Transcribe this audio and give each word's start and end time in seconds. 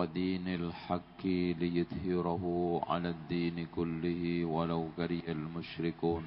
ودين 0.00 0.48
الحق 0.48 1.22
ليظهره 1.60 2.44
على 2.88 3.08
الدين 3.12 3.66
كله 3.76 4.44
ولو 4.44 4.88
كره 4.96 5.28
المشركون. 5.28 6.24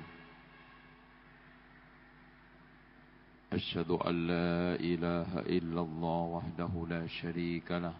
أشهد 3.53 3.89
أن 3.91 4.15
لا 4.29 4.77
إله 4.77 5.29
إلا 5.57 5.81
الله 5.81 6.21
وحده 6.37 6.73
لا 6.89 7.07
شريك 7.07 7.71
له 7.71 7.93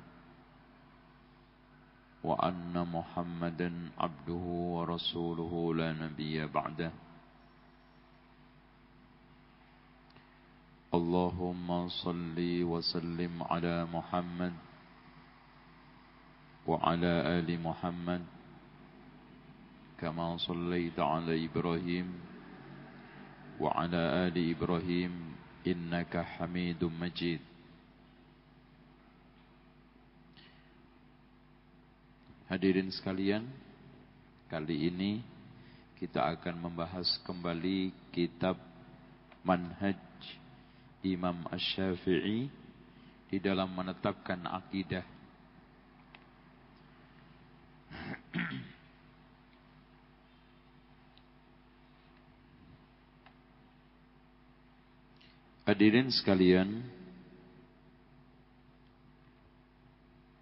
وأن 2.24 2.74
محمدا 2.94 3.70
عبده 3.98 4.46
ورسوله 4.78 5.54
لا 5.74 5.90
نبي 5.94 6.46
بعده. 6.46 6.92
اللهم 10.94 11.88
صل 11.90 12.38
وسلم 12.62 13.34
على 13.44 13.76
محمد 13.90 14.54
وعلى 16.69 17.13
آل 17.41 17.49
محمد 17.61 18.23
كما 19.99 20.37
صليت 20.37 20.99
على 21.01 21.45
إبراهيم 21.49 22.09
وعلى 23.61 24.03
آل 24.29 24.37
إبراهيم 24.37 25.13
إنك 25.67 26.15
حميد 26.17 26.85
مجيد 26.85 27.43
Hadirin 32.49 32.89
sekalian, 32.89 33.45
kali 34.49 34.89
ini 34.89 35.21
kita 36.01 36.33
akan 36.33 36.57
membahas 36.65 37.21
kembali 37.21 37.93
kitab 38.09 38.57
Manhaj 39.45 40.01
Imam 41.05 41.45
Ash-Syafi'i 41.53 42.49
di 43.29 43.37
dalam 43.37 43.69
menetapkan 43.69 44.41
akidah. 44.49 45.12
Hadirin 55.68 56.12
sekalian, 56.12 56.84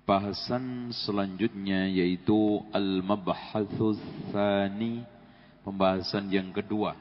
Bahasan 0.01 0.89
selanjutnya 0.91 1.87
yaitu 1.87 2.59
Al-Mabhatsus 2.75 4.01
Tsani, 4.27 5.07
pembahasan 5.63 6.27
yang 6.27 6.51
kedua. 6.51 6.99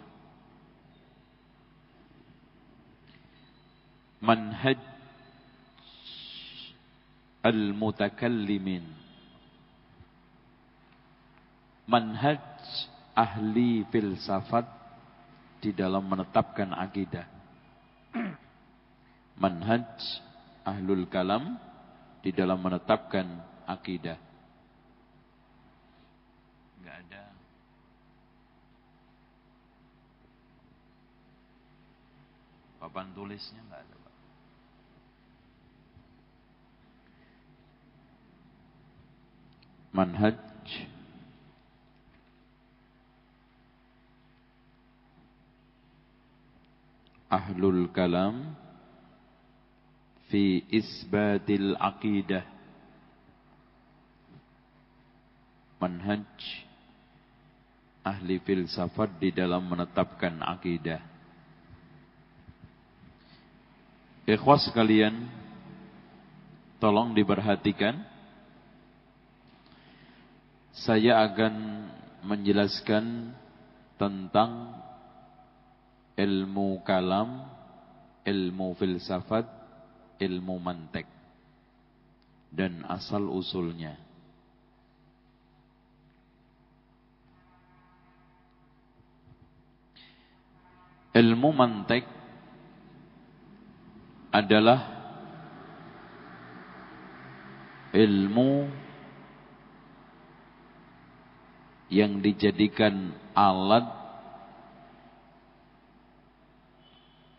Manhaj 4.21 4.77
Al-Mutakallimin. 7.41 9.00
Manhaj 11.91 12.39
ahli 13.19 13.83
filsafat 13.91 14.63
di 15.59 15.75
dalam 15.75 16.07
menetapkan 16.07 16.71
akidah. 16.71 17.27
Manhaj 19.43 19.91
ahlul 20.63 21.11
kalam 21.11 21.59
di 22.23 22.31
dalam 22.31 22.63
menetapkan 22.63 23.27
akidah. 23.67 24.15
Enggak 26.79 26.97
ada. 27.11 27.23
Papan 32.79 33.11
tulisnya 33.19 33.67
enggak 33.67 33.83
ada, 33.83 33.95
Pak. 33.99 34.15
Manhaj 39.91 40.39
Ahlul 47.31 47.87
Kalam 47.95 48.59
fi 50.29 50.67
isbatil 50.67 51.79
aqidah. 51.79 52.43
Manhaj 55.81 56.27
ahli 58.05 58.37
filsafat 58.45 59.17
di 59.17 59.33
dalam 59.33 59.65
menetapkan 59.65 60.45
akidah 60.45 61.01
ikhwas 64.31 64.71
sekalian 64.71 65.27
tolong 66.79 67.13
diperhatikan. 67.19 67.99
Saya 70.71 71.27
akan 71.27 71.55
menjelaskan 72.25 73.35
tentang 73.99 74.73
ilmu 76.17 76.83
kalam 76.83 77.47
ilmu 78.27 78.77
filsafat 78.77 79.47
ilmu 80.21 80.61
mantek 80.61 81.09
dan 82.53 82.83
asal 82.87 83.31
usulnya. 83.31 83.97
Ilmu 91.11 91.51
mantek 91.51 92.07
adalah 94.31 94.79
ilmu 97.91 98.71
yang 101.91 102.23
dijadikan 102.23 103.11
alat 103.35 104.00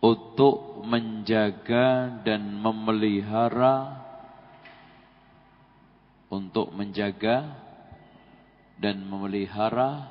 untuk 0.01 0.81
menjaga 0.81 2.09
dan 2.25 2.41
memelihara 2.57 4.01
untuk 6.33 6.73
menjaga 6.73 7.53
dan 8.81 9.05
memelihara 9.05 10.09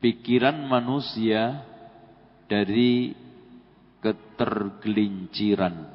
pikiran 0.00 0.64
manusia 0.64 1.60
dari 2.48 3.12
ketergelinciran 4.00 5.93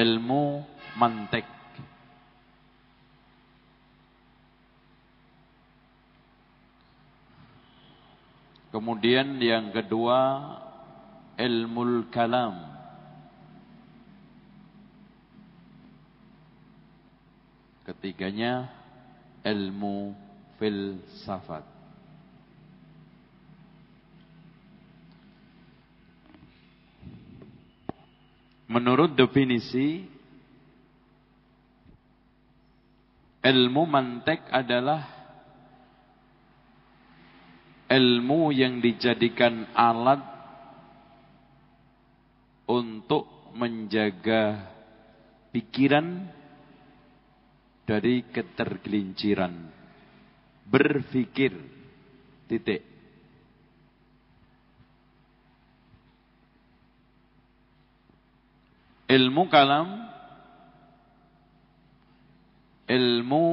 ilmu 0.00 0.64
mantek. 0.96 1.44
Kemudian 8.70 9.36
yang 9.42 9.74
kedua 9.74 10.46
ilmu 11.36 12.06
kalam. 12.08 12.54
Ketiganya 17.84 18.70
ilmu 19.42 20.14
filsafat. 20.56 21.79
Menurut 28.70 29.18
definisi 29.18 30.06
ilmu 33.42 33.82
mantek 33.82 34.46
adalah 34.46 35.10
ilmu 37.90 38.54
yang 38.54 38.78
dijadikan 38.78 39.66
alat 39.74 40.22
untuk 42.70 43.50
menjaga 43.58 44.70
pikiran 45.50 46.30
dari 47.82 48.22
ketergelinciran. 48.30 49.54
Berpikir. 50.70 51.58
Titik. 52.46 52.89
Ilmu 59.10 59.50
kalam 59.50 60.10
ilmu 62.86 63.46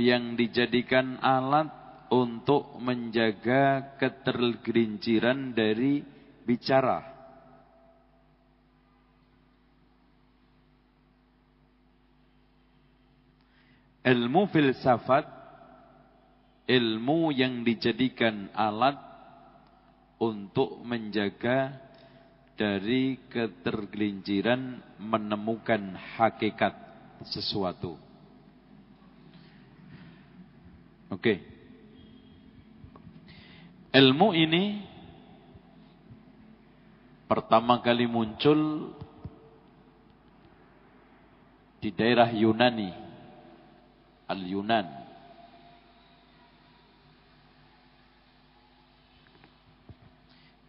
yang 0.00 0.40
dijadikan 0.40 1.20
alat 1.20 1.68
untuk 2.08 2.80
menjaga 2.80 3.96
ketergelinciran 4.00 5.52
dari 5.52 6.00
bicara. 6.48 7.12
Ilmu 14.00 14.48
filsafat, 14.48 15.28
ilmu 16.72 17.36
yang 17.36 17.64
dijadikan 17.68 18.48
alat 18.56 18.96
untuk 20.20 20.80
menjaga 20.88 21.91
dari 22.62 23.18
ketergelinciran 23.26 24.78
menemukan 25.02 25.98
hakikat 26.14 26.70
sesuatu. 27.26 27.98
Oke. 31.10 31.42
Ilmu 33.90 34.30
ini 34.38 34.78
pertama 37.26 37.82
kali 37.82 38.06
muncul 38.06 38.94
di 41.82 41.90
daerah 41.90 42.30
Yunani 42.30 42.94
Al-Yunan. 44.30 44.86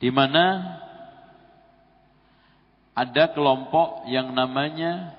Di 0.01 0.09
mana 0.09 0.82
ada 2.93 3.25
kelompok 3.33 4.05
yang 4.05 4.29
namanya 4.29 5.17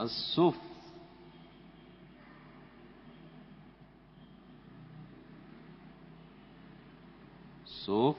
As-Suf. 0.00 0.56
Suf 7.86 8.18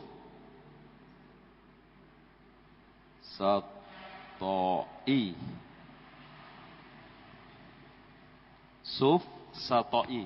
Satoi 3.36 5.36
Suf 8.80 9.20
Satoi. 9.68 10.24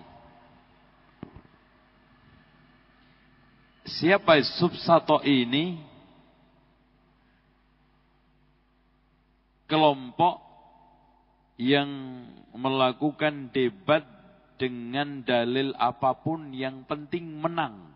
Siapa 3.84 4.38
Suf 4.46 4.78
Satoi 4.78 5.48
ini? 5.48 5.91
Kelompok 9.72 10.44
yang 11.56 11.88
melakukan 12.52 13.48
debat 13.56 14.04
dengan 14.60 15.24
dalil 15.24 15.72
apa 15.80 16.12
pun 16.20 16.52
yang 16.52 16.84
penting 16.84 17.40
menang. 17.40 17.96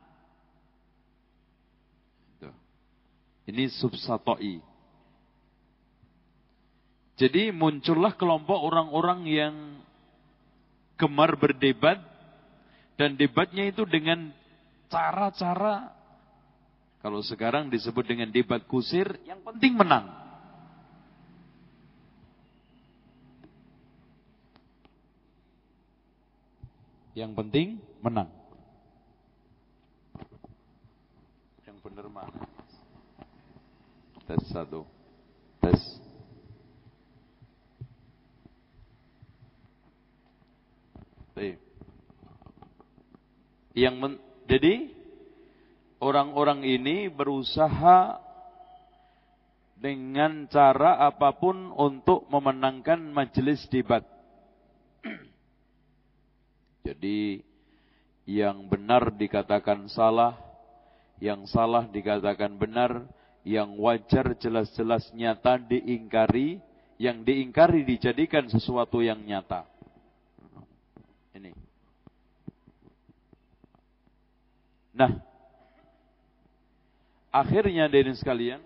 Ini 3.45 3.69
subsatoi. 3.69 4.57
Jadi 7.16 7.54
muncullah 7.54 8.18
kelompok 8.18 8.57
orang-orang 8.57 9.22
yang 9.30 9.56
gemar 10.98 11.38
berdebat 11.38 12.01
dan 12.98 13.13
debatnya 13.13 13.69
itu 13.69 13.86
dengan 13.86 14.33
cara-cara 14.89 15.94
kalau 17.06 17.22
sekarang 17.22 17.69
disebut 17.69 18.01
dengan 18.01 18.33
debat 18.33 18.66
kusir 18.66 19.06
yang 19.30 19.45
penting 19.45 19.77
menang. 19.77 20.25
Yang 27.16 27.32
penting 27.32 27.68
menang. 28.04 28.28
Yang 31.64 31.78
benar 31.80 32.06
mana? 32.12 32.44
Tes 34.28 34.44
satu. 34.52 34.84
Tes. 35.64 36.06
Yang 43.76 43.96
men, 44.00 44.14
jadi 44.48 44.88
orang-orang 46.00 46.64
ini 46.64 47.12
berusaha 47.12 48.24
dengan 49.76 50.48
cara 50.48 51.04
apa 51.04 51.36
pun 51.36 51.76
untuk 51.76 52.24
memenangkan 52.32 53.04
majelis 53.12 53.68
debat. 53.68 54.15
Jadi 56.86 57.42
yang 58.30 58.70
benar 58.70 59.10
dikatakan 59.10 59.90
salah, 59.90 60.38
yang 61.18 61.50
salah 61.50 61.90
dikatakan 61.90 62.54
benar, 62.62 63.10
yang 63.42 63.74
wajar 63.82 64.38
jelas-jelas 64.38 65.10
nyata 65.18 65.58
diingkari, 65.58 66.62
yang 67.02 67.26
diingkari 67.26 67.82
dijadikan 67.82 68.46
sesuatu 68.46 69.02
yang 69.02 69.18
nyata. 69.26 69.66
Ini. 71.34 71.54
Nah, 74.94 75.12
akhirnya 77.34 77.90
dari 77.90 78.14
sekalian, 78.14 78.62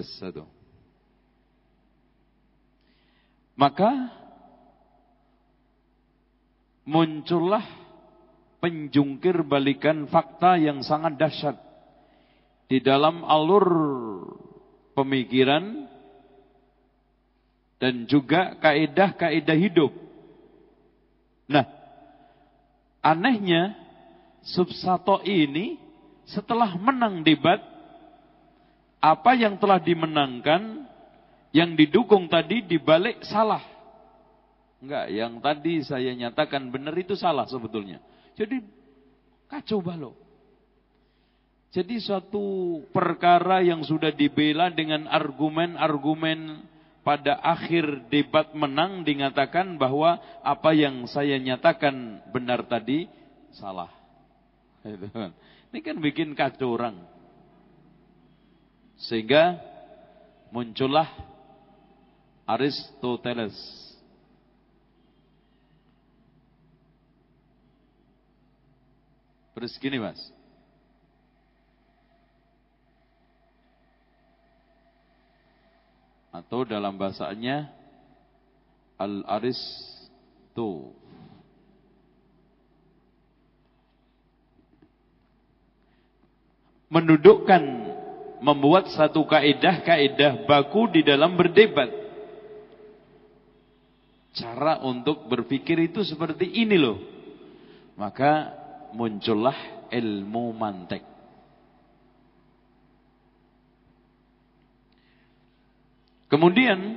satu. 0.00 0.48
Maka 3.52 4.08
muncullah 6.88 7.62
penjungkir 8.64 9.44
balikan 9.44 10.08
fakta 10.08 10.56
yang 10.56 10.80
sangat 10.80 11.20
dahsyat 11.20 11.56
di 12.72 12.80
dalam 12.80 13.20
alur 13.28 13.68
pemikiran 14.96 15.84
dan 17.76 18.06
juga 18.08 18.56
kaidah-kaidah 18.62 19.58
hidup. 19.58 19.92
Nah, 21.50 21.66
anehnya 23.02 23.76
Subsato 24.42 25.22
ini 25.22 25.78
setelah 26.26 26.74
menang 26.78 27.22
debat 27.22 27.71
apa 29.02 29.34
yang 29.34 29.58
telah 29.58 29.82
dimenangkan 29.82 30.86
yang 31.50 31.74
didukung 31.74 32.30
tadi 32.30 32.62
dibalik 32.62 33.20
salah. 33.26 33.60
Enggak, 34.78 35.06
yang 35.10 35.32
tadi 35.42 35.82
saya 35.82 36.14
nyatakan 36.14 36.70
benar 36.70 36.94
itu 36.94 37.18
salah 37.18 37.46
sebetulnya. 37.50 37.98
Jadi 38.38 38.62
kacau 39.50 39.82
balau. 39.82 40.14
Jadi 41.72 41.98
suatu 42.04 42.78
perkara 42.92 43.64
yang 43.64 43.80
sudah 43.82 44.12
dibela 44.12 44.68
dengan 44.68 45.08
argumen-argumen 45.08 46.68
pada 47.00 47.40
akhir 47.40 48.12
debat 48.12 48.52
menang 48.54 49.02
dikatakan 49.02 49.80
bahwa 49.80 50.20
apa 50.44 50.70
yang 50.76 51.08
saya 51.08 51.40
nyatakan 51.40 52.22
benar 52.30 52.68
tadi 52.68 53.08
salah. 53.56 53.90
Ini 55.72 55.78
kan 55.80 55.96
bikin 55.98 56.36
kacau 56.36 56.76
orang. 56.76 57.00
Sehingga 59.02 59.58
muncullah 60.54 61.10
Aristoteles. 62.46 63.58
Terus 69.52 69.74
gini 69.78 69.98
mas. 69.98 70.18
atau 76.32 76.64
dalam 76.64 76.96
bahasanya 76.96 77.68
al-aristo 78.96 80.96
mendudukkan 86.88 87.91
membuat 88.42 88.90
satu 88.90 89.22
kaidah-kaidah 89.24 90.44
baku 90.44 90.90
di 90.90 91.06
dalam 91.06 91.38
berdebat 91.38 92.02
Cara 94.32 94.80
untuk 94.80 95.28
berpikir 95.28 95.76
itu 95.92 96.00
seperti 96.00 96.48
ini 96.48 96.80
loh. 96.80 96.96
Maka 98.00 98.48
muncullah 98.96 99.88
ilmu 99.92 100.56
mantek. 100.56 101.04
Kemudian 106.32 106.96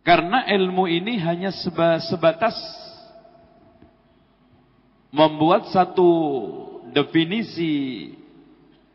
karena 0.00 0.48
ilmu 0.48 0.88
ini 0.88 1.20
hanya 1.20 1.52
sebatas 2.00 2.56
membuat 5.12 5.68
satu 5.68 6.08
definisi 6.92 8.10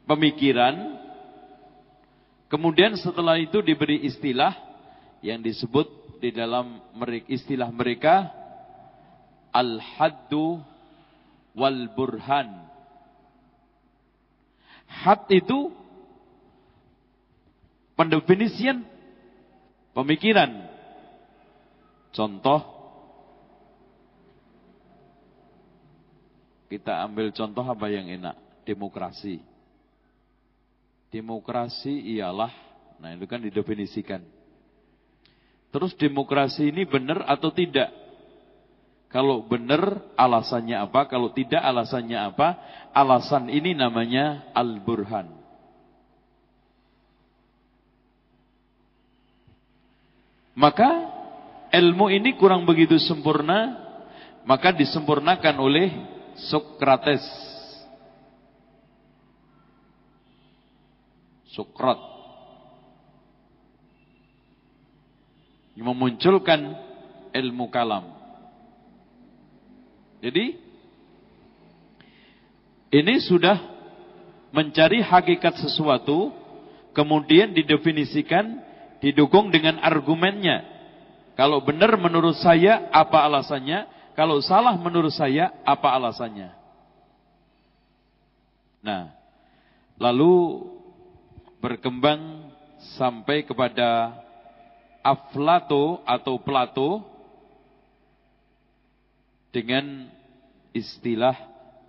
pemikiran 0.05 0.99
kemudian 2.51 2.93
setelah 2.99 3.39
itu 3.41 3.59
diberi 3.63 4.05
istilah 4.05 4.53
yang 5.25 5.41
disebut 5.41 6.19
di 6.21 6.29
dalam 6.31 6.79
istilah 7.27 7.67
mereka 7.73 8.29
al-haddu 9.51 10.61
wal 11.55 11.89
burhan 11.95 12.65
Had 14.85 15.27
itu 15.33 15.73
pendefinisian 17.99 18.85
pemikiran. 19.91 20.71
Contoh 22.15 22.74
kita 26.65 27.05
ambil 27.05 27.29
contoh 27.31 27.65
apa 27.65 27.87
yang 27.89 28.09
enak? 28.09 28.35
Demokrasi. 28.65 29.41
Demokrasi 31.13 32.17
ialah 32.17 32.51
nah 32.95 33.11
itu 33.11 33.27
kan 33.27 33.43
didefinisikan. 33.43 34.23
Terus 35.69 35.91
demokrasi 35.99 36.71
ini 36.71 36.87
benar 36.87 37.27
atau 37.27 37.51
tidak? 37.51 37.91
Kalau 39.11 39.43
benar 39.47 40.11
alasannya 40.19 40.75
apa, 40.75 41.07
kalau 41.07 41.31
tidak 41.31 41.59
alasannya 41.59 42.19
apa? 42.19 42.55
Alasan 42.95 43.47
ini 43.51 43.75
namanya 43.75 44.51
al-burhan. 44.55 45.31
Maka 50.55 50.87
ilmu 51.75 52.07
ini 52.07 52.39
kurang 52.39 52.63
begitu 52.63 52.95
sempurna, 52.95 53.75
maka 54.47 54.71
disempurnakan 54.71 55.55
oleh 55.59 55.91
Sokrates. 56.35 57.23
Sokrat. 61.55 61.99
Memunculkan 65.75 66.75
ilmu 67.35 67.67
kalam. 67.71 68.07
Jadi 70.23 70.57
ini 72.95 73.15
sudah 73.19 73.59
mencari 74.55 75.03
hakikat 75.03 75.59
sesuatu, 75.59 76.31
kemudian 76.95 77.51
didefinisikan, 77.51 78.63
didukung 79.03 79.51
dengan 79.51 79.83
argumennya. 79.83 80.63
Kalau 81.35 81.59
benar 81.59 81.99
menurut 81.99 82.39
saya, 82.39 82.87
apa 82.95 83.27
alasannya? 83.27 83.94
Kalau 84.15 84.39
salah 84.39 84.79
menurut 84.79 85.11
saya, 85.11 85.51
apa 85.67 85.91
alasannya? 85.91 86.55
Nah, 88.79 89.11
lalu 89.99 90.63
berkembang 91.59 92.47
sampai 92.95 93.43
kepada 93.43 94.15
Aflato 95.03 95.99
atau 96.07 96.39
Plato 96.39 97.03
dengan 99.51 100.07
istilah 100.71 101.35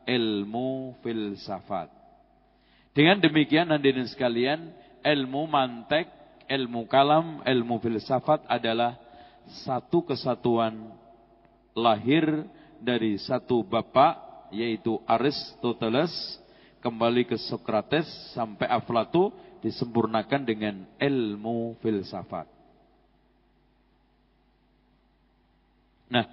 ilmu 0.03 0.99
filsafat. 1.07 1.95
Dengan 2.91 3.23
demikian 3.23 3.71
hadirin 3.71 4.11
sekalian, 4.11 4.75
ilmu 5.07 5.47
mantek, 5.47 6.11
ilmu 6.51 6.91
kalam, 6.91 7.39
ilmu 7.47 7.79
filsafat 7.79 8.43
adalah 8.51 8.99
satu 9.63 10.03
kesatuan 10.03 10.91
lahir 11.77 12.25
dari 12.81 13.21
satu 13.21 13.61
bapak 13.61 14.49
yaitu 14.51 14.97
Aristoteles 15.05 16.11
kembali 16.81 17.29
ke 17.29 17.37
Socrates 17.37 18.09
sampai 18.33 18.65
Aflato 18.73 19.31
disempurnakan 19.61 20.43
dengan 20.47 20.75
ilmu 20.97 21.77
filsafat. 21.85 22.49
Nah, 26.07 26.25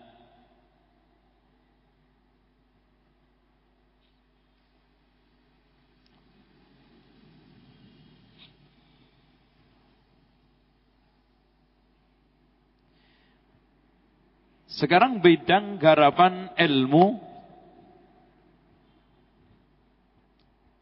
Sekarang 14.84 15.24
bidang 15.24 15.80
garapan 15.80 16.52
ilmu 16.60 17.16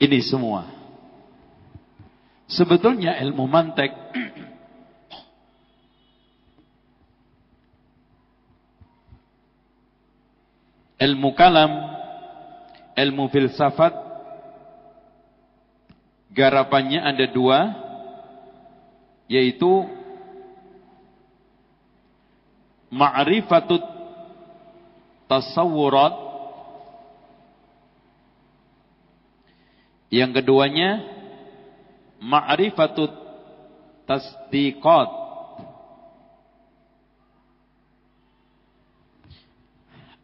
ini 0.01 0.17
semua. 0.25 0.65
Sebetulnya 2.49 3.21
ilmu 3.21 3.45
mantek 3.45 3.93
ilmu 10.97 11.29
kalam, 11.37 11.69
ilmu 12.97 13.29
filsafat 13.29 13.93
garapannya 16.33 17.05
ada 17.05 17.29
dua 17.29 17.59
yaitu 19.29 19.85
ma'rifatut 22.89 23.90
tasawurat 25.31 26.11
yang 30.11 30.35
keduanya 30.35 31.07
ma'rifatut 32.19 33.15
tasdiqat. 34.03 35.09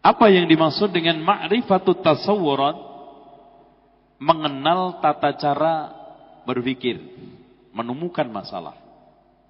Apa 0.04 0.28
yang 0.28 0.52
dimaksud 0.52 0.92
dengan 0.92 1.24
ma'rifatut 1.24 2.04
tasawurat 2.04 2.76
mengenal 4.20 5.00
tata 5.00 5.32
cara 5.40 5.74
berpikir 6.44 7.00
menemukan 7.72 8.28
masalah. 8.28 8.76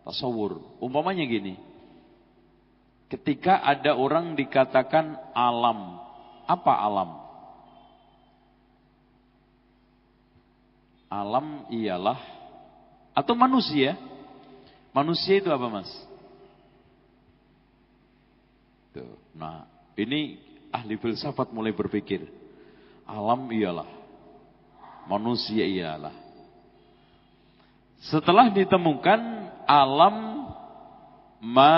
Tasawur 0.06 0.62
umpamanya 0.78 1.26
gini 1.26 1.67
Ketika 3.08 3.64
ada 3.64 3.96
orang 3.96 4.36
dikatakan 4.36 5.16
alam, 5.32 5.96
apa 6.44 6.74
alam? 6.76 7.12
Alam 11.08 11.64
ialah 11.72 12.20
atau 13.16 13.32
manusia. 13.32 13.96
Manusia 14.92 15.40
itu 15.40 15.48
apa, 15.48 15.68
Mas? 15.72 15.88
Tuh. 18.92 19.16
Nah, 19.32 19.64
ini 19.96 20.36
ahli 20.68 21.00
filsafat 21.00 21.56
mulai 21.56 21.72
berpikir. 21.72 22.28
Alam 23.08 23.48
ialah 23.56 23.88
manusia 25.08 25.64
ialah. 25.64 26.14
Setelah 28.04 28.52
ditemukan 28.54 29.20
alam 29.66 30.46
ma 31.42 31.76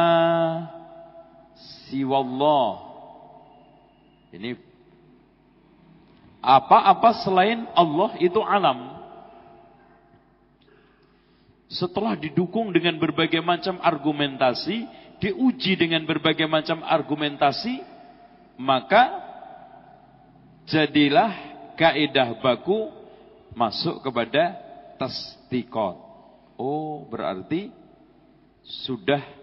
siwallah. 1.90 2.88
Ini 4.30 4.54
apa-apa 6.40 7.26
selain 7.26 7.68
Allah 7.76 8.16
itu 8.22 8.40
alam. 8.40 9.02
Setelah 11.70 12.18
didukung 12.18 12.74
dengan 12.74 12.98
berbagai 12.98 13.44
macam 13.46 13.78
argumentasi, 13.78 14.90
diuji 15.22 15.78
dengan 15.78 16.02
berbagai 16.08 16.50
macam 16.50 16.82
argumentasi, 16.82 17.84
maka 18.58 19.22
jadilah 20.66 21.30
kaidah 21.78 22.42
baku 22.42 22.90
masuk 23.54 24.02
kepada 24.02 24.58
tasdikot. 24.98 25.98
Oh, 26.58 27.06
berarti 27.06 27.70
sudah 28.84 29.39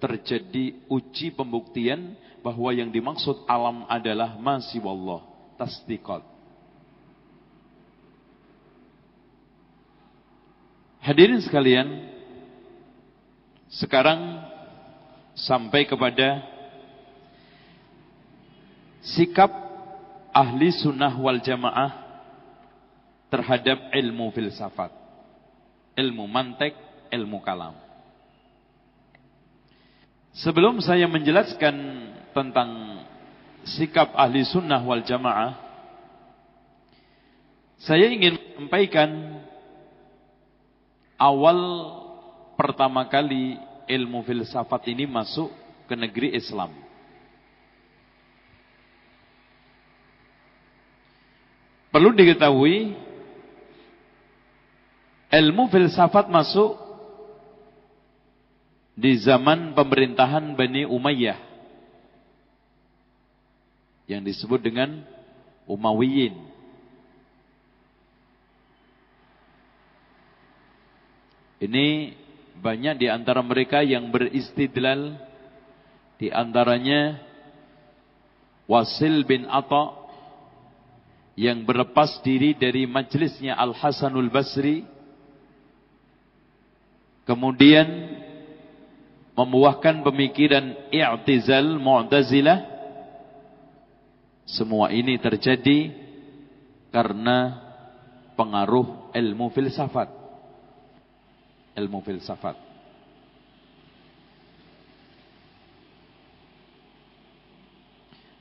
terjadi 0.00 0.80
uji 0.88 1.30
pembuktian 1.36 2.16
bahwa 2.40 2.72
yang 2.72 2.88
dimaksud 2.88 3.44
alam 3.44 3.84
adalah 3.86 4.40
masih 4.40 4.80
wallah 4.80 5.22
tasdiqat. 5.60 6.24
Hadirin 11.00 11.40
sekalian, 11.40 11.88
Sekarang 13.70 14.42
sampai 15.38 15.86
kepada 15.86 16.42
sikap 18.98 19.46
ahli 20.34 20.74
sunnah 20.74 21.14
wal 21.14 21.38
jamaah 21.38 21.94
terhadap 23.30 23.94
ilmu 23.94 24.34
filsafat, 24.34 24.90
ilmu 25.94 26.26
mantek, 26.26 26.74
ilmu 27.14 27.38
kalam. 27.46 27.78
Sebelum 30.30 30.78
saya 30.78 31.10
menjelaskan 31.10 31.74
tentang 32.30 33.02
sikap 33.66 34.14
ahli 34.14 34.46
sunnah 34.46 34.78
wal 34.86 35.02
jamaah, 35.02 35.58
saya 37.82 38.06
ingin 38.06 38.38
menyampaikan 38.38 39.10
awal 41.18 41.58
pertama 42.54 43.08
kali 43.10 43.58
ilmu 43.90 44.22
filsafat 44.22 44.86
ini 44.94 45.08
masuk 45.08 45.50
ke 45.90 45.98
negeri 45.98 46.38
Islam. 46.38 46.70
Perlu 51.90 52.14
diketahui 52.14 52.94
ilmu 55.34 55.66
filsafat 55.74 56.30
masuk 56.30 56.89
di 58.94 59.16
zaman 59.20 59.72
pemerintahan 59.74 60.54
Bani 60.54 60.86
Umayyah 60.86 61.50
yang 64.10 64.26
disebut 64.26 64.58
dengan 64.58 65.06
Umayyin. 65.70 66.34
Ini 71.62 72.18
banyak 72.58 72.98
di 72.98 73.06
antara 73.06 73.38
mereka 73.46 73.86
yang 73.86 74.10
beristidlal 74.10 75.14
di 76.18 76.32
antaranya 76.34 77.22
Wasil 78.66 79.22
bin 79.22 79.46
Atta 79.46 79.94
yang 81.38 81.62
berlepas 81.62 82.18
diri 82.26 82.58
dari 82.58 82.84
majlisnya 82.90 83.54
Al 83.54 83.72
Hasanul 83.72 84.28
Basri 84.28 84.84
kemudian 87.24 87.86
membuahkan 89.34 90.02
pemikiran 90.04 90.76
i'tizal 90.90 91.78
mu'tazilah 91.78 92.66
semua 94.48 94.90
ini 94.90 95.14
terjadi 95.20 95.94
karena 96.90 97.58
pengaruh 98.34 99.14
ilmu 99.14 99.52
filsafat 99.54 100.20
ilmu 101.80 102.02
filsafat. 102.02 102.56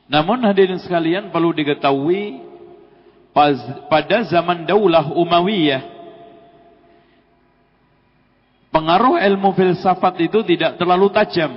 Namun 0.10 0.42
hadirin 0.42 0.82
sekalian 0.82 1.30
perlu 1.30 1.54
diketahui 1.54 2.42
pada 3.88 4.26
zaman 4.26 4.66
Daulah 4.66 5.14
Umayyah 5.14 5.99
pengaruh 8.80 9.20
ilmu 9.20 9.52
filsafat 9.60 10.16
itu 10.24 10.40
tidak 10.48 10.80
terlalu 10.80 11.12
tajam. 11.12 11.52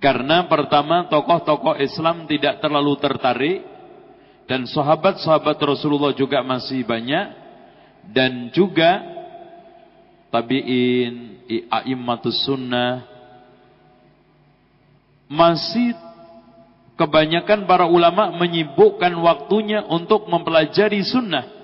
Karena 0.00 0.48
pertama 0.48 1.04
tokoh-tokoh 1.12 1.76
Islam 1.84 2.24
tidak 2.24 2.64
terlalu 2.64 2.96
tertarik 2.96 3.60
dan 4.48 4.64
sahabat-sahabat 4.64 5.56
Rasulullah 5.60 6.16
juga 6.16 6.40
masih 6.40 6.84
banyak 6.84 7.26
dan 8.12 8.48
juga 8.52 9.00
tabi'in, 10.32 11.44
a'immatus 11.72 12.40
sunnah 12.44 13.04
masih 15.28 15.96
kebanyakan 17.00 17.64
para 17.64 17.88
ulama 17.88 18.32
menyibukkan 18.36 19.12
waktunya 19.24 19.88
untuk 19.88 20.28
mempelajari 20.28 21.00
sunnah 21.00 21.63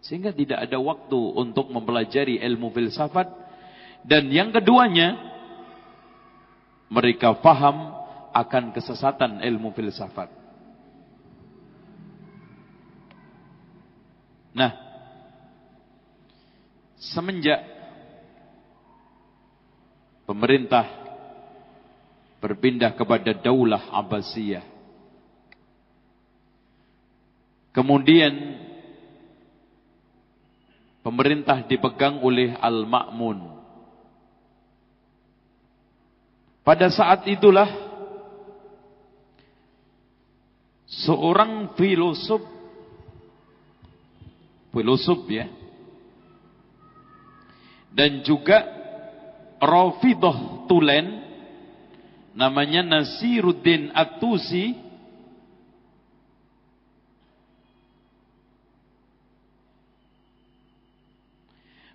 sehingga 0.00 0.32
tidak 0.32 0.64
ada 0.64 0.80
waktu 0.80 1.20
untuk 1.36 1.68
mempelajari 1.68 2.40
ilmu 2.40 2.72
filsafat 2.72 3.28
dan 4.04 4.32
yang 4.32 4.48
keduanya 4.50 5.16
mereka 6.88 7.36
faham 7.38 7.94
akan 8.32 8.72
kesesatan 8.72 9.44
ilmu 9.44 9.72
filsafat 9.76 10.32
nah 14.56 14.72
semenjak 17.00 17.60
pemerintah 20.30 21.00
berpindah 22.40 22.96
kepada 22.96 23.36
daulah 23.36 23.92
Abbasiyah. 23.92 24.64
Kemudian 27.70 28.32
pemerintah 31.00 31.64
dipegang 31.64 32.20
oleh 32.20 32.56
Al-Ma'mun. 32.56 33.60
Pada 36.60 36.92
saat 36.92 37.24
itulah 37.26 37.66
seorang 40.86 41.72
filosof 41.78 42.42
filosof 44.70 45.26
ya 45.26 45.50
dan 47.90 48.22
juga 48.22 48.62
Rafidah 49.58 50.66
Tulen 50.70 51.06
namanya 52.34 52.86
Nasiruddin 52.86 53.90
At-Tusi 53.90 54.89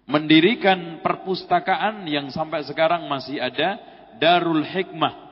mendirikan 0.05 1.01
perpustakaan 1.01 2.05
yang 2.05 2.29
sampai 2.29 2.61
sekarang 2.65 3.09
masih 3.09 3.41
ada 3.41 3.81
Darul 4.21 4.63
Hikmah. 4.63 5.25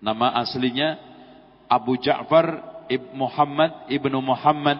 Nama 0.00 0.38
aslinya 0.40 1.00
Abu 1.66 1.98
Ja'far 1.98 2.62
Ibn 2.86 3.10
Muhammad 3.16 3.72
Ibnu 3.90 4.18
Muhammad 4.20 4.78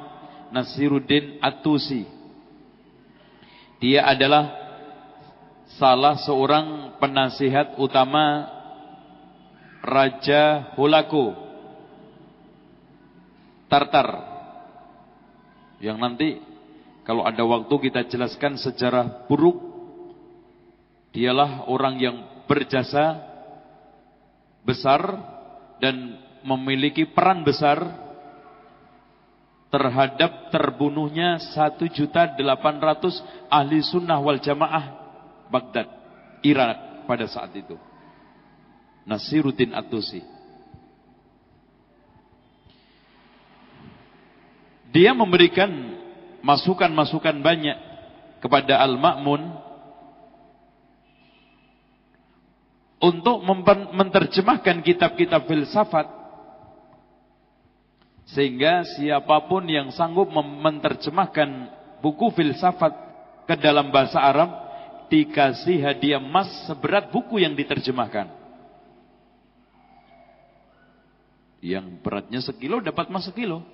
Nasiruddin 0.55 1.43
At-Tusi. 1.43 2.07
Dia 3.83 4.07
adalah 4.07 4.55
salah 5.77 6.15
seorang 6.23 6.97
penasihat 7.03 7.75
utama 7.81 8.47
Raja 9.83 10.73
Hulaku. 10.79 11.35
Tartar. 13.67 14.09
Yang 15.83 15.97
nanti 15.99 16.29
kalau 17.05 17.23
ada 17.29 17.45
waktu 17.45 17.75
kita 17.89 18.09
jelaskan 18.09 18.57
sejarah 18.57 19.29
buruk 19.29 19.61
dialah 21.13 21.69
orang 21.69 22.01
yang 22.01 22.17
berjasa 22.49 23.21
besar 24.65 25.01
dan 25.79 26.17
memiliki 26.45 27.05
peran 27.05 27.45
besar 27.45 27.81
terhadap 29.69 30.55
terbunuhnya 30.55 31.41
1.800 31.41 32.41
ahli 33.51 33.79
sunnah 33.85 34.19
wal 34.23 34.41
jamaah 34.41 35.05
Baghdad, 35.51 35.89
Irak 36.43 37.07
pada 37.07 37.27
saat 37.29 37.53
itu. 37.55 37.77
Nasiruddin 39.05 39.77
At-Tusi. 39.77 40.25
Dia 44.95 45.11
memberikan 45.11 45.71
masukan-masukan 46.45 47.41
banyak 47.41 47.79
kepada 48.45 48.77
Al-Ma'mun 48.85 49.43
untuk 53.01 53.41
menerjemahkan 53.97 54.85
kitab-kitab 54.85 55.49
filsafat 55.49 56.05
sehingga 58.29 58.85
siapa 58.97 59.49
pun 59.49 59.65
yang 59.69 59.89
sanggup 59.93 60.29
menerjemahkan 60.37 61.73
buku 62.05 62.33
filsafat 62.37 62.93
ke 63.49 63.57
dalam 63.61 63.93
bahasa 63.93 64.21
Arab 64.21 64.49
dikasih 65.13 65.81
hadiah 65.85 66.21
emas 66.21 66.49
seberat 66.65 67.13
buku 67.13 67.45
yang 67.45 67.53
diterjemahkan. 67.53 68.33
Yang 71.65 71.87
beratnya 72.05 72.41
sekilo 72.45 72.81
dapat 72.81 73.09
emas 73.09 73.29
sekilo. 73.29 73.65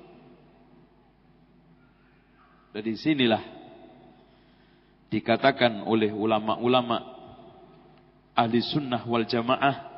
Dari 2.70 2.94
sinilah 2.94 3.42
dikatakan 5.10 5.82
oleh 5.90 6.14
ulama-ulama 6.14 7.02
ahli 8.30 8.62
sunnah 8.62 9.02
wal 9.10 9.26
jamaah 9.26 9.90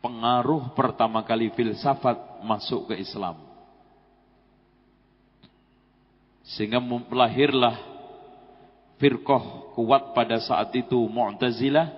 pengaruh 0.00 0.72
pertama 0.72 1.20
kali 1.26 1.52
filsafat 1.52 2.40
masuk 2.46 2.88
ke 2.92 3.02
Islam. 3.02 3.36
Sehingga 6.46 6.78
lahirlah 7.10 7.74
firqah 8.96 9.74
kuat 9.74 10.14
pada 10.14 10.38
saat 10.40 10.70
itu 10.78 10.96
Mu'tazilah 11.10 11.90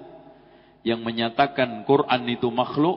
yang 0.82 1.04
menyatakan 1.04 1.84
Quran 1.84 2.22
itu 2.32 2.48
makhluk, 2.48 2.96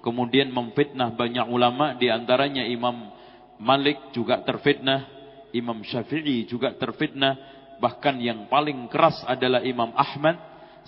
kemudian 0.00 0.48
memfitnah 0.48 1.12
banyak 1.12 1.44
ulama 1.44 1.92
di 2.00 2.08
antaranya 2.08 2.64
Imam 2.64 3.12
Malik 3.60 4.16
juga 4.16 4.40
terfitnah, 4.40 5.17
Imam 5.52 5.80
Syafi'i 5.80 6.44
juga 6.44 6.74
terfitnah, 6.76 7.36
bahkan 7.80 8.16
yang 8.20 8.48
paling 8.48 8.88
keras 8.92 9.24
adalah 9.24 9.64
Imam 9.64 9.92
Ahmad. 9.96 10.36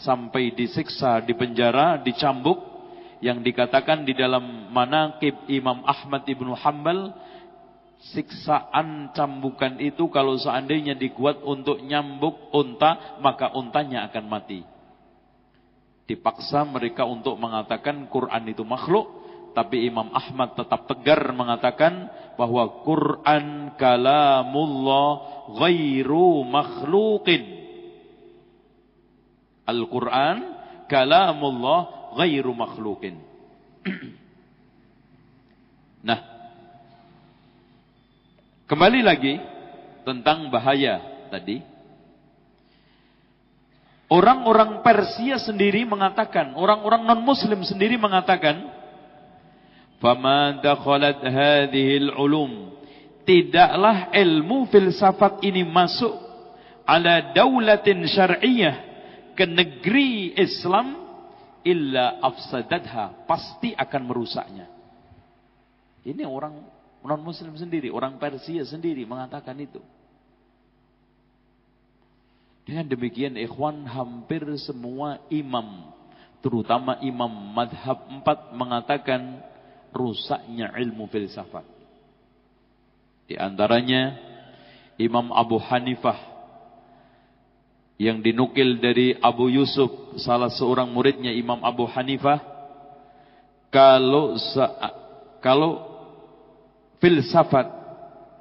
Sampai 0.01 0.57
disiksa, 0.57 1.20
di 1.20 1.37
penjara, 1.37 2.01
dicambuk. 2.01 2.57
Yang 3.20 3.53
dikatakan 3.53 4.09
di 4.09 4.16
dalam 4.16 4.73
manaqib 4.73 5.44
Imam 5.53 5.85
Ahmad 5.85 6.25
Ibnu 6.25 6.57
Hanbal 6.57 7.12
siksaan 8.01 9.12
cambukan 9.12 9.77
itu 9.77 10.09
kalau 10.09 10.33
seandainya 10.40 10.96
dikuat 10.96 11.44
untuk 11.44 11.85
nyambuk 11.85 12.49
unta 12.57 13.20
maka 13.20 13.53
untanya 13.53 14.09
akan 14.09 14.25
mati. 14.25 14.64
Dipaksa 16.09 16.64
mereka 16.64 17.05
untuk 17.05 17.37
mengatakan 17.37 18.09
Quran 18.09 18.49
itu 18.49 18.64
makhluk 18.64 19.20
tapi 19.53 19.85
Imam 19.85 20.09
Ahmad 20.16 20.57
tetap 20.57 20.88
tegar 20.88 21.20
mengatakan 21.37 22.09
bahwa 22.40 22.81
Quran 22.88 23.76
kalamullah 23.76 25.09
ghairu 25.61 26.40
makhluqin. 26.48 27.44
Al-Quran 29.68 30.37
kalamullah 30.88 32.16
ghairu 32.16 32.57
makhluqin. 32.57 33.20
nah, 36.09 36.20
kembali 38.64 39.05
lagi 39.05 39.37
tentang 40.09 40.48
bahaya 40.48 41.29
tadi. 41.29 41.61
Orang-orang 44.11 44.81
Persia 44.81 45.37
sendiri 45.37 45.85
mengatakan, 45.85 46.57
orang-orang 46.57 47.05
non-muslim 47.05 47.62
sendiri 47.62 47.94
mengatakan, 47.94 48.80
Fama 50.01 50.59
dakhalat 50.65 51.21
hadhil 51.21 52.09
ulum. 52.17 52.73
Tidaklah 53.29 54.11
ilmu 54.17 54.67
filsafat 54.73 55.45
ini 55.45 55.63
masuk 55.63 56.17
ala 56.89 57.31
daulatin 57.37 58.09
syar'iyah 58.09 58.77
ke 59.37 59.45
negeri 59.45 60.35
Islam 60.35 60.99
illa 61.63 62.19
afsadatha 62.25 63.29
pasti 63.29 63.77
akan 63.77 64.03
merusaknya. 64.09 64.67
Ini 66.01 66.25
orang 66.25 66.65
non 67.05 67.21
muslim 67.21 67.53
sendiri, 67.55 67.93
orang 67.93 68.17
Persia 68.17 68.65
sendiri 68.65 69.05
mengatakan 69.05 69.55
itu. 69.61 69.79
Dengan 72.65 72.89
demikian 72.89 73.37
ikhwan 73.37 73.85
hampir 73.85 74.43
semua 74.57 75.21
imam 75.29 75.93
terutama 76.41 76.97
imam 77.05 77.29
madhab 77.53 78.09
empat 78.09 78.57
mengatakan 78.57 79.45
rusaknya 79.90 80.72
ilmu 80.74 81.11
filsafat. 81.11 81.66
Di 83.31 83.38
antaranya 83.38 84.18
Imam 84.98 85.31
Abu 85.31 85.59
Hanifah 85.62 86.18
yang 88.00 88.24
dinukil 88.24 88.81
dari 88.81 89.12
Abu 89.20 89.53
Yusuf, 89.53 90.16
salah 90.18 90.48
seorang 90.48 90.88
muridnya 90.88 91.31
Imam 91.31 91.61
Abu 91.61 91.85
Hanifah, 91.85 92.40
kalau 93.70 94.35
kalau 95.44 95.70
filsafat 96.98 97.68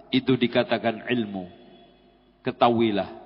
itu 0.10 0.34
dikatakan 0.40 1.06
ilmu, 1.12 1.46
ketahuilah 2.42 3.20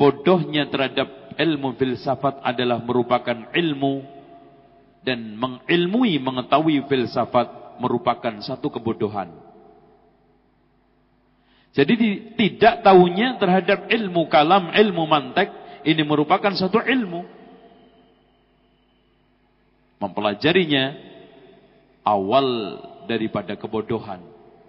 bodohnya 0.00 0.64
terhadap 0.72 1.36
ilmu 1.36 1.76
filsafat 1.76 2.40
adalah 2.40 2.80
merupakan 2.80 3.52
ilmu 3.52 4.19
dan 5.00 5.36
mengilmui 5.36 6.20
mengetahui 6.20 6.84
filsafat 6.86 7.80
merupakan 7.80 8.40
satu 8.44 8.68
kebodohan. 8.68 9.32
Jadi 11.70 11.94
tidak 12.34 12.82
tahunya 12.82 13.38
terhadap 13.38 13.86
ilmu 13.86 14.26
kalam, 14.26 14.74
ilmu 14.74 15.06
mantek 15.06 15.48
ini 15.86 16.02
merupakan 16.02 16.52
satu 16.52 16.82
ilmu. 16.82 17.24
Mempelajarinya 20.00 20.96
awal 22.02 22.80
daripada 23.06 23.54
kebodohan. 23.54 24.20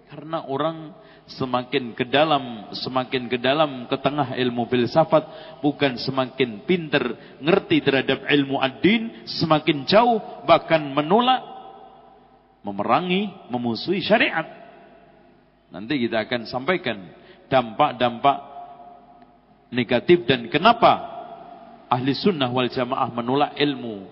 Karena 0.08 0.44
orang 0.44 0.92
semakin 1.26 1.94
ke 1.94 2.04
dalam, 2.06 2.72
semakin 2.74 3.30
ke 3.30 3.38
dalam 3.38 3.86
ke 3.86 3.96
tengah 3.98 4.34
ilmu 4.34 4.66
filsafat, 4.66 5.24
bukan 5.62 5.96
semakin 5.96 6.66
pinter 6.66 7.14
ngerti 7.38 7.78
terhadap 7.80 8.26
ilmu 8.26 8.58
ad-din, 8.58 9.24
semakin 9.26 9.86
jauh 9.86 10.18
bahkan 10.44 10.82
menolak, 10.82 11.40
memerangi, 12.66 13.30
memusuhi 13.48 14.02
syariat. 14.02 14.46
Nanti 15.72 15.96
kita 16.04 16.28
akan 16.28 16.44
sampaikan 16.50 16.98
dampak-dampak 17.48 18.38
negatif 19.72 20.28
dan 20.28 20.52
kenapa 20.52 21.00
ahli 21.88 22.12
sunnah 22.12 22.52
wal 22.52 22.68
jamaah 22.68 23.08
menolak 23.08 23.56
ilmu 23.56 24.04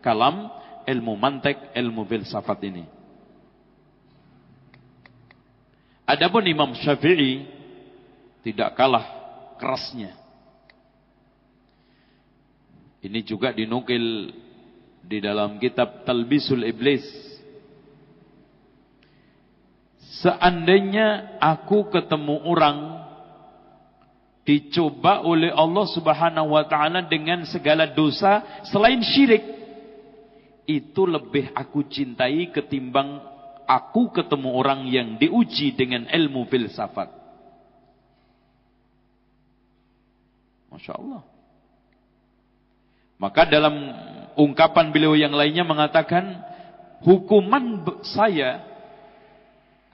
kalam, 0.00 0.48
ilmu 0.84 1.12
mantek, 1.16 1.72
ilmu 1.76 2.04
filsafat 2.08 2.60
ini. 2.68 2.84
Adapun 6.04 6.44
Imam 6.44 6.76
Syafi'i 6.76 7.48
tidak 8.44 8.76
kalah 8.76 9.04
kerasnya. 9.56 10.12
Ini 13.04 13.20
juga 13.24 13.52
dinukil 13.52 14.32
di 15.04 15.18
dalam 15.20 15.56
kitab 15.60 16.04
Talbisul 16.04 16.64
Iblis. 16.64 17.04
Seandainya 20.20 21.36
aku 21.40 21.92
ketemu 21.92 22.36
orang 22.48 22.78
dicoba 24.44 25.24
oleh 25.24 25.52
Allah 25.52 25.88
Subhanahu 25.88 26.52
wa 26.52 26.64
taala 26.68 27.04
dengan 27.04 27.48
segala 27.48 27.88
dosa 27.88 28.64
selain 28.68 29.00
syirik, 29.00 29.44
itu 30.64 31.02
lebih 31.04 31.52
aku 31.52 31.84
cintai 31.88 32.48
ketimbang 32.52 33.20
aku 33.64 34.12
ketemu 34.12 34.48
orang 34.54 34.86
yang 34.88 35.16
diuji 35.16 35.76
dengan 35.76 36.08
ilmu 36.08 36.48
filsafat. 36.48 37.10
Masya 40.74 40.92
Allah. 40.98 41.22
Maka 43.14 43.46
dalam 43.46 43.74
ungkapan 44.34 44.90
beliau 44.90 45.14
yang 45.14 45.32
lainnya 45.32 45.62
mengatakan, 45.62 46.42
hukuman 47.06 47.86
saya, 48.02 48.60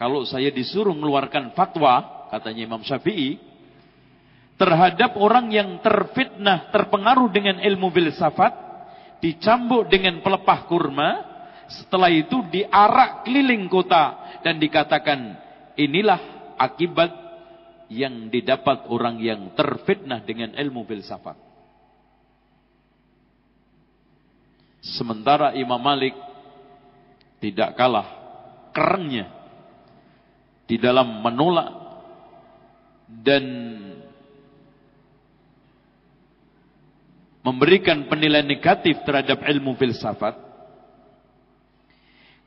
kalau 0.00 0.24
saya 0.24 0.48
disuruh 0.48 0.96
mengeluarkan 0.96 1.52
fatwa, 1.52 2.26
katanya 2.32 2.64
Imam 2.64 2.82
Syafi'i, 2.82 3.36
terhadap 4.56 5.16
orang 5.20 5.52
yang 5.52 5.80
terfitnah, 5.84 6.72
terpengaruh 6.72 7.28
dengan 7.28 7.60
ilmu 7.60 7.92
filsafat, 7.92 8.52
dicambuk 9.20 9.92
dengan 9.92 10.24
pelepah 10.24 10.60
kurma, 10.64 11.29
setelah 11.70 12.10
itu 12.10 12.42
diarak 12.50 13.22
keliling 13.22 13.70
kota 13.70 14.38
dan 14.42 14.58
dikatakan 14.58 15.38
inilah 15.78 16.18
akibat 16.58 17.14
yang 17.90 18.26
didapat 18.26 18.90
orang 18.90 19.22
yang 19.22 19.54
terfitnah 19.54 20.22
dengan 20.26 20.54
ilmu 20.54 20.82
filsafat. 20.86 21.38
Sementara 24.82 25.54
Imam 25.54 25.78
Malik 25.78 26.16
tidak 27.38 27.78
kalah 27.78 28.08
kerennya 28.74 29.30
di 30.66 30.78
dalam 30.78 31.22
menolak 31.22 31.70
dan 33.10 33.44
memberikan 37.42 38.06
penilaian 38.06 38.46
negatif 38.46 39.02
terhadap 39.02 39.42
ilmu 39.44 39.74
filsafat 39.74 40.49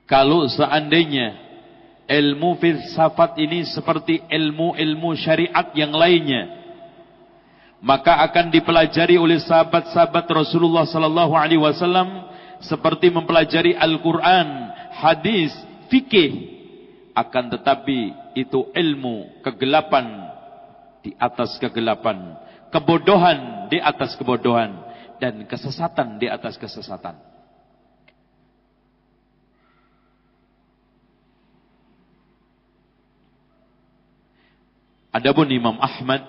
kalau 0.04 0.46
seandainya 0.52 1.40
ilmu 2.08 2.60
filsafat 2.60 3.40
ini 3.40 3.64
seperti 3.64 4.20
ilmu-ilmu 4.28 5.16
syariat 5.16 5.72
yang 5.72 5.96
lainnya, 5.96 6.52
maka 7.84 8.24
akan 8.28 8.52
dipelajari 8.52 9.16
oleh 9.20 9.40
sahabat-sahabat 9.44 10.28
Rasulullah 10.32 10.88
sallallahu 10.88 11.36
alaihi 11.36 11.60
wasallam 11.60 12.32
seperti 12.64 13.12
mempelajari 13.12 13.76
Al-Qur'an, 13.76 14.72
hadis, 14.96 15.52
fikih. 15.92 16.52
Akan 17.14 17.46
tetapi 17.46 18.10
itu 18.34 18.74
ilmu 18.74 19.46
kegelapan 19.46 20.34
di 21.06 21.14
atas 21.20 21.62
kegelapan, 21.62 22.40
kebodohan 22.74 23.70
di 23.70 23.78
atas 23.78 24.18
kebodohan 24.18 24.82
dan 25.22 25.46
kesesatan 25.46 26.18
di 26.18 26.26
atas 26.26 26.58
kesesatan. 26.58 27.33
Adapun 35.14 35.46
Imam 35.54 35.78
Ahmad 35.78 36.26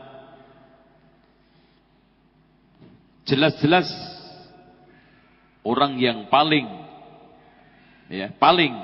jelas-jelas 3.25 3.89
orang 5.65 5.97
yang 5.97 6.29
paling 6.29 6.69
ya, 8.13 8.29
paling 8.37 8.77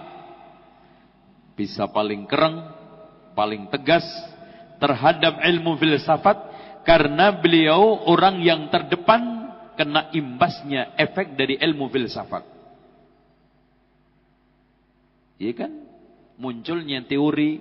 bisa 1.53 1.85
paling 1.93 2.25
kereng, 2.25 2.65
paling 3.37 3.69
tegas 3.69 4.09
terhadap 4.81 5.45
ilmu 5.45 5.77
filsafat 5.77 6.49
karena 6.89 7.37
beliau 7.37 8.01
orang 8.09 8.41
yang 8.41 8.73
terdepan 8.73 9.53
kena 9.77 10.09
imbasnya 10.17 10.97
efek 10.97 11.37
dari 11.37 11.61
ilmu 11.61 11.93
filsafat. 11.93 12.49
Iya 15.37 15.53
kan? 15.57 15.73
Munculnya 16.41 17.05
teori 17.05 17.61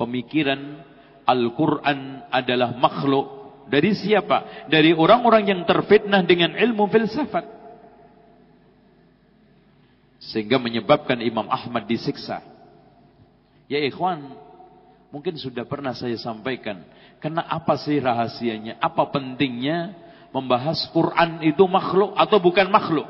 pemikiran 0.00 0.80
Al-Quran 1.24 2.28
adalah 2.28 2.76
makhluk. 2.76 3.44
Dari 3.64 3.96
siapa? 3.96 4.68
Dari 4.68 4.92
orang-orang 4.92 5.48
yang 5.48 5.60
terfitnah 5.64 6.20
dengan 6.24 6.52
ilmu 6.52 6.84
filsafat. 6.92 7.48
Sehingga 10.20 10.60
menyebabkan 10.60 11.20
Imam 11.24 11.48
Ahmad 11.48 11.88
disiksa. 11.88 12.44
Ya 13.68 13.80
ikhwan, 13.80 14.36
mungkin 15.08 15.36
sudah 15.40 15.64
pernah 15.64 15.96
saya 15.96 16.16
sampaikan. 16.20 16.84
Karena 17.24 17.40
apa 17.48 17.80
sih 17.80 17.96
rahasianya? 17.96 18.76
Apa 18.84 19.08
pentingnya 19.08 19.96
membahas 20.28 20.84
Quran 20.92 21.40
itu 21.40 21.64
makhluk 21.64 22.12
atau 22.20 22.36
bukan 22.36 22.68
makhluk? 22.68 23.08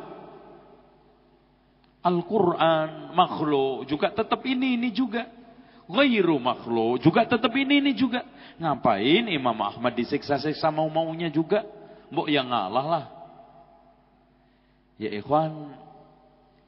Al-Quran 2.04 3.16
makhluk 3.16 3.88
juga 3.88 4.14
tetap 4.14 4.44
ini 4.46 4.78
ini 4.78 4.94
juga. 4.94 5.24
Ghairu 5.84 6.40
makhluk 6.40 7.04
juga 7.04 7.28
tetap 7.28 7.52
ini 7.52 7.84
ini 7.84 7.92
juga. 7.92 8.24
Ngapain 8.56 9.28
Imam 9.28 9.56
Ahmad 9.60 9.92
disiksa-siksa 9.92 10.72
mau-maunya 10.72 11.28
juga? 11.28 11.66
Mbok 12.08 12.28
yang 12.30 12.48
ngalah 12.48 12.86
lah. 12.86 13.04
Ya 14.96 15.10
ikhwan, 15.10 15.74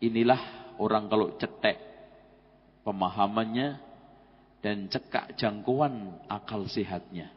inilah 0.03 0.41
orang 0.77 1.07
kalau 1.07 1.33
cetek 1.39 1.79
pemahamannya 2.83 3.79
dan 4.61 4.91
cekak 4.91 5.39
jangkauan 5.39 6.19
akal 6.27 6.67
sehatnya. 6.67 7.31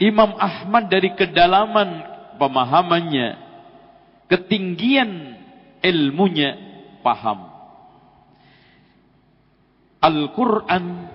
Imam 0.00 0.32
Ahmad 0.40 0.88
dari 0.88 1.12
kedalaman 1.12 2.02
pemahamannya, 2.40 3.36
ketinggian 4.32 5.36
ilmunya, 5.84 6.56
paham. 7.04 7.49
Al-Quran, 10.00 11.12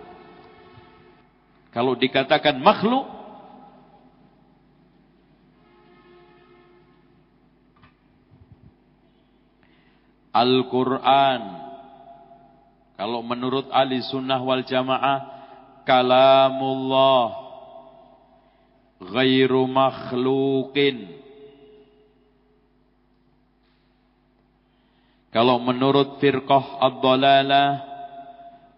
kalau 1.73 1.97
dikatakan 1.97 2.61
makhluk, 2.61 3.09
Al-Quran, 10.35 11.41
kalau 12.93 13.25
menurut 13.25 13.71
ahli 13.73 14.05
sunnah 14.05 14.37
wal 14.43 14.61
jamaah, 14.67 15.19
kalamullah, 15.87 17.27
ghairu 19.01 19.63
makhlukin. 19.65 21.23
Kalau 25.31 25.59
menurut 25.59 26.19
firqah 26.19 26.79
ad-dalalah 26.83 27.94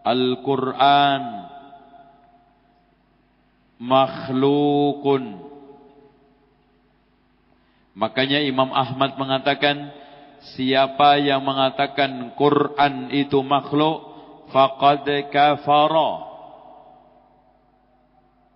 Al-Quran 0.08 1.24
makhlukun. 3.76 5.44
Makanya 7.98 8.40
Imam 8.46 8.72
Ahmad 8.72 9.18
mengatakan 9.20 9.92
siapa 10.56 11.18
yang 11.20 11.44
mengatakan 11.44 12.32
Quran 12.38 13.10
itu 13.12 13.42
makhluk 13.44 14.16
faqad 14.54 15.06
kafara. 15.34 16.12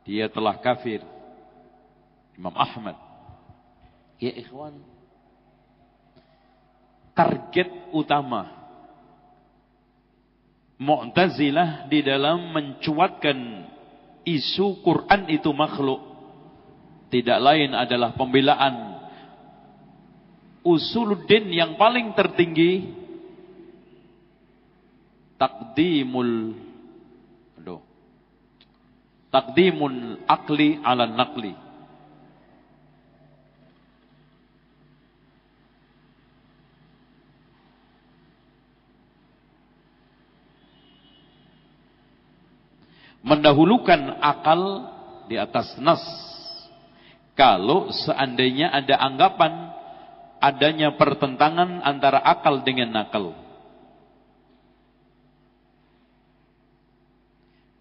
Dia 0.08 0.32
telah 0.32 0.56
kafir. 0.62 1.04
Imam 2.38 2.54
Ahmad. 2.56 2.96
Ya 4.22 4.32
ikhwan. 4.34 4.78
Target 7.12 7.70
utama 7.92 8.61
Mu'tazilah 10.82 11.86
di 11.94 12.02
dalam 12.02 12.50
mencuatkan 12.58 13.38
isu 14.26 14.82
Quran 14.82 15.30
itu 15.30 15.54
makhluk. 15.54 16.02
Tidak 17.14 17.38
lain 17.38 17.78
adalah 17.78 18.18
pembelaan. 18.18 18.98
Usuluddin 20.66 21.54
yang 21.54 21.78
paling 21.78 22.14
tertinggi 22.18 23.02
takdimul 25.42 26.54
aduh 27.58 27.82
takdimul 29.34 30.22
akli 30.30 30.78
ala 30.86 31.10
nakli 31.10 31.58
mendahulukan 43.22 44.18
akal 44.22 44.62
di 45.30 45.38
atas 45.38 45.78
nas. 45.78 46.02
Kalau 47.38 47.90
seandainya 47.94 48.70
ada 48.70 49.00
anggapan 49.00 49.72
adanya 50.42 50.98
pertentangan 50.98 51.86
antara 51.86 52.20
akal 52.22 52.66
dengan 52.66 52.92
nakal. 52.92 53.38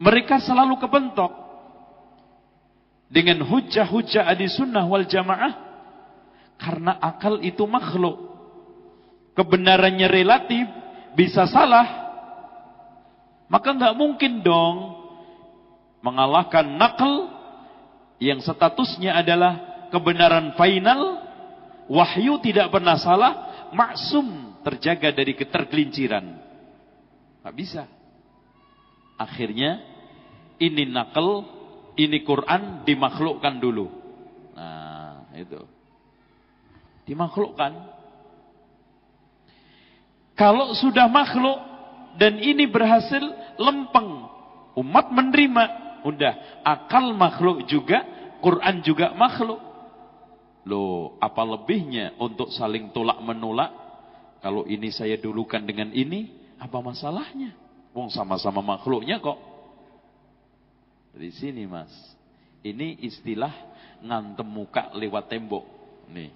Mereka 0.01 0.41
selalu 0.41 0.81
kebentok 0.81 1.33
dengan 3.13 3.45
hujah-hujah 3.45 4.25
adi 4.25 4.49
sunnah 4.49 4.89
wal 4.89 5.05
jamaah 5.05 5.53
karena 6.57 6.97
akal 7.01 7.41
itu 7.41 7.65
makhluk. 7.69 8.29
Kebenarannya 9.37 10.09
relatif 10.09 10.65
bisa 11.17 11.49
salah. 11.49 12.09
Maka 13.51 13.77
nggak 13.77 13.97
mungkin 13.99 14.41
dong 14.41 15.00
mengalahkan 16.01 16.65
nakal 16.77 17.29
yang 18.21 18.41
statusnya 18.41 19.17
adalah 19.17 19.89
kebenaran 19.89 20.53
final, 20.57 21.25
wahyu 21.89 22.41
tidak 22.45 22.69
pernah 22.69 22.97
salah, 23.01 23.33
maksum 23.73 24.57
terjaga 24.61 25.13
dari 25.13 25.33
ketergelinciran. 25.37 26.37
Tak 27.41 27.55
bisa. 27.57 27.89
Akhirnya 29.17 29.81
ini 30.61 30.89
nakal, 30.89 31.45
ini 31.97 32.21
Quran 32.25 32.85
dimakhlukkan 32.85 33.55
dulu. 33.61 33.89
Nah, 34.57 35.33
itu. 35.37 35.61
Dimakhlukkan. 37.09 38.01
Kalau 40.37 40.73
sudah 40.73 41.05
makhluk 41.09 41.61
dan 42.17 42.41
ini 42.41 42.65
berhasil 42.65 43.21
lempeng, 43.61 44.25
umat 44.77 45.13
menerima 45.13 45.80
Udah, 46.07 46.63
akal 46.65 47.13
makhluk 47.17 47.67
juga, 47.69 48.05
Quran 48.41 48.81
juga 48.85 49.13
makhluk. 49.17 49.61
Loh, 50.69 51.17
apa 51.19 51.41
lebihnya 51.45 52.17
untuk 52.21 52.53
saling 52.53 52.93
tolak 52.93 53.21
menolak? 53.25 53.73
Kalau 54.41 54.65
ini 54.69 54.89
saya 54.93 55.17
dulukan 55.21 55.61
dengan 55.65 55.93
ini, 55.93 56.33
apa 56.61 56.81
masalahnya? 56.81 57.57
Wong 57.97 58.13
sama-sama 58.13 58.61
makhluknya 58.61 59.19
kok. 59.19 59.41
Dari 61.17 61.31
sini 61.35 61.67
mas. 61.67 61.91
Ini 62.61 63.03
istilah 63.03 63.51
ngantem 64.05 64.47
muka 64.47 64.93
lewat 64.95 65.33
tembok. 65.33 65.65
Nih. 66.13 66.31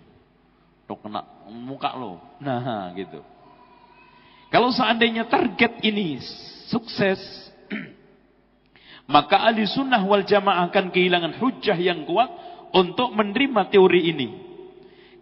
Tok 0.84 1.04
kena 1.04 1.24
muka 1.48 1.96
lo. 1.96 2.20
Nah 2.40 2.92
gitu. 2.96 3.20
Kalau 4.52 4.70
seandainya 4.70 5.26
target 5.26 5.80
ini 5.82 6.20
sukses, 6.68 7.18
maka 9.04 9.36
ahli 9.36 9.68
sunnah 9.68 10.00
wal 10.00 10.24
jamaah 10.24 10.72
akan 10.72 10.88
kehilangan 10.88 11.36
hujah 11.36 11.76
yang 11.76 12.08
kuat 12.08 12.32
untuk 12.72 13.12
menerima 13.12 13.68
teori 13.68 14.00
ini. 14.10 14.28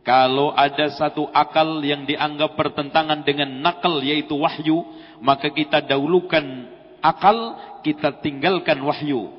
Kalau 0.02 0.50
ada 0.54 0.90
satu 0.90 1.30
akal 1.30 1.78
yang 1.82 2.06
dianggap 2.06 2.58
bertentangan 2.58 3.22
dengan 3.22 3.62
nakal 3.62 4.02
yaitu 4.02 4.34
wahyu, 4.34 4.82
maka 5.22 5.50
kita 5.50 5.82
dahulukan 5.82 6.42
akal, 6.98 7.54
kita 7.86 8.18
tinggalkan 8.18 8.82
wahyu. 8.82 9.30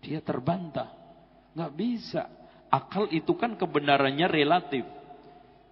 Dia 0.00 0.24
terbantah. 0.24 0.88
Nggak 1.52 1.72
bisa. 1.76 2.22
Akal 2.72 3.12
itu 3.12 3.36
kan 3.36 3.56
kebenarannya 3.60 4.24
relatif. 4.24 4.88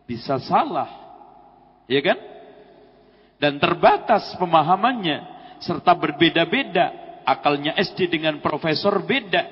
Bisa 0.04 0.36
salah. 0.44 0.88
Ya 1.88 2.04
kan? 2.04 2.20
Dan 3.40 3.56
terbatas 3.56 4.36
pemahamannya. 4.36 5.40
Serta 5.64 5.96
berbeda-beda 5.96 7.07
akalnya 7.28 7.76
SD 7.76 8.08
dengan 8.08 8.40
profesor 8.40 9.04
beda. 9.04 9.44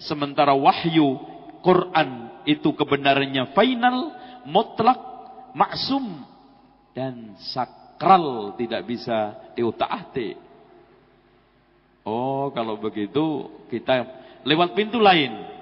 Sementara 0.00 0.56
wahyu 0.56 1.20
Quran 1.60 2.40
itu 2.48 2.72
kebenarannya 2.72 3.52
final, 3.52 3.96
mutlak, 4.48 4.98
maksum 5.52 6.24
dan 6.96 7.36
sakral 7.52 8.56
tidak 8.56 8.88
bisa 8.88 9.36
diutak-atik. 9.52 10.40
Oh, 12.02 12.50
kalau 12.50 12.80
begitu 12.80 13.52
kita 13.70 14.08
lewat 14.42 14.74
pintu 14.74 14.98
lain. 14.98 15.52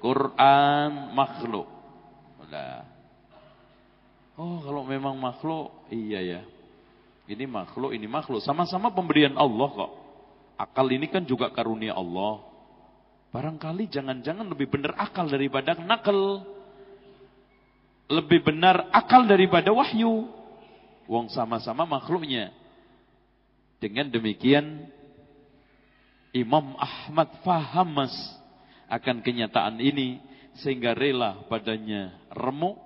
Quran 0.00 1.16
makhluk. 1.16 1.68
Udah. 2.40 2.84
Oh, 4.36 4.60
kalau 4.64 4.84
memang 4.84 5.16
makhluk, 5.16 5.72
iya 5.88 6.20
ya. 6.20 6.40
Ini 7.24 7.48
makhluk, 7.48 7.96
ini 7.96 8.04
makhluk. 8.04 8.44
Sama-sama 8.44 8.92
pemberian 8.92 9.32
Allah 9.36 9.68
kok. 9.72 10.03
Akal 10.54 10.86
ini 10.94 11.10
kan 11.10 11.26
juga 11.26 11.50
karunia 11.50 11.94
Allah. 11.98 12.42
Barangkali 13.34 13.90
jangan-jangan 13.90 14.46
lebih 14.46 14.70
benar 14.70 14.94
akal 14.94 15.26
daripada 15.26 15.74
nakal. 15.74 16.46
Lebih 18.06 18.46
benar 18.46 18.86
akal 18.94 19.26
daripada 19.26 19.74
wahyu. 19.74 20.30
Wong 21.10 21.26
sama-sama 21.34 21.82
makhluknya. 21.82 22.54
Dengan 23.82 24.08
demikian 24.08 24.88
Imam 26.30 26.78
Ahmad 26.78 27.30
faham 27.42 28.00
mas 28.00 28.14
akan 28.88 29.22
kenyataan 29.22 29.78
ini 29.82 30.22
sehingga 30.62 30.94
rela 30.94 31.42
badannya 31.50 32.14
remuk 32.32 32.78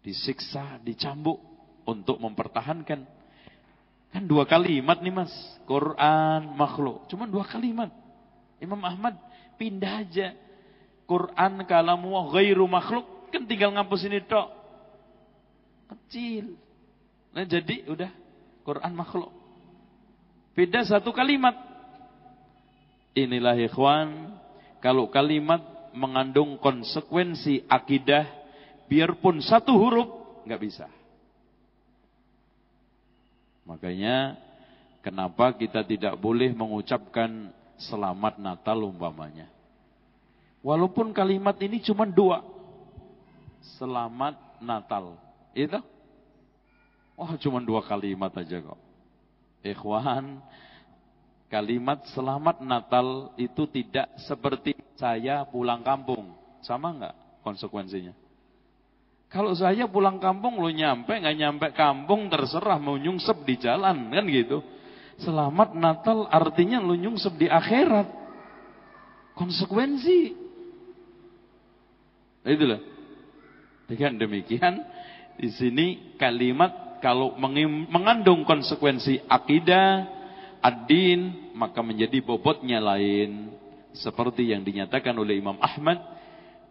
disiksa, 0.00 0.80
dicambuk 0.80 1.40
untuk 1.84 2.16
mempertahankan. 2.20 3.04
Kan 4.10 4.26
dua 4.26 4.42
kalimat 4.42 4.98
nih 4.98 5.14
mas, 5.14 5.30
Quran, 5.70 6.58
makhluk. 6.58 7.06
Cuma 7.06 7.30
dua 7.30 7.46
kalimat. 7.46 7.94
Imam 8.58 8.82
Ahmad 8.82 9.14
pindah 9.54 10.02
aja. 10.02 10.34
Quran 11.06 11.62
kalamu 11.66 12.14
ghairu 12.34 12.66
makhluk. 12.66 13.06
Kan 13.30 13.46
tinggal 13.46 13.70
ngapus 13.74 14.10
ini 14.10 14.20
tok. 14.26 14.50
Kecil. 15.90 16.58
Nah 17.30 17.46
jadi 17.46 17.86
udah 17.86 18.10
Quran 18.66 18.92
makhluk. 18.94 19.30
Beda 20.58 20.82
satu 20.82 21.14
kalimat. 21.14 21.54
Inilah 23.14 23.54
ikhwan. 23.58 24.34
Kalau 24.82 25.06
kalimat 25.06 25.62
mengandung 25.94 26.58
konsekuensi 26.58 27.66
akidah 27.70 28.26
biarpun 28.90 29.38
satu 29.38 29.74
huruf 29.78 30.08
nggak 30.46 30.60
bisa. 30.62 30.86
Makanya 33.64 34.36
kenapa 35.04 35.52
kita 35.56 35.84
tidak 35.84 36.16
boleh 36.16 36.52
mengucapkan 36.52 37.52
selamat 37.80 38.36
Natal 38.36 38.84
umpamanya. 38.84 39.48
Walaupun 40.60 41.16
kalimat 41.16 41.56
ini 41.64 41.80
cuma 41.80 42.04
dua. 42.04 42.44
Selamat 43.80 44.36
Natal. 44.60 45.16
Itu? 45.56 45.80
Wah 47.16 47.36
cuma 47.40 47.60
dua 47.64 47.80
kalimat 47.84 48.32
aja 48.36 48.60
kok. 48.60 48.80
Ikhwan, 49.60 50.40
kalimat 51.52 52.00
selamat 52.12 52.64
Natal 52.64 53.32
itu 53.36 53.68
tidak 53.68 54.08
seperti 54.24 54.76
saya 54.96 55.44
pulang 55.48 55.84
kampung. 55.84 56.32
Sama 56.60 56.92
nggak 56.92 57.16
konsekuensinya? 57.44 58.12
Kalau 59.30 59.54
saya 59.54 59.86
pulang 59.86 60.18
kampung 60.18 60.58
lo 60.58 60.66
nyampe 60.74 61.14
nggak 61.14 61.36
nyampe 61.38 61.66
kampung 61.78 62.26
terserah 62.26 62.82
mau 62.82 62.98
nyungsep 62.98 63.46
di 63.46 63.54
jalan 63.62 64.10
kan 64.10 64.26
gitu. 64.26 64.58
Selamat 65.22 65.70
Natal 65.78 66.26
artinya 66.26 66.82
lo 66.82 66.98
nyungsep 66.98 67.38
di 67.38 67.46
akhirat. 67.46 68.10
Konsekuensi. 69.38 70.34
Itulah. 72.42 72.82
Dengan 73.86 74.18
demikian 74.18 74.82
di 75.38 75.48
sini 75.54 75.86
kalimat 76.18 76.98
kalau 76.98 77.38
mengandung 77.86 78.42
konsekuensi 78.42 79.24
akidah, 79.30 80.10
ad-din, 80.58 81.54
maka 81.54 81.86
menjadi 81.86 82.18
bobotnya 82.18 82.82
lain. 82.82 83.54
Seperti 83.94 84.50
yang 84.50 84.66
dinyatakan 84.66 85.14
oleh 85.14 85.38
Imam 85.38 85.58
Ahmad 85.62 85.98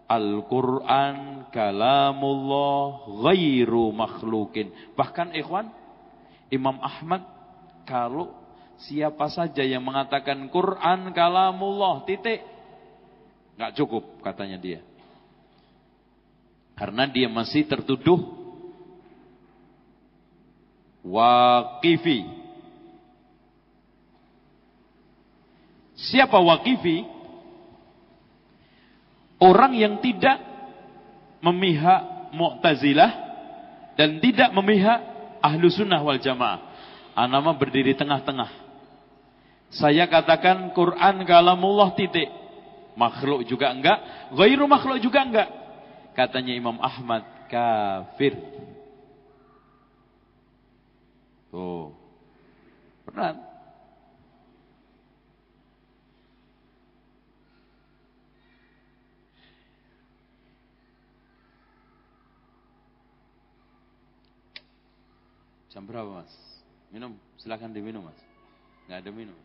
Al-Quran 0.10 1.46
kalamullah 1.54 3.06
ghairu 3.30 3.94
makhlukin. 3.94 4.74
Bahkan 4.98 5.38
ikhwan, 5.38 5.70
Imam 6.50 6.82
Ahmad 6.82 7.30
kalau 7.86 8.34
siapa 8.82 9.30
saja 9.30 9.62
yang 9.62 9.86
mengatakan 9.86 10.50
Quran 10.50 11.14
kalamullah 11.14 12.02
titik. 12.10 12.42
nggak 13.54 13.76
cukup 13.78 14.24
katanya 14.26 14.58
dia. 14.58 14.82
Karena 16.74 17.06
dia 17.06 17.30
masih 17.30 17.68
tertuduh 17.70 18.24
waqifi. 21.06 22.24
Siapa 26.00 26.40
waqifi? 26.40 27.19
Orang 29.40 29.72
yang 29.74 30.04
tidak 30.04 30.38
memihak 31.40 32.32
Mu'tazilah 32.36 33.12
dan 33.96 34.20
tidak 34.20 34.52
memihak 34.52 35.00
Ahlu 35.40 35.72
Sunnah 35.72 36.04
wal 36.04 36.20
Jamaah. 36.20 36.60
Anama 37.16 37.56
berdiri 37.56 37.96
tengah-tengah. 37.96 38.52
Saya 39.72 40.08
katakan 40.12 40.72
Quran 40.76 41.24
kalamullah 41.24 41.96
titik. 41.96 42.28
Makhluk 43.00 43.48
juga 43.48 43.72
enggak, 43.72 44.30
ghairu 44.36 44.68
makhluk 44.68 45.00
juga 45.00 45.24
enggak. 45.24 45.50
Katanya 46.12 46.52
Imam 46.52 46.76
Ahmad 46.84 47.24
kafir. 47.48 48.36
Tuh. 51.50 51.96
Berat. 53.08 53.49
Jam 65.70 65.86
berapa 65.86 66.10
mas? 66.10 66.34
Minum, 66.90 67.14
silahkan 67.38 67.70
diminum 67.70 68.10
mas. 68.10 68.18
Nggak 68.90 69.06
ada 69.06 69.12
minum. 69.14 69.38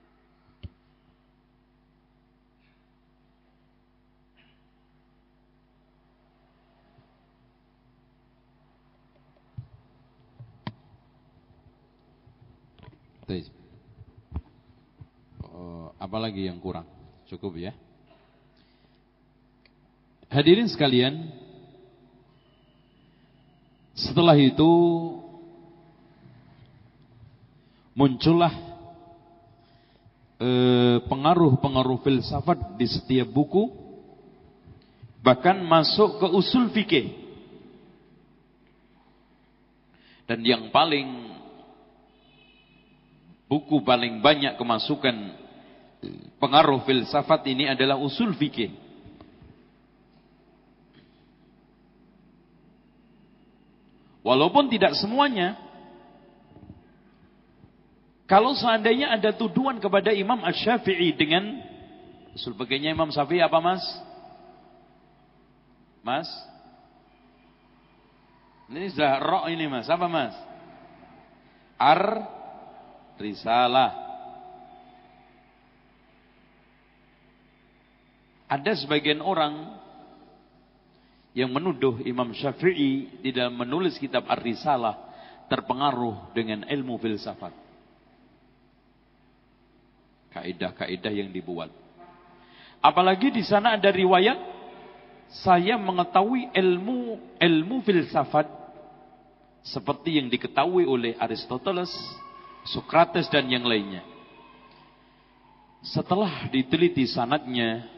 Baik. 13.28 13.48
Uh, 15.44 15.92
apalagi 16.00 16.48
yang 16.48 16.56
kurang? 16.60 16.88
Cukup 17.28 17.56
ya. 17.56 17.76
Hadirin 20.32 20.68
sekalian, 20.72 21.28
setelah 23.92 24.36
itu 24.40 24.72
muncullah 27.94 28.52
eh, 30.42 30.98
pengaruh-pengaruh 31.06 32.02
filsafat 32.02 32.74
di 32.74 32.86
setiap 32.90 33.30
buku 33.30 33.70
bahkan 35.24 35.56
masuk 35.64 36.20
ke 36.20 36.26
usul 36.28 36.68
fikih. 36.68 37.24
Dan 40.28 40.44
yang 40.44 40.68
paling 40.68 41.32
buku 43.48 43.80
paling 43.84 44.20
banyak 44.20 44.56
kemasukan 44.56 45.36
pengaruh 46.36 46.84
filsafat 46.84 47.44
ini 47.48 47.68
adalah 47.72 47.96
usul 47.96 48.36
fikih. 48.36 48.72
Walaupun 54.24 54.72
tidak 54.72 54.96
semuanya 54.96 55.60
kalau 58.24 58.56
seandainya 58.56 59.12
ada 59.12 59.36
tuduhan 59.36 59.76
kepada 59.76 60.08
Imam 60.08 60.40
Ash-Syafi'i 60.40 61.12
dengan 61.12 61.60
begini 62.56 62.88
Imam 62.88 63.12
Syafi'i 63.12 63.44
apa 63.44 63.60
Mas? 63.60 63.84
Mas? 66.00 66.28
Ini 68.72 68.88
sudah 68.96 69.20
roh 69.20 69.44
ini 69.52 69.68
Mas, 69.68 69.88
apa 69.92 70.08
Mas? 70.08 70.34
Ar 71.76 72.02
Risalah. 73.14 74.02
Ada 78.50 78.74
sebagian 78.84 79.22
orang 79.22 79.78
yang 81.34 81.50
menuduh 81.50 81.98
Imam 82.06 82.30
Syafi'i 82.30 83.22
di 83.22 83.30
dalam 83.34 83.58
menulis 83.58 83.98
kitab 83.98 84.26
Ar-Risalah 84.30 84.94
terpengaruh 85.50 86.30
dengan 86.34 86.62
ilmu 86.66 86.94
filsafat. 87.02 87.63
Kaidah-kaidah 90.34 91.12
yang 91.14 91.30
dibuat. 91.30 91.70
Apalagi 92.82 93.32
di 93.32 93.46
sana 93.46 93.78
ada 93.78 93.88
riwayat 93.88 94.36
saya 95.30 95.80
mengetahui 95.80 96.52
ilmu 96.52 97.16
ilmu 97.40 97.76
filsafat 97.86 98.46
seperti 99.64 100.20
yang 100.20 100.28
diketahui 100.28 100.84
oleh 100.84 101.16
Aristoteles, 101.16 101.90
Socrates 102.68 103.30
dan 103.32 103.48
yang 103.48 103.64
lainnya. 103.64 104.04
Setelah 105.80 106.48
diteliti 106.52 107.08
sanatnya, 107.08 107.88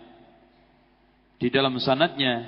di 1.42 1.50
dalam 1.50 1.74
sanatnya 1.82 2.46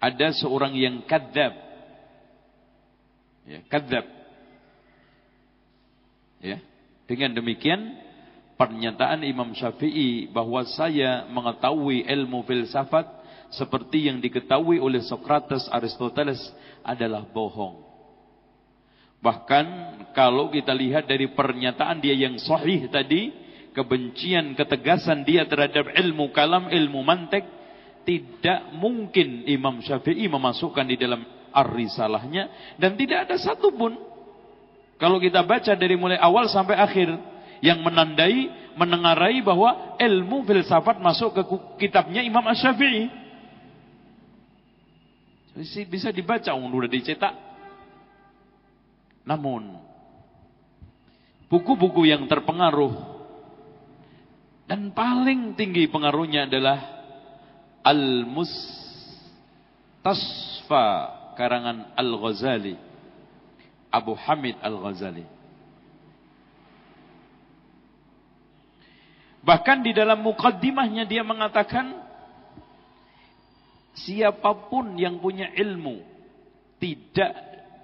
ada 0.00 0.32
seorang 0.32 0.72
yang 0.76 1.04
kadzab. 1.04 1.52
Ya, 3.46 3.60
kadzab. 3.68 4.06
Ya. 6.40 6.58
Dengan 7.06 7.38
demikian 7.38 8.02
pernyataan 8.58 9.22
Imam 9.22 9.54
Syafi'i 9.54 10.26
bahwa 10.30 10.66
saya 10.66 11.30
mengetahui 11.30 12.02
ilmu 12.02 12.42
filsafat 12.42 13.06
seperti 13.54 14.10
yang 14.10 14.18
diketahui 14.18 14.82
oleh 14.82 15.06
Socrates, 15.06 15.70
Aristoteles 15.70 16.42
adalah 16.82 17.22
bohong. 17.22 17.86
Bahkan 19.22 19.66
kalau 20.12 20.50
kita 20.50 20.74
lihat 20.74 21.06
dari 21.06 21.30
pernyataan 21.30 22.02
dia 22.02 22.14
yang 22.14 22.36
sahih 22.42 22.90
tadi, 22.90 23.30
kebencian, 23.70 24.58
ketegasan 24.58 25.22
dia 25.22 25.46
terhadap 25.46 25.94
ilmu 25.94 26.34
kalam, 26.34 26.66
ilmu 26.68 27.00
mantek, 27.06 27.46
tidak 28.02 28.70
mungkin 28.78 29.46
Imam 29.46 29.78
Syafi'i 29.82 30.26
memasukkan 30.26 30.86
di 30.86 30.96
dalam 30.98 31.22
ar-risalahnya 31.50 32.76
dan 32.78 32.94
tidak 32.94 33.30
ada 33.30 33.36
satupun 33.40 34.15
kalau 34.96 35.20
kita 35.20 35.44
baca 35.44 35.76
dari 35.76 35.96
mulai 35.96 36.16
awal 36.16 36.48
sampai 36.48 36.76
akhir 36.76 37.08
yang 37.60 37.84
menandai, 37.84 38.48
menengarai 38.76 39.42
bahwa 39.44 39.96
ilmu 40.00 40.44
filsafat 40.44 41.00
masuk 41.00 41.34
ke 41.36 41.42
kitabnya 41.84 42.22
Imam 42.24 42.46
Ash-Syafi'i. 42.48 43.08
Bisa 45.88 46.12
dibaca, 46.12 46.52
sudah 46.52 46.90
dicetak. 46.92 47.32
Namun, 49.24 49.80
buku-buku 51.48 52.04
yang 52.06 52.28
terpengaruh 52.28 53.16
dan 54.66 54.90
paling 54.92 55.54
tinggi 55.54 55.86
pengaruhnya 55.86 56.50
adalah 56.50 56.82
Al-Mustasfa 57.86 60.86
karangan 61.38 61.94
Al-Ghazali. 61.94 62.85
Abu 63.96 64.12
Hamid 64.12 64.60
Al-Ghazali. 64.60 65.24
Bahkan 69.46 69.78
di 69.86 69.94
dalam 69.94 70.20
mukaddimahnya 70.26 71.06
dia 71.06 71.22
mengatakan 71.22 71.96
siapa 73.94 74.68
pun 74.68 74.98
yang 74.98 75.22
punya 75.22 75.48
ilmu 75.54 76.02
tidak 76.82 77.32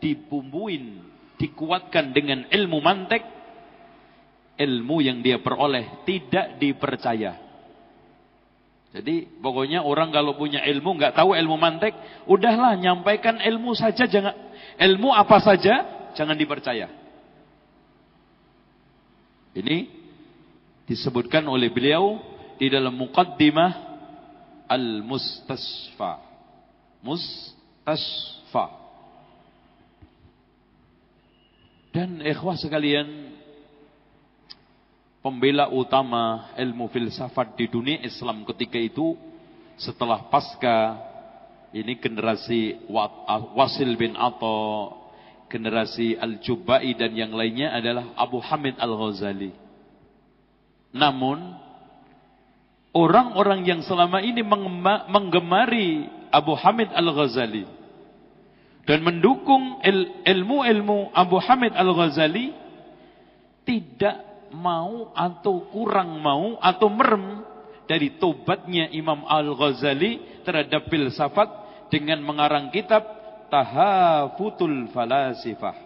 dibumbuin, 0.03 1.01
dikuatkan 1.39 2.11
dengan 2.11 2.45
ilmu 2.51 2.79
mantek, 2.83 3.23
ilmu 4.59 5.07
yang 5.07 5.23
dia 5.23 5.39
peroleh 5.39 6.03
tidak 6.03 6.59
dipercaya. 6.59 7.39
Jadi 8.93 9.41
pokoknya 9.41 9.81
orang 9.87 10.13
kalau 10.13 10.37
punya 10.37 10.61
ilmu 10.69 11.01
nggak 11.01 11.17
tahu 11.17 11.33
ilmu 11.33 11.57
mantek, 11.57 11.95
udahlah 12.29 12.77
nyampaikan 12.77 13.41
ilmu 13.41 13.73
saja 13.73 14.05
jangan 14.05 14.37
ilmu 14.77 15.15
apa 15.15 15.41
saja 15.41 15.75
jangan 16.15 16.37
dipercaya. 16.37 16.89
Ini 19.53 19.89
disebutkan 20.89 21.45
oleh 21.45 21.69
beliau 21.69 22.21
di 22.57 22.73
dalam 22.73 22.97
muqaddimah 22.97 23.93
Al-Mustasfa. 24.69 26.13
Mustasfa. 27.05 28.67
Dan 31.93 32.25
ikhwah 32.25 32.57
sekalian, 32.57 33.37
pembela 35.21 35.69
utama 35.69 36.51
ilmu 36.57 36.89
filsafat 36.89 37.53
di 37.55 37.69
dunia 37.69 38.01
Islam 38.01 38.49
ketika 38.49 38.81
itu 38.81 39.13
setelah 39.77 40.25
pasca 40.33 40.97
ini 41.73 41.97
generasi 42.01 42.89
Wasil 43.57 43.93
bin 43.97 44.17
Atta, 44.17 44.93
generasi 45.53 46.17
Al-Jubai 46.17 46.97
dan 46.97 47.13
yang 47.13 47.37
lainnya 47.37 47.77
adalah 47.77 48.17
Abu 48.17 48.41
Hamid 48.41 48.81
Al-Ghazali. 48.81 49.53
Namun 50.97 51.39
orang-orang 52.97 53.69
yang 53.69 53.85
selama 53.85 54.25
ini 54.25 54.41
menggemari 55.13 56.09
Abu 56.33 56.57
Hamid 56.57 56.89
Al-Ghazali 56.97 57.69
dan 58.89 59.05
mendukung 59.05 59.85
ilmu-ilmu 60.25 61.13
Abu 61.13 61.37
Hamid 61.39 61.77
Al-Ghazali 61.77 62.57
tidak 63.69 64.49
mau 64.57 65.15
atau 65.15 65.69
kurang 65.71 66.19
mau 66.19 66.59
atau 66.59 66.89
merem 66.91 67.47
dari 67.87 68.17
tobatnya 68.19 68.91
Imam 68.91 69.23
Al-Ghazali 69.29 70.43
terhadap 70.43 70.89
filsafat 70.91 71.49
dengan 71.93 72.25
mengarang 72.25 72.73
kitab 72.75 73.22
Tahafutul 73.53 74.89
Falasifah. 74.97 75.77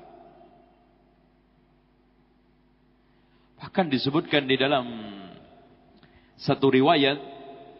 Bahkan 3.59 3.91
disebutkan 3.91 4.47
di 4.47 4.55
dalam 4.55 4.87
satu 6.39 6.71
riwayat 6.71 7.19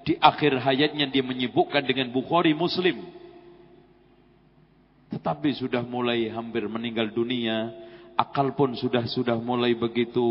di 0.03 0.18
akhir 0.18 0.59
hayatnya 0.59 1.07
dia 1.07 1.22
menyibukkan 1.22 1.87
dengan 1.87 2.11
Bukhari 2.11 2.51
Muslim. 2.51 2.99
Tetapi 5.14 5.55
sudah 5.55 5.87
mulai 5.87 6.34
hampir 6.34 6.66
meninggal 6.66 7.14
dunia, 7.14 7.70
akal 8.18 8.59
pun 8.59 8.74
sudah 8.74 9.07
sudah 9.07 9.39
mulai 9.39 9.78
begitu 9.78 10.26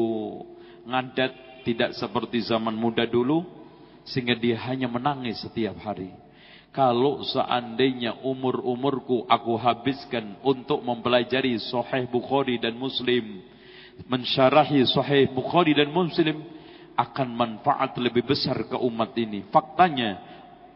ngadat, 0.83 1.63
tidak 1.63 1.95
seperti 1.95 2.43
zaman 2.43 2.75
muda 2.75 3.07
dulu, 3.07 3.47
sehingga 4.03 4.35
dia 4.35 4.59
hanya 4.67 4.91
menangis 4.91 5.39
setiap 5.39 5.79
hari. 5.79 6.24
Kalau 6.75 7.23
seandainya 7.23 8.19
umur-umurku 8.19 9.23
aku 9.31 9.55
habiskan 9.55 10.35
untuk 10.43 10.83
mempelajari 10.83 11.55
Sahih 11.55 12.03
Bukhari 12.11 12.59
dan 12.59 12.75
Muslim, 12.75 13.39
mensyarahi 14.11 14.83
Sahih 14.83 15.31
Bukhari 15.31 15.71
dan 15.71 15.87
Muslim 15.87 16.43
akan 16.99 17.31
manfaat 17.31 17.95
lebih 17.95 18.27
besar 18.27 18.67
ke 18.67 18.75
umat 18.75 19.15
ini. 19.15 19.47
Faktanya 19.55 20.19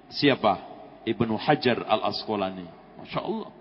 siapa? 0.08 0.64
Ibnu 1.04 1.36
Hajar 1.36 1.84
Al 1.84 2.16
Asqalani. 2.16 2.64
Masya 3.04 3.20
Allah. 3.20 3.52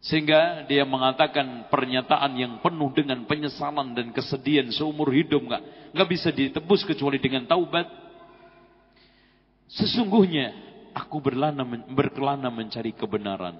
Sehingga 0.00 0.64
dia 0.64 0.86
mengatakan 0.86 1.68
pernyataan 1.68 2.32
yang 2.38 2.62
penuh 2.64 2.88
dengan 2.94 3.26
penyesalan 3.28 3.92
dan 3.92 4.14
kesedihan 4.16 4.70
seumur 4.72 5.12
hidup 5.12 5.44
nggak 5.44 5.62
nggak 5.92 6.08
bisa 6.08 6.30
ditebus 6.30 6.86
kecuali 6.86 7.18
dengan 7.18 7.44
taubat. 7.50 8.09
Sesungguhnya 9.70 10.50
aku 10.94 11.22
berlana 11.22 11.62
berkelana 11.90 12.50
mencari 12.50 12.90
kebenaran. 12.90 13.54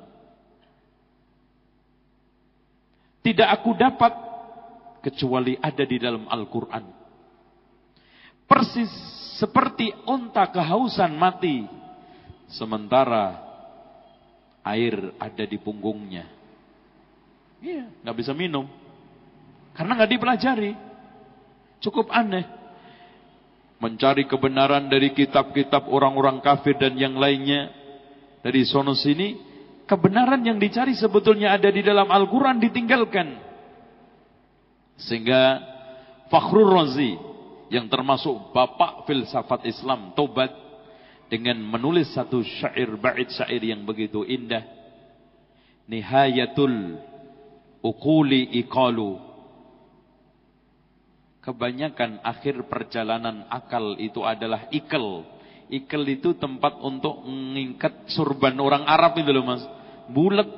Tidak 3.21 3.47
aku 3.47 3.77
dapat 3.77 4.13
kecuali 5.05 5.55
ada 5.61 5.85
di 5.85 5.97
dalam 6.01 6.27
Al-Quran. 6.27 6.85
Persis 8.49 8.91
seperti 9.39 9.93
unta 10.09 10.51
kehausan 10.51 11.15
mati. 11.15 11.63
Sementara 12.51 13.39
air 14.67 15.15
ada 15.21 15.45
di 15.47 15.55
punggungnya. 15.63 16.27
Iya, 17.63 17.87
nggak 18.03 18.17
bisa 18.19 18.33
minum. 18.35 18.67
Karena 19.77 19.95
nggak 19.95 20.11
dipelajari. 20.11 20.73
Cukup 21.79 22.11
aneh. 22.11 22.60
Mencari 23.81 24.29
kebenaran 24.29 24.93
dari 24.93 25.17
kitab-kitab 25.17 25.89
orang-orang 25.89 26.45
kafir 26.45 26.77
dan 26.77 27.01
yang 27.01 27.17
lainnya. 27.17 27.73
Dari 28.45 28.65
sono 28.69 28.93
sini 28.93 29.37
kebenaran 29.89 30.45
yang 30.45 30.61
dicari 30.61 30.95
sebetulnya 30.95 31.57
ada 31.57 31.69
di 31.73 31.81
dalam 31.81 32.09
Al-Quran 32.09 32.61
ditinggalkan. 32.61 33.41
Sehingga 35.01 35.59
Fakhrul 36.29 36.71
Razi 36.71 37.17
yang 37.73 37.89
termasuk 37.89 38.53
bapak 38.55 39.09
filsafat 39.09 39.67
Islam 39.67 40.13
tobat 40.13 40.53
dengan 41.31 41.57
menulis 41.63 42.11
satu 42.11 42.43
syair 42.43 42.99
bait 42.99 43.31
syair 43.31 43.63
yang 43.63 43.87
begitu 43.87 44.27
indah. 44.27 44.67
Nihayatul 45.87 46.99
ukuli 47.83 48.59
iqalu. 48.61 49.30
Kebanyakan 51.41 52.21
akhir 52.21 52.69
perjalanan 52.69 53.49
akal 53.49 53.97
itu 53.97 54.21
adalah 54.25 54.69
ikel. 54.69 55.25
Ikel 55.73 56.03
itu 56.05 56.37
tempat 56.37 56.77
untuk 56.85 57.25
mengikat 57.25 58.11
surban 58.13 58.59
orang 58.61 58.85
Arab 58.85 59.17
itu 59.17 59.31
loh 59.33 59.47
mas 59.47 59.63
bulat, 60.11 60.51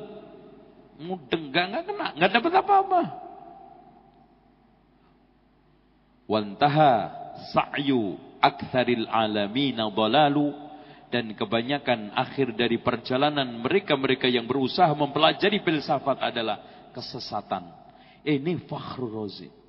mudeng, 0.99 1.53
nggak 1.53 1.64
nggak 1.70 1.83
kena, 1.87 2.07
nggak 2.16 2.30
dapat 2.35 2.53
apa-apa. 2.64 3.03
wantaha 6.33 6.93
sa'yu 7.53 8.16
aktsaril 8.41 9.05
alamina 9.12 9.93
dhalalu 9.93 10.49
dan 11.12 11.37
kebanyakan 11.37 12.16
akhir 12.16 12.57
dari 12.57 12.80
perjalanan 12.80 13.61
mereka-mereka 13.61 14.33
yang 14.33 14.49
berusaha 14.49 14.89
mempelajari 14.97 15.61
filsafat 15.61 16.24
adalah 16.24 16.89
kesesatan. 16.97 17.68
Ini 18.24 18.64
Fakhrul 18.64 19.12
Razi. 19.12 19.62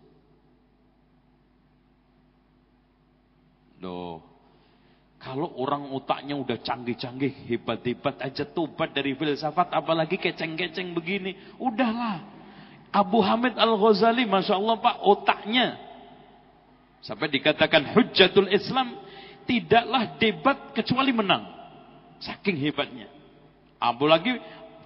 Loh, 3.84 4.24
kalau 5.20 5.52
orang 5.60 5.92
otaknya 5.92 6.40
udah 6.40 6.56
canggih-canggih, 6.64 7.52
hebat-hebat 7.52 8.20
aja 8.24 8.48
tobat 8.48 8.96
dari 8.96 9.12
filsafat, 9.16 9.76
apalagi 9.76 10.16
keceng-keceng 10.16 10.96
begini, 10.96 11.36
udahlah. 11.60 12.24
Abu 12.92 13.20
Hamid 13.20 13.60
Al-Ghazali, 13.60 14.24
Masya 14.24 14.56
Allah 14.56 14.80
Pak, 14.80 14.96
otaknya. 15.04 15.76
Sampai 17.04 17.28
dikatakan 17.28 17.92
hujjatul 17.92 18.48
Islam, 18.52 19.00
tidaklah 19.44 20.16
debat 20.16 20.72
kecuali 20.72 21.12
menang. 21.12 21.44
Saking 22.24 22.56
hebatnya. 22.64 23.12
Abu 23.84 24.08
lagi 24.08 24.32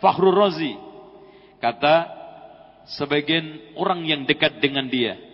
Fakhrul 0.01 0.33
Razi. 0.33 0.73
Kata 1.61 2.09
sebagian 2.97 3.77
orang 3.77 4.01
yang 4.05 4.21
dekat 4.25 4.57
dengan 4.57 4.89
dia. 4.89 5.26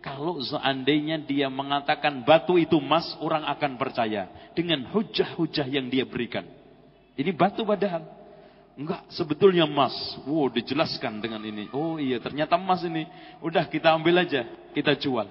Kalau 0.00 0.40
seandainya 0.40 1.20
dia 1.20 1.52
mengatakan 1.52 2.24
batu 2.24 2.56
itu 2.56 2.80
emas, 2.80 3.04
orang 3.20 3.44
akan 3.44 3.76
percaya. 3.76 4.32
Dengan 4.56 4.88
hujah-hujah 4.88 5.68
yang 5.68 5.92
dia 5.92 6.08
berikan. 6.08 6.48
Ini 7.20 7.36
batu 7.36 7.68
padahal. 7.68 8.08
Enggak, 8.80 9.04
sebetulnya 9.12 9.68
emas. 9.68 9.92
Wow, 10.24 10.48
dijelaskan 10.56 11.20
dengan 11.20 11.44
ini. 11.44 11.68
Oh 11.76 12.00
iya, 12.00 12.16
ternyata 12.16 12.56
emas 12.56 12.80
ini. 12.80 13.04
Udah 13.44 13.68
kita 13.68 13.92
ambil 13.92 14.24
aja, 14.24 14.48
kita 14.72 14.96
jual. 14.96 15.28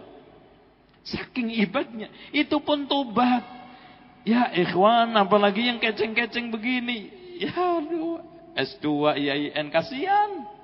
Saking 1.02 1.58
ibadnya. 1.66 2.14
Itu 2.30 2.62
pun 2.62 2.86
tobat. 2.86 3.42
Ya 4.22 4.54
ikhwan, 4.54 5.18
apalagi 5.18 5.66
yang 5.66 5.82
keceng-keceng 5.82 6.54
begini. 6.54 7.10
Ya 7.42 7.58
aduh, 7.58 8.22
S2 8.54 9.18
IAIN, 9.18 9.74
kasihan. 9.74 10.59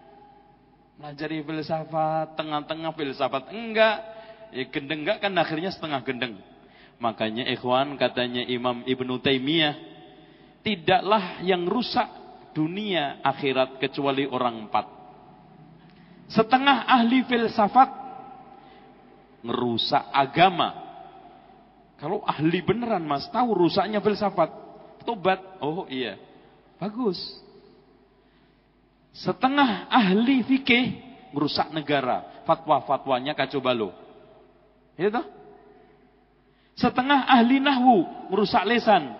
Pelajari 0.95 1.43
filsafat, 1.43 2.39
tengah-tengah 2.39 2.91
filsafat. 2.95 3.51
Enggak. 3.51 3.97
Ya 4.55 4.63
gendeng 4.71 5.03
enggak 5.03 5.19
kan 5.19 5.35
akhirnya 5.35 5.69
setengah 5.75 5.99
gendeng. 6.07 6.39
Makanya 7.03 7.43
ikhwan 7.51 7.99
katanya 7.99 8.41
Imam 8.47 8.87
Ibnu 8.87 9.19
Taimiyah. 9.19 9.75
Tidaklah 10.63 11.43
yang 11.43 11.67
rusak 11.67 12.07
dunia 12.55 13.19
akhirat 13.21 13.77
kecuali 13.83 14.23
orang 14.25 14.65
empat. 14.65 14.85
Setengah 16.31 16.87
ahli 16.89 17.21
filsafat 17.27 17.89
ngerusak 19.45 20.09
agama. 20.09 20.73
Kalau 22.01 22.23
ahli 22.25 22.59
beneran 22.65 23.05
mas, 23.05 23.29
tahu 23.29 23.53
rusaknya 23.67 24.01
filsafat. 24.01 24.49
Tobat, 25.05 25.37
oh 25.61 25.85
iya. 25.85 26.17
Bagus. 26.81 27.44
Setengah 29.15 29.87
ahli 29.87 30.43
fikih 30.43 30.85
merusak 31.31 31.71
negara. 31.71 32.43
Fatwa-fatwanya 32.43 33.31
kacau 33.31 33.63
balau. 33.63 33.95
Itu. 34.99 35.23
Setengah 36.75 37.23
ahli 37.23 37.63
nahwu 37.63 38.27
merusak 38.27 38.67
lesan. 38.67 39.15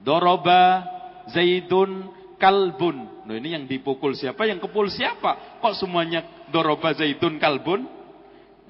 Doroba 0.00 0.88
Zaidun 1.28 2.08
kalbun. 2.40 3.28
Nah 3.28 3.34
ini 3.36 3.52
yang 3.52 3.64
dipukul 3.68 4.16
siapa? 4.16 4.48
Yang 4.48 4.64
kepul 4.64 4.88
siapa? 4.88 5.60
Kok 5.60 5.76
semuanya 5.76 6.48
doroba 6.48 6.96
Zaidun 6.96 7.36
kalbun? 7.36 7.84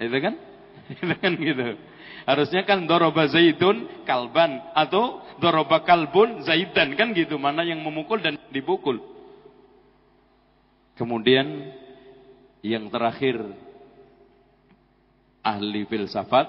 Itu 0.03 0.18
kan? 0.18 0.34
Itu 0.99 1.14
kan 1.14 1.32
gitu. 1.39 1.78
Harusnya 2.26 2.66
kan 2.66 2.91
doroba 2.91 3.30
Zaidun 3.30 4.03
kalban 4.03 4.59
atau 4.74 5.22
doroba 5.39 5.87
kalbun 5.87 6.43
Zaidan 6.43 6.99
kan 6.99 7.14
gitu. 7.14 7.39
Mana 7.39 7.62
yang 7.62 7.78
memukul 7.87 8.18
dan 8.18 8.34
dipukul. 8.51 9.15
Kemudian 10.97 11.76
yang 12.64 12.88
terakhir 12.88 13.36
ahli 15.44 15.84
filsafat, 15.84 16.49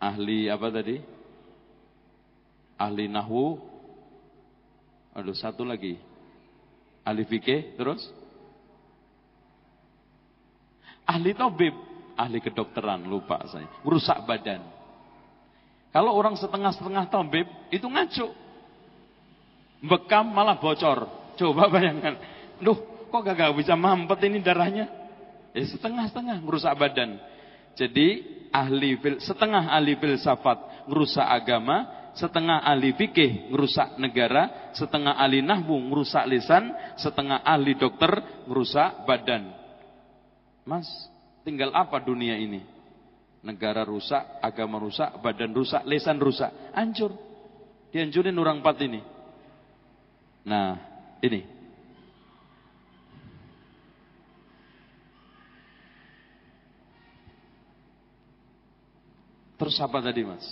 ahli 0.00 0.48
apa 0.48 0.66
tadi? 0.72 0.96
Ahli 2.80 3.04
nahwu. 3.06 3.60
Aduh, 5.14 5.36
satu 5.36 5.62
lagi. 5.62 5.94
Ahli 7.06 7.22
fikih, 7.28 7.76
terus? 7.78 8.02
Ahli 11.04 11.36
tabib, 11.36 11.76
ahli 12.16 12.40
kedokteran, 12.40 13.04
lupa 13.04 13.44
saya. 13.46 13.68
Merusak 13.84 14.24
badan. 14.24 14.64
Kalau 15.92 16.16
orang 16.16 16.34
setengah-setengah 16.34 17.12
tabib, 17.12 17.46
itu 17.70 17.86
ngaco. 17.86 18.32
Bekam 19.84 20.32
malah 20.32 20.56
bocor. 20.58 21.06
Coba 21.38 21.68
bayangkan. 21.70 22.18
Duh, 22.58 22.93
kok 23.14 23.30
gak 23.30 23.54
bisa 23.54 23.78
mampet 23.78 24.26
ini 24.26 24.42
darahnya? 24.42 24.90
Ya 25.54 25.62
setengah-setengah 25.70 26.42
merusak 26.42 26.74
badan. 26.74 27.22
Jadi 27.78 28.26
ahli 28.50 28.98
fil, 28.98 29.22
setengah 29.22 29.70
ahli 29.70 29.94
filsafat 29.94 30.90
merusak 30.90 31.22
agama, 31.22 32.10
setengah 32.18 32.66
ahli 32.66 32.90
fikih 32.98 33.54
merusak 33.54 33.94
negara, 34.02 34.74
setengah 34.74 35.14
ahli 35.14 35.46
nahwu 35.46 35.78
merusak 35.78 36.26
lisan, 36.26 36.74
setengah 36.98 37.38
ahli 37.46 37.78
dokter 37.78 38.18
merusak 38.50 39.06
badan. 39.06 39.54
Mas, 40.66 40.90
tinggal 41.46 41.70
apa 41.70 42.02
dunia 42.02 42.34
ini? 42.34 42.66
Negara 43.46 43.86
rusak, 43.86 44.42
agama 44.42 44.82
rusak, 44.82 45.22
badan 45.22 45.54
rusak, 45.54 45.86
lisan 45.86 46.18
rusak, 46.18 46.50
hancur. 46.74 47.14
Dihancurin 47.94 48.34
orang 48.34 48.58
empat 48.58 48.76
ini. 48.82 48.98
Nah, 50.50 50.74
ini 51.22 51.53
Terus 59.54 59.76
apa 59.78 60.02
tadi 60.02 60.22
mas? 60.26 60.46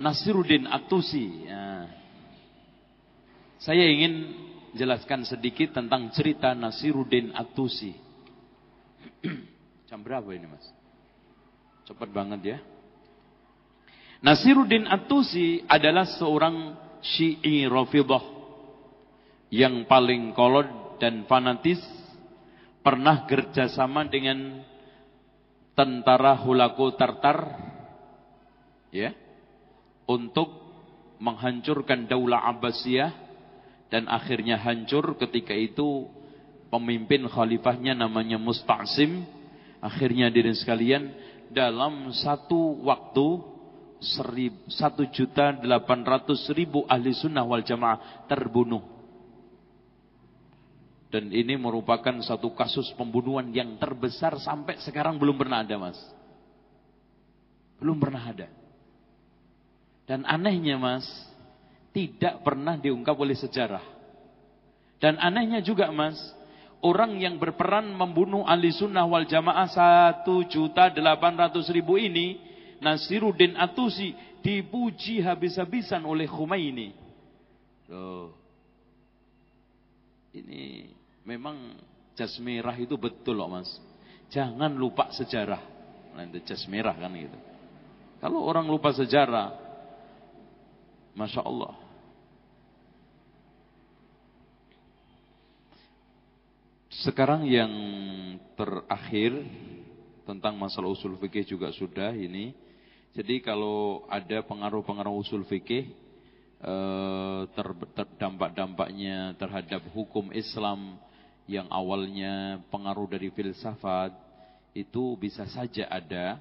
Nasiruddin 0.00 0.64
Atusi. 0.66 1.44
Ya. 1.44 1.86
Saya 3.60 3.84
ingin 3.84 4.32
jelaskan 4.72 5.28
sedikit 5.28 5.76
tentang 5.76 6.08
cerita 6.16 6.56
Nasiruddin 6.56 7.36
Atusi. 7.36 7.92
Jam 9.92 10.00
berapa 10.00 10.26
ini 10.32 10.48
mas? 10.48 10.64
Cepat 11.84 12.08
banget 12.10 12.56
ya. 12.56 12.58
Nasiruddin 14.24 14.88
Atusi 14.88 15.64
adalah 15.68 16.08
seorang 16.08 16.76
Syi'i 17.00 17.64
Rafidah 17.68 18.24
yang 19.52 19.84
paling 19.88 20.36
kolot 20.36 21.00
dan 21.00 21.24
fanatis 21.24 21.80
pernah 22.84 23.24
kerjasama 23.24 24.08
dengan 24.08 24.60
tentara 25.74 26.36
Hulaku 26.38 26.94
Tartar 26.94 27.38
ya 28.90 29.14
untuk 30.10 30.50
menghancurkan 31.22 32.08
daulah 32.10 32.48
Abbasiyah 32.50 33.12
dan 33.90 34.06
akhirnya 34.06 34.58
hancur 34.58 35.18
ketika 35.18 35.54
itu 35.54 36.06
pemimpin 36.70 37.26
khalifahnya 37.26 37.94
namanya 37.94 38.38
Musta'sim 38.38 39.26
akhirnya 39.82 40.30
diri 40.30 40.54
sekalian 40.54 41.10
dalam 41.50 42.14
satu 42.14 42.86
waktu 42.86 43.28
satu 44.70 45.04
juta 45.12 45.60
delapan 45.60 46.06
ratus 46.06 46.48
ribu 46.56 46.88
ahli 46.88 47.12
sunnah 47.12 47.44
wal 47.44 47.60
jamaah 47.60 48.24
terbunuh 48.30 48.99
dan 51.10 51.26
ini 51.34 51.58
merupakan 51.58 52.14
satu 52.22 52.54
kasus 52.54 52.86
pembunuhan 52.94 53.50
yang 53.50 53.74
terbesar 53.82 54.38
sampai 54.38 54.78
sekarang 54.78 55.18
belum 55.18 55.34
pernah 55.34 55.66
ada 55.66 55.74
mas. 55.74 55.98
Belum 57.82 57.98
pernah 57.98 58.30
ada. 58.30 58.46
Dan 60.06 60.22
anehnya 60.22 60.78
mas, 60.78 61.02
tidak 61.90 62.46
pernah 62.46 62.78
diungkap 62.78 63.18
oleh 63.18 63.34
sejarah. 63.34 63.82
Dan 65.02 65.18
anehnya 65.18 65.58
juga 65.66 65.90
mas, 65.90 66.14
orang 66.78 67.18
yang 67.18 67.42
berperan 67.42 67.90
membunuh 67.90 68.46
ahli 68.46 68.70
sunnah 68.70 69.02
wal 69.02 69.26
jamaah 69.26 69.66
ribu 71.74 71.98
ini, 71.98 72.38
Nasiruddin 72.78 73.58
Atusi, 73.58 74.14
dipuji 74.46 75.26
habis-habisan 75.26 76.06
oleh 76.06 76.30
Khomeini. 76.30 76.94
Tuh. 77.90 78.30
Ini 80.30 80.99
memang 81.24 81.76
jas 82.16 82.36
merah 82.40 82.76
itu 82.76 82.96
betul 83.00 83.40
loh 83.40 83.48
mas. 83.48 83.68
Jangan 84.30 84.70
lupa 84.76 85.10
sejarah. 85.10 85.62
Nanti 86.14 86.42
jas 86.46 86.62
merah 86.68 86.94
kan 86.94 87.12
gitu. 87.16 87.38
Kalau 88.20 88.44
orang 88.44 88.68
lupa 88.68 88.92
sejarah, 88.92 89.56
masya 91.16 91.40
Allah. 91.40 91.72
Sekarang 97.00 97.48
yang 97.48 97.72
terakhir 98.60 99.32
tentang 100.28 100.60
masalah 100.60 100.92
usul 100.92 101.16
fikih 101.16 101.48
juga 101.48 101.72
sudah 101.72 102.12
ini. 102.12 102.52
Jadi 103.16 103.40
kalau 103.40 104.04
ada 104.06 104.44
pengaruh-pengaruh 104.44 105.16
usul 105.16 105.48
fikih 105.48 105.88
eh, 106.60 107.42
terdampak-dampaknya 107.56 109.32
terhadap 109.40 109.80
hukum 109.96 110.28
Islam 110.36 111.00
yang 111.50 111.66
awalnya 111.66 112.62
pengaruh 112.70 113.10
dari 113.10 113.34
filsafat 113.34 114.14
itu 114.70 115.18
bisa 115.18 115.42
saja 115.50 115.90
ada 115.90 116.38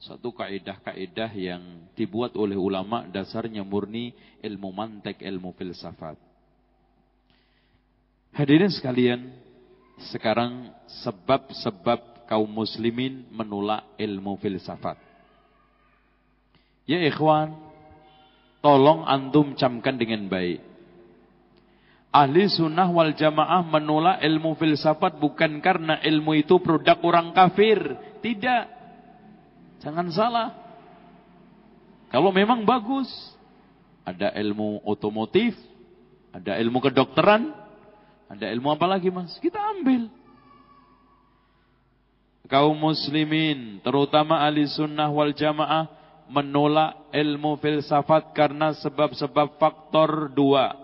satu 0.00 0.32
kaidah-kaidah 0.36 1.32
yang 1.32 1.60
dibuat 1.96 2.36
oleh 2.36 2.56
ulama 2.56 3.08
dasarnya 3.08 3.64
murni 3.64 4.12
ilmu 4.44 4.68
mantek, 4.72 5.24
ilmu 5.24 5.56
filsafat. 5.56 6.16
Hadirin 8.36 8.72
sekalian, 8.72 9.32
sekarang 10.12 10.72
sebab-sebab 11.04 12.28
kaum 12.28 12.48
muslimin 12.48 13.28
menolak 13.28 13.84
ilmu 14.00 14.40
filsafat. 14.40 14.96
Ya 16.88 17.00
ikhwan, 17.04 17.52
tolong 18.64 19.04
antum 19.04 19.52
camkan 19.52 20.00
dengan 20.00 20.28
baik. 20.32 20.69
Ahli 22.10 22.50
sunnah 22.50 22.90
wal 22.90 23.14
jamaah 23.14 23.62
menolak 23.62 24.18
ilmu 24.26 24.58
filsafat 24.58 25.22
bukan 25.22 25.62
karena 25.62 26.02
ilmu 26.02 26.42
itu 26.42 26.58
produk 26.58 26.98
orang 27.06 27.30
kafir. 27.30 27.78
Tidak. 28.18 28.64
Jangan 29.78 30.10
salah. 30.10 30.48
Kalau 32.10 32.34
memang 32.34 32.66
bagus. 32.66 33.06
Ada 34.02 34.34
ilmu 34.42 34.82
otomotif. 34.82 35.54
Ada 36.34 36.58
ilmu 36.58 36.82
kedokteran. 36.82 37.54
Ada 38.26 38.50
ilmu 38.58 38.74
apa 38.74 38.86
lagi 38.90 39.10
mas? 39.14 39.38
Kita 39.38 39.58
ambil. 39.58 40.10
Kaum 42.50 42.74
muslimin, 42.74 43.78
terutama 43.86 44.42
ahli 44.42 44.66
sunnah 44.66 45.06
wal 45.06 45.30
jamaah, 45.30 45.86
menolak 46.26 47.10
ilmu 47.14 47.54
filsafat 47.62 48.34
karena 48.34 48.74
sebab-sebab 48.74 49.54
faktor 49.58 50.34
dua. 50.34 50.74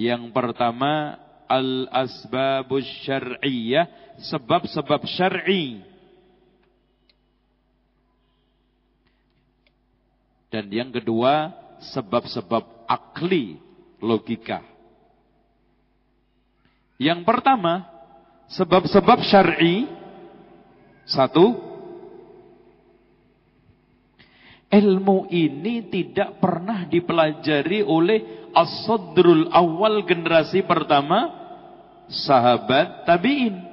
Yang 0.00 0.32
pertama 0.32 1.20
al-asbabus 1.44 2.88
syar'iyyah, 3.04 4.16
sebab-sebab 4.32 5.04
syar'i. 5.04 5.84
Dan 10.48 10.72
yang 10.72 10.88
kedua, 10.88 11.52
sebab-sebab 11.92 12.88
akli, 12.88 13.60
logika. 14.00 14.64
Yang 16.96 17.20
pertama, 17.28 17.84
sebab-sebab 18.56 19.20
syar'i 19.28 19.84
satu 21.04 21.69
Ilmu 24.70 25.26
ini 25.34 25.90
tidak 25.90 26.38
pernah 26.38 26.86
dipelajari 26.86 27.82
oleh 27.82 28.46
as-sadrul 28.54 29.50
awal 29.50 30.06
generasi 30.06 30.62
pertama 30.62 31.26
sahabat 32.06 33.02
tabi'in. 33.02 33.66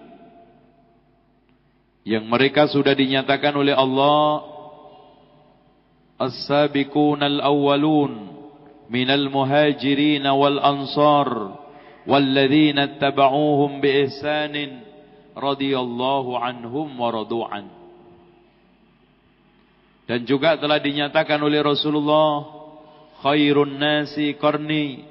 Yang 2.01 2.25
mereka 2.25 2.65
sudah 2.65 2.97
dinyatakan 2.97 3.53
oleh 3.53 3.77
Allah 3.77 4.41
as-sabiqun 6.17 7.21
al-awwalun 7.21 8.33
minal 8.89 9.29
muhajirin 9.29 10.25
wal 10.25 10.57
ansar 10.57 11.29
walladzina 12.09 12.97
ittaba'uuhum 12.97 13.83
bi 13.83 14.07
ihsanin 14.07 14.81
radhiyallahu 15.37 16.41
anhum 16.41 16.89
wa 16.97 17.13
radu'an. 17.13 17.76
Dan 20.07 20.23
juga 20.23 20.55
telah 20.55 20.79
dinyatakan 20.79 21.35
oleh 21.43 21.59
Rasulullah 21.59 22.47
khairun 23.19 23.75
nasi 23.75 24.39
qarni 24.39 25.03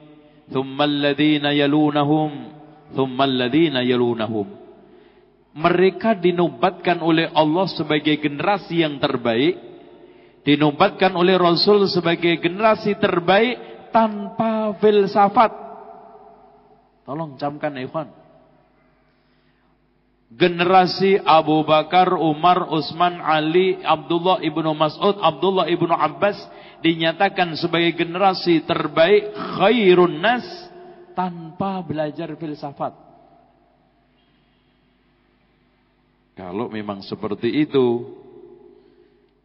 thumma 0.49 0.88
alladhina 0.88 1.53
yalunahum 1.53 2.32
thumma 2.97 3.28
alladhina 3.28 3.84
yalunahum. 3.84 4.49
Mereka 5.57 6.20
dinobatkan 6.20 7.05
oleh 7.05 7.28
Allah 7.32 7.68
sebagai 7.68 8.16
generasi 8.20 8.80
yang 8.80 8.97
terbaik 8.97 9.61
dinobatkan 10.49 11.12
oleh 11.12 11.36
Rasul 11.36 11.88
sebagai 11.92 12.40
generasi 12.40 12.97
terbaik 12.97 13.90
tanpa 13.92 14.76
filsafat. 14.80 15.53
Tolong 17.05 17.36
camkan 17.36 17.76
ikhwan 17.80 18.26
generasi 20.37 21.16
Abu 21.24 21.64
Bakar, 21.64 22.12
Umar, 22.12 22.68
Utsman, 22.68 23.18
Ali, 23.24 23.80
Abdullah 23.80 24.45
ibnu 24.45 24.70
Mas'ud, 24.76 25.16
Abdullah 25.16 25.66
ibnu 25.66 25.91
Abbas 25.91 26.37
dinyatakan 26.84 27.57
sebagai 27.57 27.97
generasi 27.97 28.62
terbaik 28.68 29.32
khairun 29.32 30.20
nas 30.20 30.45
tanpa 31.16 31.80
belajar 31.80 32.37
filsafat. 32.37 32.93
Kalau 36.37 36.68
memang 36.68 37.01
seperti 37.01 37.49
itu, 37.64 38.12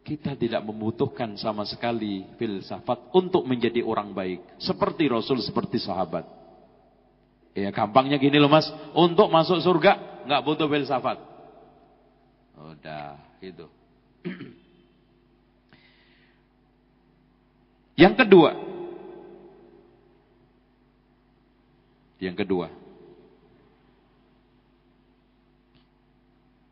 kita 0.04 0.36
tidak 0.36 0.60
membutuhkan 0.60 1.40
sama 1.40 1.64
sekali 1.64 2.28
filsafat 2.36 3.16
untuk 3.16 3.48
menjadi 3.48 3.80
orang 3.80 4.12
baik. 4.12 4.60
Seperti 4.60 5.08
Rasul, 5.08 5.40
seperti 5.40 5.80
sahabat. 5.80 6.41
Ya 7.52 7.68
gampangnya 7.68 8.16
gini 8.16 8.40
loh 8.40 8.48
mas, 8.48 8.72
untuk 8.96 9.28
masuk 9.28 9.60
surga 9.60 10.24
nggak 10.24 10.42
butuh 10.44 10.68
filsafat. 10.72 11.20
Udah, 12.56 13.20
itu. 13.44 13.66
Yang 18.02 18.14
kedua. 18.24 18.50
Yang 22.22 22.36
kedua. 22.46 22.70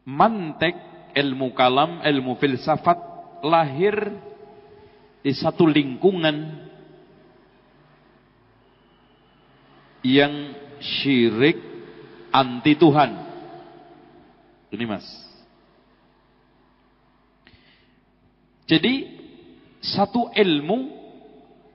Mantek 0.07 0.75
ilmu 1.13 1.53
kalam, 1.53 2.01
ilmu 2.01 2.41
filsafat 2.41 2.99
lahir 3.45 3.95
di 5.21 5.33
satu 5.37 5.69
lingkungan 5.69 6.67
yang 10.01 10.57
syirik 10.81 11.57
anti 12.33 12.75
Tuhan. 12.75 13.11
Ini 14.71 14.85
mas. 14.87 15.07
Jadi 18.71 19.19
satu 19.83 20.31
ilmu 20.31 21.01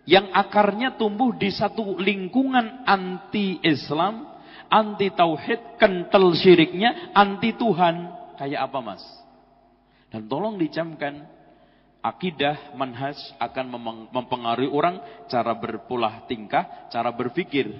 yang 0.05 0.31
akarnya 0.31 0.95
tumbuh 0.95 1.33
di 1.35 1.49
satu 1.51 1.97
lingkungan 1.97 2.85
anti 2.85 3.59
Islam, 3.65 4.37
anti 4.69 5.11
tauhid, 5.11 5.81
kental 5.81 6.31
syiriknya, 6.37 7.11
anti 7.11 7.51
Tuhan. 7.57 8.15
Kayak 8.39 8.71
apa 8.71 8.79
mas? 8.79 9.03
Dan 10.13 10.31
tolong 10.31 10.55
dicamkan, 10.55 11.25
akidah, 11.99 12.77
manhaj 12.77 13.17
akan 13.41 13.65
mempengaruhi 14.13 14.69
orang 14.69 15.01
cara 15.27 15.51
berpola 15.57 16.23
tingkah, 16.29 16.87
cara 16.93 17.11
berpikir. 17.11 17.73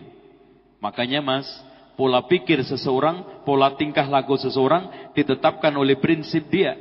Makanya 0.86 1.18
mas, 1.26 1.50
pola 1.98 2.22
pikir 2.30 2.62
seseorang, 2.62 3.42
pola 3.42 3.74
tingkah 3.74 4.06
laku 4.06 4.38
seseorang 4.38 5.10
ditetapkan 5.18 5.74
oleh 5.74 5.98
prinsip 5.98 6.46
dia. 6.46 6.78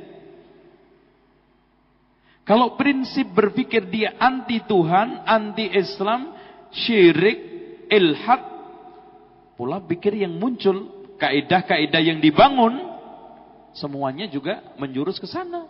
Kalau 2.45 2.77
prinsip 2.77 3.25
berpikir 3.33 3.89
dia 3.89 4.13
anti 4.21 4.61
Tuhan, 4.61 5.25
anti 5.25 5.65
Islam, 5.73 6.37
syirik, 6.69 7.41
ilhad, 7.89 8.45
pola 9.57 9.81
pikir 9.81 10.21
yang 10.21 10.37
muncul, 10.37 11.09
kaidah-kaidah 11.17 12.01
yang 12.05 12.21
dibangun, 12.21 12.77
semuanya 13.73 14.29
juga 14.29 14.61
menjurus 14.77 15.17
ke 15.17 15.25
sana. 15.25 15.65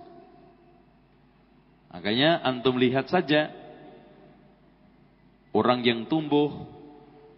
Makanya 1.95 2.43
antum 2.43 2.75
lihat 2.75 3.07
saja 3.07 3.55
orang 5.55 5.79
yang 5.87 6.03
tumbuh 6.11 6.74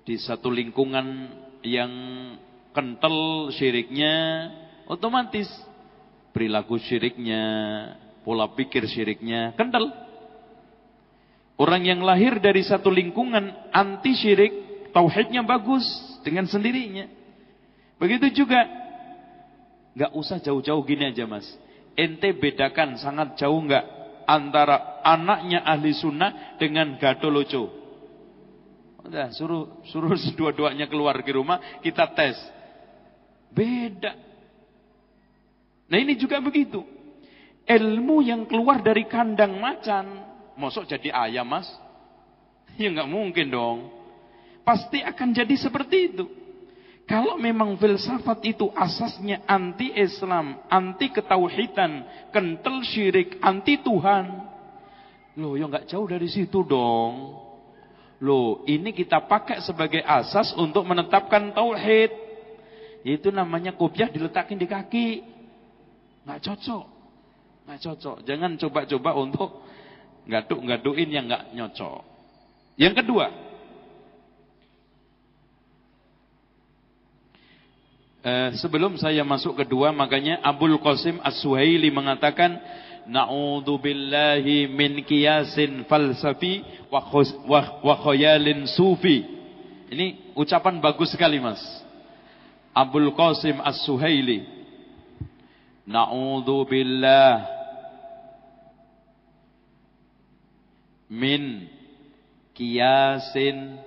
di 0.08 0.16
satu 0.16 0.48
lingkungan 0.48 1.36
yang 1.68 1.92
kental 2.72 3.52
syiriknya 3.52 4.48
otomatis 4.88 5.52
perilaku 6.32 6.80
syiriknya, 6.80 7.44
pola 8.24 8.48
pikir 8.56 8.88
syiriknya 8.88 9.52
kental. 9.60 9.92
Orang 11.60 11.84
yang 11.84 12.06
lahir 12.06 12.40
dari 12.40 12.64
satu 12.64 12.88
lingkungan 12.88 13.52
anti 13.74 14.16
syirik, 14.16 14.54
tauhidnya 14.96 15.44
bagus 15.44 15.84
dengan 16.24 16.48
sendirinya. 16.48 17.10
Begitu 18.00 18.46
juga 18.46 18.64
nggak 19.98 20.14
usah 20.14 20.38
jauh-jauh 20.40 20.86
gini 20.88 21.10
aja 21.10 21.26
mas. 21.28 21.50
Ente 21.98 22.32
bedakan 22.32 22.96
sangat 23.02 23.36
jauh 23.42 23.58
nggak 23.58 23.84
antara 24.30 25.02
anaknya 25.02 25.66
ahli 25.66 25.92
sunnah 25.98 26.56
dengan 26.62 26.96
gadoloco. 27.02 27.87
Udah 29.08 29.32
suruh 29.32 29.80
suruh 29.88 30.12
dua-duanya 30.38 30.92
keluar 30.92 31.16
ke 31.24 31.32
rumah, 31.32 31.80
kita 31.80 32.12
tes. 32.12 32.36
Beda. 33.56 34.14
Nah 35.88 35.98
ini 35.98 36.20
juga 36.20 36.44
begitu. 36.44 36.84
Ilmu 37.64 38.20
yang 38.24 38.44
keluar 38.44 38.84
dari 38.84 39.08
kandang 39.08 39.56
macan. 39.60 40.28
Mosok 40.60 40.88
jadi 40.88 41.16
ayam 41.16 41.48
mas? 41.48 41.68
Ya 42.78 42.94
nggak 42.94 43.10
mungkin 43.10 43.50
dong. 43.50 43.90
Pasti 44.62 45.02
akan 45.02 45.34
jadi 45.34 45.56
seperti 45.58 46.14
itu. 46.14 46.28
Kalau 47.08 47.40
memang 47.40 47.80
filsafat 47.80 48.44
itu 48.44 48.68
asasnya 48.76 49.42
anti 49.48 49.96
Islam, 49.96 50.60
anti 50.68 51.08
ketauhidan, 51.08 52.04
kental 52.36 52.84
syirik, 52.84 53.40
anti 53.40 53.80
Tuhan. 53.80 54.26
Loh, 55.40 55.56
ya 55.56 55.72
nggak 55.72 55.88
jauh 55.88 56.04
dari 56.04 56.28
situ 56.28 56.68
dong. 56.68 57.47
Loh, 58.18 58.66
ini 58.66 58.94
kita 58.94 59.22
pakai 59.30 59.62
sebagai 59.62 60.02
asas 60.02 60.54
untuk 60.58 60.86
menetapkan 60.90 61.54
tauhid. 61.54 62.10
Itu 63.06 63.30
namanya 63.30 63.78
kopiah 63.78 64.10
diletakin 64.10 64.58
di 64.58 64.68
kaki. 64.68 65.08
Nggak 66.26 66.42
cocok. 66.42 66.86
Nggak 67.70 67.80
cocok. 67.86 68.18
Jangan 68.26 68.52
coba-coba 68.58 69.10
untuk 69.16 69.50
ngaduk-ngaduin 70.26 71.10
yang 71.14 71.26
nggak 71.30 71.54
nyocok. 71.54 72.02
Yang 72.78 72.94
kedua, 73.06 73.26
Eh, 78.28 78.50
sebelum 78.60 79.00
saya 79.00 79.24
masuk 79.24 79.56
kedua, 79.64 79.96
makanya 79.96 80.44
Abul 80.44 80.76
Qasim 80.84 81.16
As-Suhaili 81.24 81.88
mengatakan, 81.88 82.60
Na'udzubillahi 83.08 84.68
min 84.68 85.00
kiyasin 85.08 85.88
falsafi 85.88 86.64
wa, 86.92 87.96
khayalin 88.04 88.68
sufi. 88.68 89.24
Ini 89.88 90.36
ucapan 90.36 90.84
bagus 90.84 91.16
sekali 91.16 91.40
mas. 91.40 91.64
Abul 92.76 93.16
Qasim 93.16 93.64
As-Suhaili. 93.64 94.44
Na'udzubillah 95.88 97.48
min 101.08 101.72
kiyasin 102.52 103.80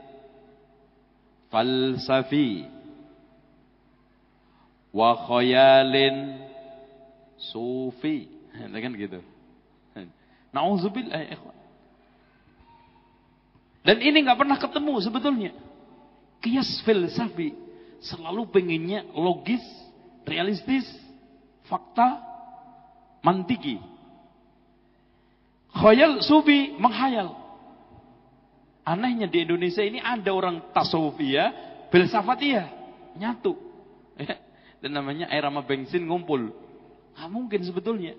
falsafi 1.53 2.64
wa 4.97 5.29
khayalin 5.29 6.41
sufi. 7.37 8.39
Kan 8.85 8.93
gitu. 8.97 9.21
Nauzubillah 10.51 11.23
ya. 11.31 11.39
Dan 13.81 13.97
ini 14.03 14.19
nggak 14.27 14.39
pernah 14.39 14.59
ketemu 14.59 14.95
sebetulnya. 15.01 15.53
Kias 16.41 16.83
filsafi 16.85 17.55
selalu 18.01 18.49
pengennya 18.49 19.07
logis, 19.13 19.63
realistis, 20.27 20.85
fakta, 21.69 22.21
mantiki. 23.25 23.79
Khayal 25.71 26.21
sufi 26.25 26.75
menghayal. 26.77 27.39
Anehnya 28.83 29.31
di 29.31 29.47
Indonesia 29.47 29.85
ini 29.85 30.03
ada 30.03 30.35
orang 30.35 30.75
tasawufiyah, 30.75 31.49
filsafatiyah, 31.95 32.67
nyatu. 33.15 33.55
dan 34.83 34.91
namanya 34.91 35.31
air 35.31 35.47
sama 35.47 35.63
bensin 35.63 36.05
ngumpul. 36.05 36.51
Nggak 37.15 37.31
mungkin 37.31 37.61
sebetulnya. 37.63 38.17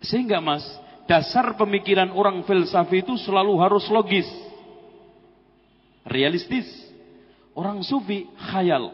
Sehingga 0.00 0.40
mas, 0.40 0.64
dasar 1.04 1.52
pemikiran 1.60 2.08
orang 2.16 2.40
filsafi 2.48 3.04
itu 3.04 3.20
selalu 3.20 3.60
harus 3.60 3.84
logis. 3.92 4.28
Realistis. 6.08 6.66
Orang 7.52 7.84
sufi 7.84 8.24
khayal. 8.40 8.88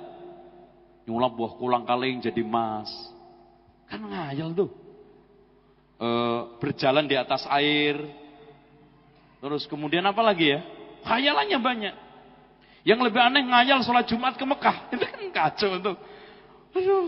Nyulap 1.07 1.39
buah 1.39 1.53
kulang 1.55 1.87
kaleng 1.87 2.19
jadi 2.19 2.43
emas. 2.43 2.91
Kan 3.87 4.03
ngayal 4.11 4.51
tuh. 4.51 4.71
E, 6.03 6.09
berjalan 6.59 7.07
di 7.07 7.15
atas 7.15 7.47
air. 7.47 7.95
Terus 9.39 9.71
kemudian 9.71 10.03
apa 10.03 10.19
lagi 10.27 10.51
ya? 10.51 10.61
Khayalannya 11.07 11.59
banyak. 11.63 11.95
Yang 12.83 13.01
lebih 13.07 13.21
aneh 13.23 13.47
ngayal 13.47 13.79
sholat 13.87 14.11
Jumat 14.11 14.35
ke 14.35 14.43
Mekah. 14.43 14.77
Itu 14.95 15.07
kan 15.07 15.23
kacau 15.31 15.71
itu. 15.79 15.93
Aduh. 16.75 17.07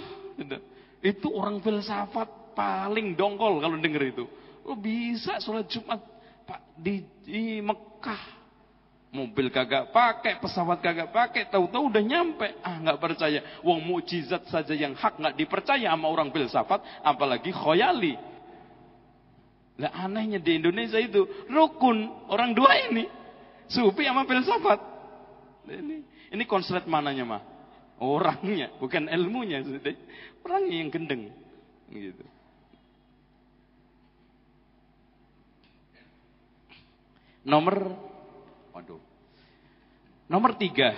Itu 1.03 1.35
orang 1.35 1.59
filsafat 1.59 2.38
paling 2.59 3.15
dongkol 3.15 3.63
kalau 3.63 3.79
denger 3.79 4.03
itu. 4.11 4.25
Lo 4.67 4.75
bisa 4.75 5.39
sholat 5.39 5.71
Jumat 5.71 6.03
Pak 6.43 6.75
di, 6.75 7.07
di 7.23 7.63
Mekah. 7.63 8.35
Mobil 9.09 9.49
kagak 9.49 9.89
pakai, 9.89 10.37
pesawat 10.37 10.85
kagak 10.85 11.09
pakai, 11.09 11.49
tahu-tahu 11.49 11.89
udah 11.89 12.03
nyampe. 12.05 12.61
Ah 12.61 12.77
nggak 12.77 13.01
percaya. 13.01 13.41
Wong 13.65 13.81
mukjizat 13.81 14.51
saja 14.53 14.75
yang 14.77 14.93
hak 14.93 15.17
nggak 15.17 15.39
dipercaya 15.39 15.89
sama 15.89 16.11
orang 16.13 16.29
filsafat, 16.29 16.83
apalagi 17.01 17.49
khoyali. 17.55 18.21
Lah 19.79 19.95
anehnya 20.05 20.43
di 20.43 20.59
Indonesia 20.59 20.99
itu 21.01 21.25
rukun 21.49 22.29
orang 22.29 22.53
dua 22.53 22.91
ini, 22.91 23.09
sufi 23.71 24.05
sama 24.05 24.29
filsafat. 24.29 24.81
Ini 25.73 25.97
ini 26.35 26.45
konslet 26.45 26.85
mananya 26.85 27.25
mah? 27.25 27.43
Orangnya, 28.05 28.77
bukan 28.77 29.09
ilmunya. 29.09 29.65
Orangnya 30.45 30.77
yang 30.85 30.91
gendeng. 30.93 31.33
Gitu. 31.89 32.38
Nomor, 37.47 37.95
waduh. 38.75 39.01
Nomor 40.31 40.57
tiga. 40.59 40.95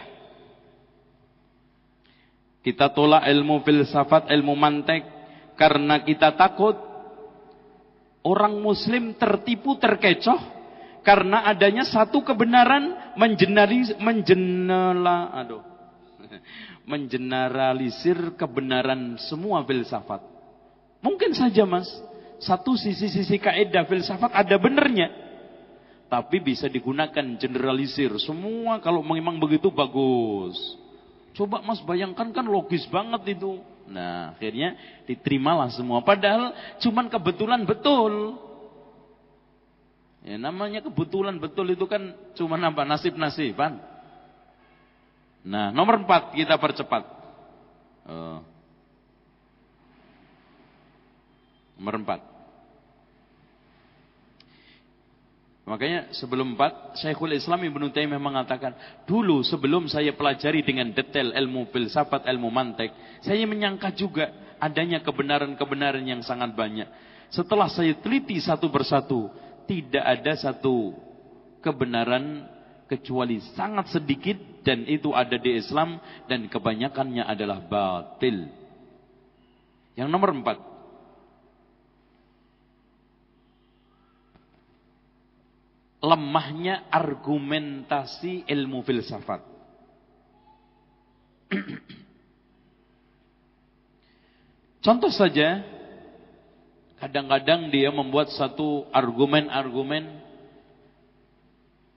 Kita 2.60 2.92
tolak 2.92 3.24
ilmu 3.24 3.64
filsafat, 3.64 4.28
ilmu 4.28 4.52
mantek. 4.56 5.02
Karena 5.56 6.00
kita 6.00 6.36
takut 6.36 6.76
orang 8.24 8.60
muslim 8.60 9.16
tertipu, 9.16 9.76
terkecoh 9.76 10.60
karena 11.00 11.48
adanya 11.48 11.84
satu 11.88 12.20
kebenaran 12.20 13.16
menjenalis, 13.16 13.96
menjenala, 13.96 15.32
aduh, 15.32 15.64
mengeneralisir 16.90 18.36
kebenaran 18.36 19.16
semua 19.28 19.64
filsafat. 19.64 20.20
Mungkin 21.00 21.32
saja 21.32 21.64
mas, 21.64 21.88
satu 22.40 22.76
sisi-sisi 22.76 23.40
kaidah 23.40 23.88
filsafat 23.88 24.32
ada 24.36 24.56
benernya. 24.60 25.29
Tapi 26.10 26.42
bisa 26.42 26.66
digunakan 26.66 27.22
generalisir. 27.38 28.10
Semua 28.18 28.82
kalau 28.82 29.00
memang 29.06 29.38
begitu 29.38 29.70
bagus. 29.70 30.58
Coba 31.38 31.62
mas 31.62 31.78
bayangkan 31.86 32.34
kan 32.34 32.42
logis 32.42 32.82
banget 32.90 33.38
itu. 33.38 33.62
Nah 33.86 34.34
akhirnya 34.34 34.74
diterimalah 35.06 35.70
semua. 35.70 36.02
Padahal 36.02 36.50
cuman 36.82 37.06
kebetulan 37.06 37.62
betul. 37.62 38.42
Ya, 40.20 40.36
namanya 40.36 40.84
kebetulan 40.84 41.40
betul 41.40 41.72
itu 41.72 41.88
kan 41.88 42.12
cuma 42.36 42.60
apa? 42.60 42.84
Nasib-nasiban. 42.84 43.80
Nah, 45.40 45.72
nomor 45.72 46.04
empat 46.04 46.36
kita 46.36 46.60
percepat. 46.60 47.08
Uh, 48.04 48.44
nomor 51.80 51.96
empat. 52.04 52.20
Makanya 55.70 56.10
sebelum 56.10 56.58
empat, 56.58 56.98
Syekhul 56.98 57.38
Islam 57.38 57.62
Ibn 57.62 57.94
Taimiyah 57.94 58.18
mengatakan, 58.18 58.74
dulu 59.06 59.46
sebelum 59.46 59.86
saya 59.86 60.10
pelajari 60.10 60.66
dengan 60.66 60.90
detail 60.90 61.30
ilmu 61.30 61.70
filsafat, 61.70 62.26
ilmu 62.26 62.50
mantek, 62.50 62.90
saya 63.22 63.46
menyangka 63.46 63.94
juga 63.94 64.34
adanya 64.58 64.98
kebenaran-kebenaran 64.98 66.02
yang 66.02 66.26
sangat 66.26 66.58
banyak. 66.58 66.90
Setelah 67.30 67.70
saya 67.70 67.94
teliti 68.02 68.42
satu 68.42 68.66
persatu, 68.66 69.30
tidak 69.70 70.02
ada 70.02 70.34
satu 70.34 70.90
kebenaran 71.62 72.50
kecuali 72.90 73.38
sangat 73.54 73.94
sedikit 73.94 74.42
dan 74.66 74.82
itu 74.90 75.14
ada 75.14 75.38
di 75.38 75.54
Islam 75.54 76.02
dan 76.26 76.50
kebanyakannya 76.50 77.22
adalah 77.22 77.62
batil. 77.62 78.50
Yang 79.94 80.08
nomor 80.10 80.34
empat. 80.34 80.69
Lemahnya 86.00 86.88
argumentasi 86.88 88.48
ilmu 88.48 88.80
filsafat. 88.80 89.44
Contoh 94.84 95.12
saja, 95.12 95.60
Kadang-kadang 97.00 97.72
dia 97.72 97.88
membuat 97.88 98.28
satu 98.36 98.84
argumen-argumen 98.92 100.20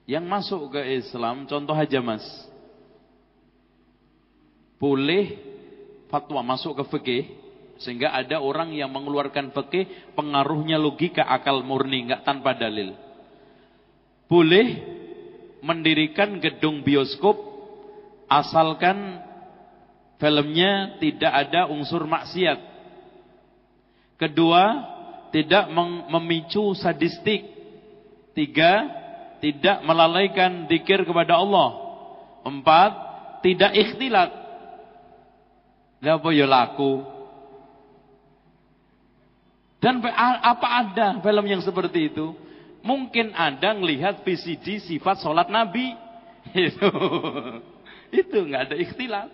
yang 0.07 0.23
masuk 0.23 0.71
ke 0.71 0.81
Islam. 0.95 1.43
Contoh 1.43 1.75
aja 1.75 1.99
mas. 1.99 2.23
Boleh 4.79 5.35
fatwa 6.07 6.39
masuk 6.39 6.79
ke 6.79 6.83
fikih. 6.95 7.23
Sehingga 7.83 8.15
ada 8.15 8.39
orang 8.39 8.71
yang 8.71 8.87
mengeluarkan 8.95 9.51
fikih 9.51 10.15
pengaruhnya 10.15 10.79
logika 10.79 11.27
akal 11.27 11.59
murni. 11.67 12.07
nggak 12.07 12.23
tanpa 12.23 12.55
dalil. 12.55 12.95
Boleh 14.33 14.81
mendirikan 15.61 16.41
gedung 16.41 16.81
bioskop 16.81 17.37
asalkan 18.25 19.21
filmnya 20.17 20.97
tidak 20.97 21.29
ada 21.29 21.69
unsur 21.69 22.09
maksiat. 22.09 22.57
Kedua, 24.17 24.63
tidak 25.29 25.69
memicu 26.09 26.73
sadistik. 26.73 27.45
Tiga, 28.33 28.89
tidak 29.37 29.85
melalaikan 29.85 30.65
dikir 30.65 31.05
kepada 31.05 31.37
Allah. 31.37 31.69
Empat, 32.41 32.91
tidak 33.45 33.69
ikhtilat. 33.77 34.33
Apa 36.01 36.33
ya 36.33 36.49
laku? 36.49 37.05
Dan 39.77 40.01
apa 40.01 40.67
ada 40.81 41.21
film 41.21 41.45
yang 41.45 41.61
seperti 41.61 42.09
itu? 42.09 42.33
Mungkin 42.83 43.31
ada 43.31 43.71
ngelihat 43.71 44.27
VCD 44.27 44.83
sifat 44.83 45.23
sholat 45.23 45.47
Nabi. 45.47 45.95
Itu, 46.53 46.89
itu 48.11 48.37
nggak 48.45 48.61
ada 48.67 48.75
ikhtilat. 48.75 49.31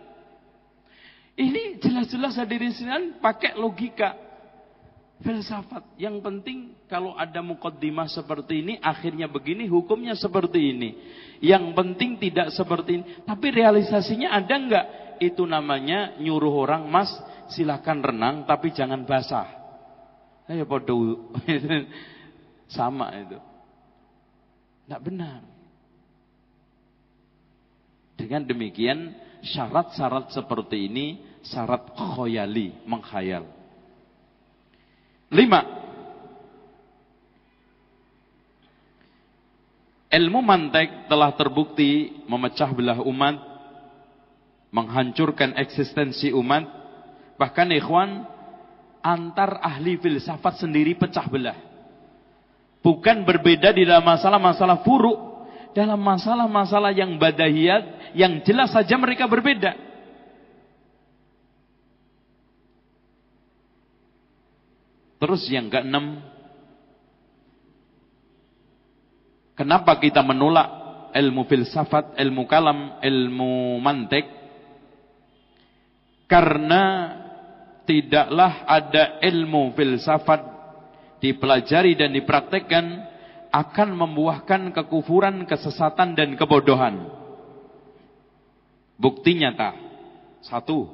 Ini 1.34 1.82
jelas-jelas 1.82 2.38
hadirin 2.38 2.70
sekalian 2.70 3.18
pakai 3.18 3.58
logika 3.58 4.14
filsafat. 5.26 5.98
Yang 6.00 6.22
penting 6.22 6.58
kalau 6.86 7.18
ada 7.18 7.42
mukaddimah 7.42 8.08
seperti 8.08 8.62
ini, 8.62 8.74
akhirnya 8.80 9.26
begini, 9.28 9.68
hukumnya 9.68 10.16
seperti 10.16 10.72
ini. 10.72 10.90
Yang 11.42 11.76
penting 11.76 12.22
tidak 12.22 12.54
seperti 12.56 13.02
ini. 13.02 13.06
Tapi 13.26 13.48
realisasinya 13.52 14.36
ada 14.36 14.56
enggak? 14.56 14.86
Itu 15.20 15.44
namanya 15.44 16.16
nyuruh 16.22 16.70
orang, 16.70 16.88
mas 16.88 17.12
silahkan 17.52 18.00
renang 18.00 18.46
tapi 18.48 18.72
jangan 18.72 19.04
basah. 19.04 19.48
Ayo 20.50 20.66
podo 20.66 20.96
sama 22.70 23.10
itu. 23.18 23.40
Tidak 24.86 25.02
benar. 25.02 25.42
Dengan 28.18 28.46
demikian 28.46 29.14
syarat-syarat 29.42 30.32
seperti 30.34 30.90
ini 30.90 31.06
syarat 31.46 31.94
khoyali, 31.96 32.74
menghayal. 32.86 33.48
Lima. 35.30 35.62
Ilmu 40.10 40.42
mantek 40.42 41.06
telah 41.06 41.30
terbukti 41.38 42.26
memecah 42.26 42.74
belah 42.74 42.98
umat, 43.06 43.38
menghancurkan 44.74 45.54
eksistensi 45.54 46.34
umat, 46.34 46.66
bahkan 47.38 47.70
ikhwan 47.70 48.26
antar 49.06 49.62
ahli 49.62 50.02
filsafat 50.02 50.66
sendiri 50.66 50.98
pecah 50.98 51.30
belah. 51.30 51.69
Bukan 52.80 53.28
berbeda 53.28 53.76
di 53.76 53.84
dalam 53.84 54.08
masalah-masalah 54.08 54.88
furuk, 54.88 55.20
dalam 55.76 56.00
masalah-masalah 56.00 56.96
yang 56.96 57.20
badahiyat, 57.20 58.16
yang 58.16 58.40
jelas 58.48 58.72
saja 58.72 58.96
mereka 58.96 59.28
berbeda. 59.28 59.76
Terus 65.20 65.44
yang 65.52 65.68
keenam, 65.68 66.24
kenapa 69.60 70.00
kita 70.00 70.24
menolak 70.24 70.72
ilmu 71.12 71.44
filsafat, 71.44 72.16
ilmu 72.16 72.48
kalam, 72.48 72.96
ilmu 73.04 73.84
mantek? 73.84 74.24
Karena 76.32 77.12
tidaklah 77.84 78.64
ada 78.64 79.20
ilmu 79.20 79.76
filsafat 79.76 80.59
dipelajari 81.20 81.96
dan 82.00 82.16
dipraktekkan 82.16 82.86
akan 83.50 83.90
membuahkan 83.96 84.72
kekufuran, 84.76 85.44
kesesatan 85.46 86.14
dan 86.14 86.36
kebodohan. 86.40 87.10
Bukti 89.00 89.40
nyata. 89.40 89.76
Satu. 90.44 90.92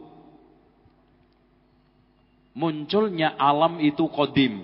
Munculnya 2.56 3.36
alam 3.36 3.84
itu 3.84 4.08
kodim. 4.08 4.64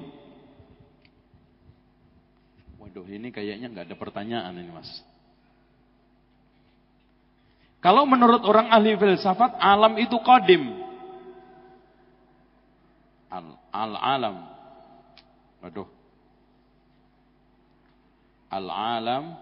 Waduh 2.79 3.05
ini 3.09 3.29
kayaknya 3.29 3.67
nggak 3.67 3.85
ada 3.91 3.97
pertanyaan 3.99 4.55
ini 4.55 4.71
mas. 4.71 4.89
Kalau 7.81 8.05
menurut 8.05 8.45
orang 8.45 8.69
ahli 8.71 8.95
filsafat 8.95 9.57
alam 9.59 9.97
itu 9.99 10.15
kodim 10.23 10.81
al-alam. 13.71 14.50
Waduh. 15.61 15.87
Al-alam 18.51 19.37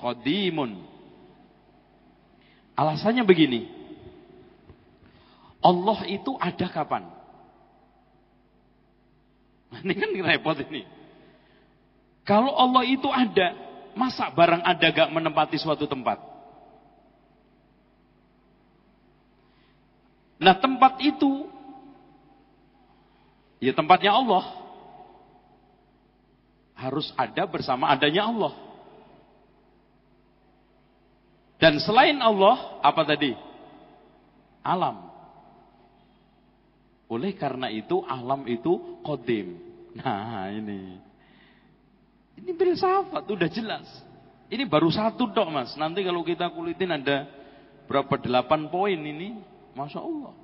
qadimun. 0.00 0.82
Alasannya 2.74 3.22
begini. 3.22 3.70
Allah 5.64 6.00
itu 6.10 6.34
ada 6.36 6.66
kapan? 6.68 7.06
Ini 9.84 9.94
kan 9.96 10.10
repot 10.12 10.58
ini. 10.68 10.84
Kalau 12.24 12.52
Allah 12.56 12.84
itu 12.88 13.08
ada, 13.08 13.52
masa 13.94 14.32
barang 14.32 14.64
ada 14.64 14.86
gak 14.92 15.12
menempati 15.12 15.56
suatu 15.60 15.84
tempat? 15.84 16.20
Nah 20.40 20.56
tempat 20.58 21.00
itu 21.00 21.46
Ya 23.64 23.72
tempatnya 23.72 24.12
Allah. 24.12 24.44
Harus 26.76 27.08
ada 27.16 27.48
bersama 27.48 27.88
adanya 27.88 28.28
Allah. 28.28 28.52
Dan 31.56 31.80
selain 31.80 32.20
Allah, 32.20 32.76
apa 32.84 33.08
tadi? 33.08 33.32
Alam. 34.60 35.08
Oleh 37.08 37.32
karena 37.40 37.72
itu, 37.72 38.04
alam 38.04 38.44
itu 38.44 39.00
kodim. 39.00 39.56
Nah 39.94 40.50
ini. 40.50 41.00
Ini 42.34 42.50
filsafat, 42.52 43.24
udah 43.30 43.48
jelas. 43.48 43.86
Ini 44.50 44.68
baru 44.68 44.92
satu 44.92 45.30
dok 45.32 45.48
mas. 45.48 45.72
Nanti 45.80 46.04
kalau 46.04 46.20
kita 46.20 46.52
kulitin 46.52 47.00
ada 47.00 47.24
berapa 47.88 48.12
delapan 48.20 48.68
poin 48.68 48.98
ini. 48.98 49.40
Masya 49.72 50.00
Allah. 50.02 50.34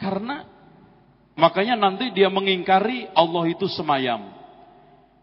Karena 0.00 0.59
Makanya 1.38 1.78
nanti 1.78 2.10
dia 2.10 2.28
mengingkari 2.28 3.10
Allah 3.14 3.44
itu 3.50 3.66
semayam. 3.70 4.32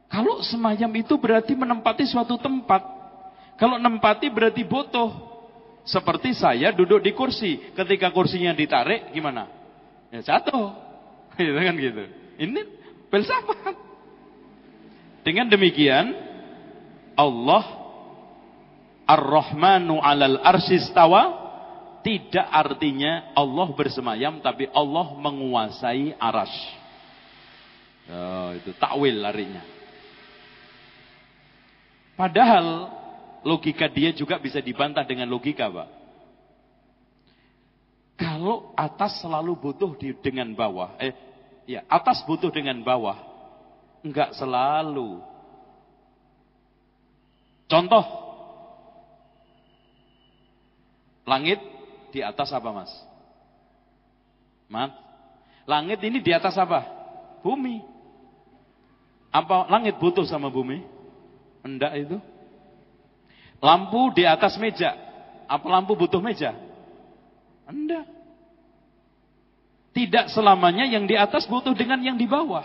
Kalau 0.08 0.40
semayam 0.40 0.90
itu 0.96 1.20
berarti 1.20 1.52
menempati 1.54 2.08
suatu 2.08 2.40
tempat. 2.40 2.80
Kalau 3.60 3.76
nempati 3.76 4.32
berarti 4.32 4.64
butuh. 4.64 5.28
Seperti 5.88 6.36
saya 6.36 6.76
duduk 6.76 7.00
di 7.00 7.16
kursi. 7.16 7.72
Ketika 7.76 8.12
kursinya 8.12 8.52
ditarik 8.52 9.12
gimana? 9.16 9.48
Ya 10.12 10.24
jatuh. 10.24 10.76
Gitu 11.38 11.54
kan 11.54 11.76
gitu. 11.78 12.04
Ini 12.42 12.62
filsafat. 13.14 13.78
Dengan 15.22 15.46
demikian 15.54 16.18
Allah 17.14 17.66
Ar-Rahmanu 19.06 20.02
'alal 20.02 20.42
arsistawa 20.42 21.47
tidak 22.08 22.48
artinya 22.48 23.36
Allah 23.36 23.68
bersemayam 23.76 24.40
tapi 24.40 24.64
Allah 24.72 25.12
menguasai 25.12 26.16
aras. 26.16 26.56
Oh, 28.08 28.56
itu 28.56 28.72
takwil 28.80 29.20
larinya. 29.20 29.60
Padahal 32.16 32.88
logika 33.44 33.92
dia 33.92 34.16
juga 34.16 34.40
bisa 34.40 34.64
dibantah 34.64 35.04
dengan 35.04 35.28
logika, 35.28 35.68
Pak. 35.68 35.90
Kalau 38.16 38.72
atas 38.80 39.20
selalu 39.20 39.60
butuh 39.60 40.00
di, 40.00 40.16
dengan 40.24 40.56
bawah, 40.56 40.96
eh, 41.04 41.12
ya 41.68 41.84
atas 41.92 42.24
butuh 42.24 42.56
dengan 42.56 42.80
bawah, 42.88 43.20
enggak 44.00 44.32
selalu. 44.32 45.20
Contoh, 47.68 48.06
langit 51.28 51.77
di 52.12 52.24
atas 52.24 52.50
apa 52.52 52.70
mas? 52.72 52.92
Mat? 54.68 54.92
Langit 55.68 56.00
ini 56.04 56.24
di 56.24 56.32
atas 56.32 56.56
apa? 56.56 56.84
Bumi. 57.44 57.84
Apa 59.32 59.68
langit 59.68 60.00
butuh 60.00 60.24
sama 60.24 60.48
bumi? 60.48 60.84
Enggak 61.64 61.94
itu. 62.00 62.18
Lampu 63.60 64.16
di 64.16 64.24
atas 64.24 64.56
meja. 64.56 64.96
Apa 65.48 65.68
lampu 65.68 65.96
butuh 65.96 66.24
meja? 66.24 66.56
Enggak. 67.68 68.08
Tidak 69.92 70.30
selamanya 70.30 70.86
yang 70.86 71.10
di 71.10 71.18
atas 71.18 71.50
butuh 71.50 71.74
dengan 71.74 72.00
yang 72.00 72.16
di 72.16 72.30
bawah. 72.30 72.64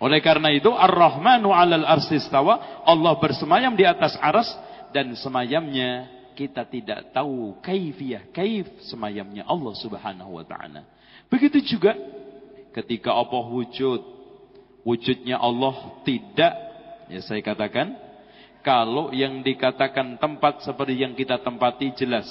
Oleh 0.00 0.24
karena 0.24 0.48
itu 0.48 0.72
Ar-Rahmanu 0.72 1.52
'alal 1.52 1.84
arsistawa, 1.84 2.84
Allah 2.88 3.20
bersemayam 3.20 3.76
di 3.76 3.84
atas 3.84 4.16
aras 4.16 4.48
dan 4.96 5.12
semayamnya 5.12 6.19
kita 6.40 6.64
tidak 6.64 7.12
tahu 7.12 7.60
kaifiyah, 7.60 8.32
kaif 8.32 8.64
semayamnya 8.88 9.44
Allah 9.44 9.76
Subhanahu 9.76 10.40
wa 10.40 10.44
taala. 10.48 10.88
Begitu 11.28 11.76
juga 11.76 11.92
ketika 12.72 13.12
Allah 13.12 13.44
wujud, 13.44 14.00
wujudnya 14.80 15.36
Allah 15.36 16.00
tidak 16.08 16.54
ya 17.12 17.20
saya 17.20 17.44
katakan 17.44 17.92
Kalau 18.60 19.08
yang 19.16 19.40
dikatakan 19.40 20.20
tempat 20.20 20.60
seperti 20.60 21.00
yang 21.00 21.16
kita 21.16 21.40
tempati 21.40 21.96
jelas. 21.96 22.28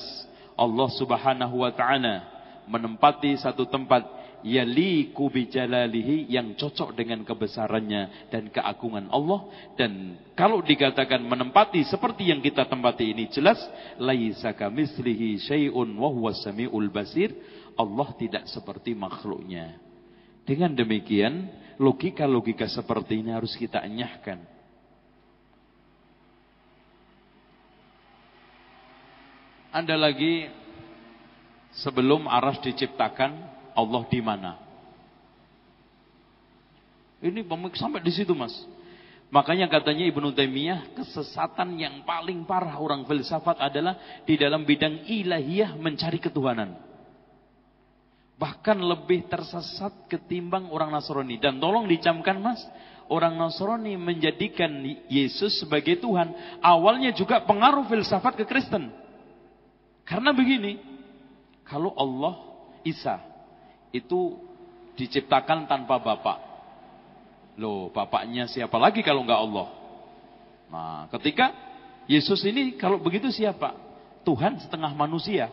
Allah 0.54 0.86
subhanahu 0.94 1.66
wa 1.66 1.74
ta'ala 1.74 2.22
menempati 2.70 3.34
satu 3.42 3.66
tempat 3.66 4.06
yaliku 4.44 5.28
bijalalihi 5.28 6.32
yang 6.32 6.56
cocok 6.56 6.96
dengan 6.96 7.24
kebesarannya 7.28 8.32
dan 8.32 8.48
keagungan 8.50 9.12
Allah. 9.12 9.50
Dan 9.76 10.18
kalau 10.34 10.64
dikatakan 10.64 11.22
menempati 11.24 11.84
seperti 11.88 12.32
yang 12.32 12.40
kita 12.40 12.68
tempati 12.68 13.12
ini 13.12 13.28
jelas 13.32 13.60
laisa 14.00 14.56
kamitslihi 14.56 15.40
syai'un 15.44 15.90
wa 15.96 16.10
huwas 16.12 16.42
samiul 16.44 16.90
basir. 16.92 17.36
Allah 17.80 18.12
tidak 18.20 18.44
seperti 18.52 18.92
makhluknya. 18.92 19.80
Dengan 20.44 20.76
demikian 20.76 21.48
logika-logika 21.80 22.68
seperti 22.68 23.24
ini 23.24 23.32
harus 23.32 23.56
kita 23.56 23.80
enyahkan. 23.86 24.44
Ada 29.70 29.96
lagi 29.96 30.50
sebelum 31.78 32.26
aras 32.26 32.58
diciptakan 32.66 33.59
Allah 33.80 34.04
di 34.12 34.20
mana? 34.20 34.60
Ini 37.20 37.44
sampai 37.76 38.00
di 38.00 38.12
situ 38.16 38.32
mas. 38.32 38.56
Makanya 39.30 39.70
katanya 39.70 40.10
Ibnu 40.10 40.34
Taimiyah 40.34 40.98
kesesatan 40.98 41.78
yang 41.78 42.02
paling 42.02 42.50
parah 42.50 42.82
orang 42.82 43.06
filsafat 43.06 43.62
adalah 43.62 44.24
di 44.26 44.34
dalam 44.40 44.66
bidang 44.66 45.06
ilahiyah 45.06 45.78
mencari 45.78 46.18
ketuhanan. 46.18 46.74
Bahkan 48.40 48.78
lebih 48.80 49.28
tersesat 49.30 50.10
ketimbang 50.10 50.72
orang 50.72 50.96
Nasrani. 50.96 51.38
Dan 51.38 51.60
tolong 51.60 51.86
dicamkan 51.86 52.40
mas, 52.40 52.64
orang 53.12 53.38
Nasrani 53.38 54.00
menjadikan 54.00 54.72
Yesus 55.12 55.62
sebagai 55.62 56.00
Tuhan. 56.00 56.34
Awalnya 56.64 57.14
juga 57.14 57.44
pengaruh 57.44 57.86
filsafat 57.86 58.40
ke 58.40 58.48
Kristen. 58.50 58.90
Karena 60.08 60.34
begini, 60.34 60.82
kalau 61.68 61.94
Allah 61.94 62.34
Isa 62.82 63.29
itu 63.90 64.38
diciptakan 65.00 65.66
tanpa 65.66 65.98
bapak. 66.02 66.38
Loh, 67.60 67.92
bapaknya 67.92 68.48
siapa 68.48 68.80
lagi 68.80 69.04
kalau 69.04 69.24
enggak 69.24 69.42
Allah? 69.42 69.68
Nah, 70.70 71.00
ketika 71.18 71.52
Yesus 72.10 72.42
ini 72.48 72.78
kalau 72.78 73.02
begitu 73.02 73.30
siapa? 73.34 73.76
Tuhan 74.24 74.60
setengah 74.62 74.92
manusia. 74.94 75.50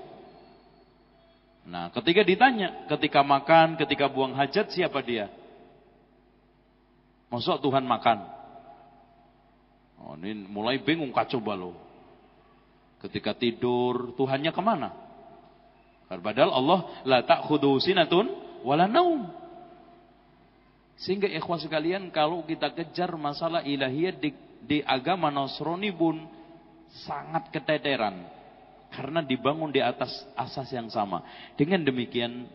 Nah, 1.67 1.91
ketika 1.91 2.23
ditanya, 2.23 2.87
ketika 2.87 3.27
makan, 3.27 3.75
ketika 3.75 4.07
buang 4.07 4.39
hajat, 4.39 4.71
siapa 4.71 5.03
dia? 5.03 5.27
Masuk 7.27 7.59
Tuhan 7.59 7.83
makan. 7.83 8.23
Oh, 9.99 10.15
ini 10.23 10.47
mulai 10.47 10.79
bingung 10.79 11.11
kacau 11.11 11.43
balau. 11.43 11.75
Ketika 13.03 13.35
tidur, 13.35 14.15
Tuhannya 14.15 14.55
ke 14.55 14.63
mana? 14.63 15.06
Padahal 16.07 16.55
Allah 16.55 16.79
la 17.03 17.19
ta'khudhu 17.27 17.83
sinatun 17.83 18.31
wala 18.63 18.87
naum. 18.87 19.27
Sehingga 20.97 21.29
ikhwan 21.29 21.61
sekalian 21.61 22.09
kalau 22.09 22.47
kita 22.47 22.73
kejar 22.73 23.13
masalah 23.21 23.61
ilahiyah 23.67 24.17
di, 24.17 24.31
di 24.65 24.79
agama 24.87 25.29
Nasrani 25.29 25.93
pun 25.93 26.25
sangat 27.05 27.53
keteteran. 27.53 28.25
Karena 28.95 29.21
dibangun 29.21 29.75
di 29.75 29.83
atas 29.83 30.25
asas 30.39 30.73
yang 30.73 30.89
sama. 30.89 31.21
Dengan 31.59 31.85
demikian 31.85 32.49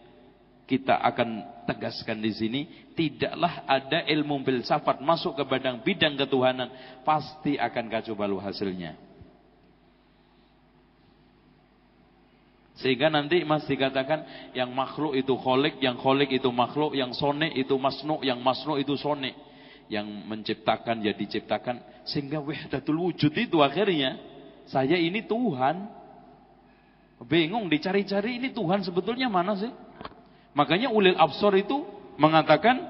kita 0.65 0.95
akan 1.03 1.43
tegaskan 1.67 2.23
di 2.23 2.31
sini 2.31 2.61
tidaklah 2.95 3.67
ada 3.67 4.07
ilmu 4.07 4.39
filsafat 4.47 5.03
masuk 5.03 5.35
ke 5.35 5.43
bidang 5.43 5.83
bidang 5.83 6.15
ketuhanan 6.15 6.71
pasti 7.03 7.59
akan 7.59 7.91
kacau 7.91 8.15
balau 8.15 8.39
hasilnya. 8.39 9.10
Sehingga 12.81 13.13
nanti 13.13 13.45
Mas 13.45 13.63
dikatakan 13.69 14.51
yang 14.57 14.73
makhluk 14.73 15.13
itu 15.13 15.37
kholik, 15.37 15.77
yang 15.79 16.01
kholik 16.01 16.33
itu 16.33 16.49
makhluk, 16.49 16.97
yang 16.97 17.13
sone 17.13 17.53
itu 17.53 17.77
masnu, 17.77 18.25
yang 18.25 18.41
masnu 18.41 18.81
itu 18.81 18.97
sone. 18.97 19.37
Yang 19.87 20.07
menciptakan 20.25 21.05
ya 21.05 21.13
diciptakan. 21.13 22.05
Sehingga 22.09 22.41
wahdatul 22.41 22.97
wujud 22.97 23.31
itu 23.37 23.61
akhirnya 23.61 24.17
saya 24.65 24.97
ini 24.97 25.21
Tuhan. 25.23 26.01
Bingung 27.21 27.69
dicari-cari 27.69 28.41
ini 28.41 28.49
Tuhan 28.49 28.81
sebetulnya 28.81 29.29
mana 29.29 29.53
sih? 29.53 29.69
Makanya 30.57 30.89
ulil 30.89 31.13
absor 31.13 31.53
itu 31.53 31.85
mengatakan 32.17 32.81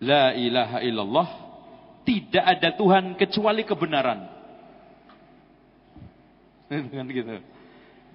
La 0.00 0.32
ilaha 0.34 0.82
illallah 0.82 1.28
tidak 2.02 2.42
ada 2.42 2.74
Tuhan 2.74 3.14
kecuali 3.14 3.62
kebenaran 3.62 4.31
dengan 6.72 7.06
gitu. 7.12 7.36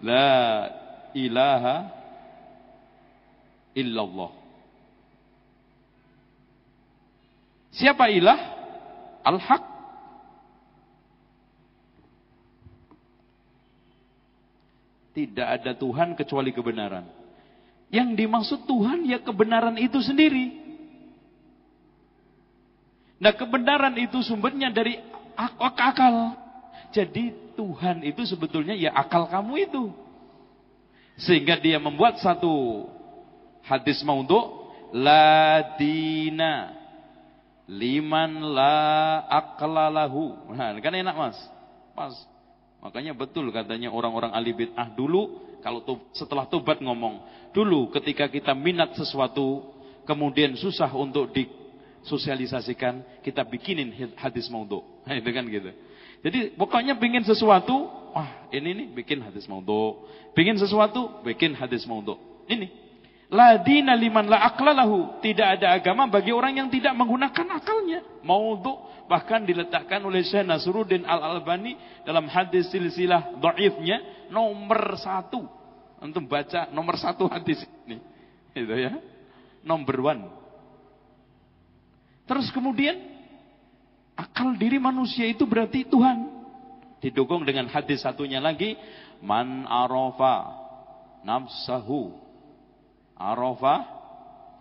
La 0.02 0.30
ilaha 1.14 1.76
illallah. 3.78 4.32
Siapa 7.78 8.10
ilah? 8.10 8.40
Al-Haq. 9.22 9.64
Tidak 15.14 15.46
ada 15.46 15.74
Tuhan 15.78 16.14
kecuali 16.18 16.54
kebenaran. 16.54 17.06
Yang 17.90 18.10
dimaksud 18.18 18.60
Tuhan 18.66 19.06
ya 19.06 19.22
kebenaran 19.22 19.78
itu 19.78 20.02
sendiri. 20.02 20.58
Nah 23.18 23.34
kebenaran 23.34 23.98
itu 23.98 24.22
sumbernya 24.22 24.70
dari 24.70 24.98
akal. 25.38 26.47
Jadi 26.94 27.54
Tuhan 27.58 28.06
itu 28.06 28.22
sebetulnya 28.26 28.74
ya 28.74 28.94
akal 28.94 29.28
kamu 29.28 29.54
itu. 29.70 29.84
Sehingga 31.18 31.58
dia 31.58 31.82
membuat 31.82 32.22
satu 32.22 32.86
hadis 33.66 34.00
maudhu 34.06 34.70
la 34.94 35.76
dina 35.76 36.78
liman 37.68 38.32
la 38.54 39.26
aklalahu. 39.28 40.54
Nah, 40.56 40.78
kan 40.80 40.94
enak 40.94 41.16
Mas. 41.18 41.38
Pas. 41.98 42.16
Makanya 42.80 43.18
betul 43.18 43.50
katanya 43.50 43.90
orang-orang 43.90 44.32
ahli 44.32 44.54
bid'ah 44.54 44.94
dulu 44.94 45.44
kalau 45.66 45.84
setelah 46.14 46.46
tobat 46.48 46.80
ngomong, 46.80 47.20
dulu 47.52 47.90
ketika 47.92 48.30
kita 48.30 48.54
minat 48.54 48.94
sesuatu 48.96 49.76
kemudian 50.08 50.56
susah 50.56 50.88
untuk 50.96 51.34
disosialisasikan, 51.36 53.20
kita 53.26 53.44
bikinin 53.44 54.16
hadis 54.16 54.48
maudhu. 54.48 54.86
Nah, 55.04 55.18
itu 55.18 55.30
kan 55.34 55.44
gitu. 55.50 55.72
Jadi 56.26 56.58
pokoknya 56.58 56.98
bikin 56.98 57.22
sesuatu, 57.24 57.88
wah 58.14 58.50
ini 58.50 58.74
nih 58.74 58.88
bikin 58.98 59.22
hadis 59.22 59.46
maudhu. 59.46 60.08
Bikin 60.34 60.58
sesuatu, 60.58 61.22
bikin 61.22 61.54
hadis 61.54 61.86
maudhu. 61.86 62.18
Ini. 62.50 62.88
La 63.28 63.60
dina 63.60 63.94
liman 63.94 64.26
la 64.32 64.48
aklalahu. 64.48 65.20
Tidak 65.20 65.48
ada 65.60 65.76
agama 65.76 66.08
bagi 66.08 66.32
orang 66.32 66.56
yang 66.56 66.70
tidak 66.72 66.96
menggunakan 66.96 67.60
akalnya. 67.60 68.00
Maudhu 68.24 68.88
bahkan 69.08 69.44
diletakkan 69.44 70.04
oleh 70.04 70.24
Syekh 70.24 70.48
Nasruddin 70.48 71.04
Al-Albani 71.04 71.76
dalam 72.04 72.28
hadis 72.28 72.72
silsilah 72.72 73.36
dhaifnya 73.40 74.28
nomor 74.32 74.96
satu. 74.96 75.44
Untuk 75.98 76.30
baca 76.30 76.70
nomor 76.72 76.96
satu 76.96 77.28
hadis 77.28 77.62
ini. 77.84 78.00
Itu 78.56 78.74
ya. 78.74 78.96
Nomor 79.68 79.98
one. 80.00 80.24
Terus 82.28 82.48
kemudian 82.52 83.17
Akal 84.18 84.58
diri 84.58 84.82
manusia 84.82 85.30
itu 85.30 85.46
berarti 85.46 85.86
Tuhan. 85.86 86.26
Didukung 86.98 87.46
dengan 87.46 87.70
hadis 87.70 88.02
satunya 88.02 88.42
lagi. 88.42 88.74
Man 89.22 89.70
arofa 89.70 90.58
nafsahu. 91.22 92.18
Arofa 93.14 93.86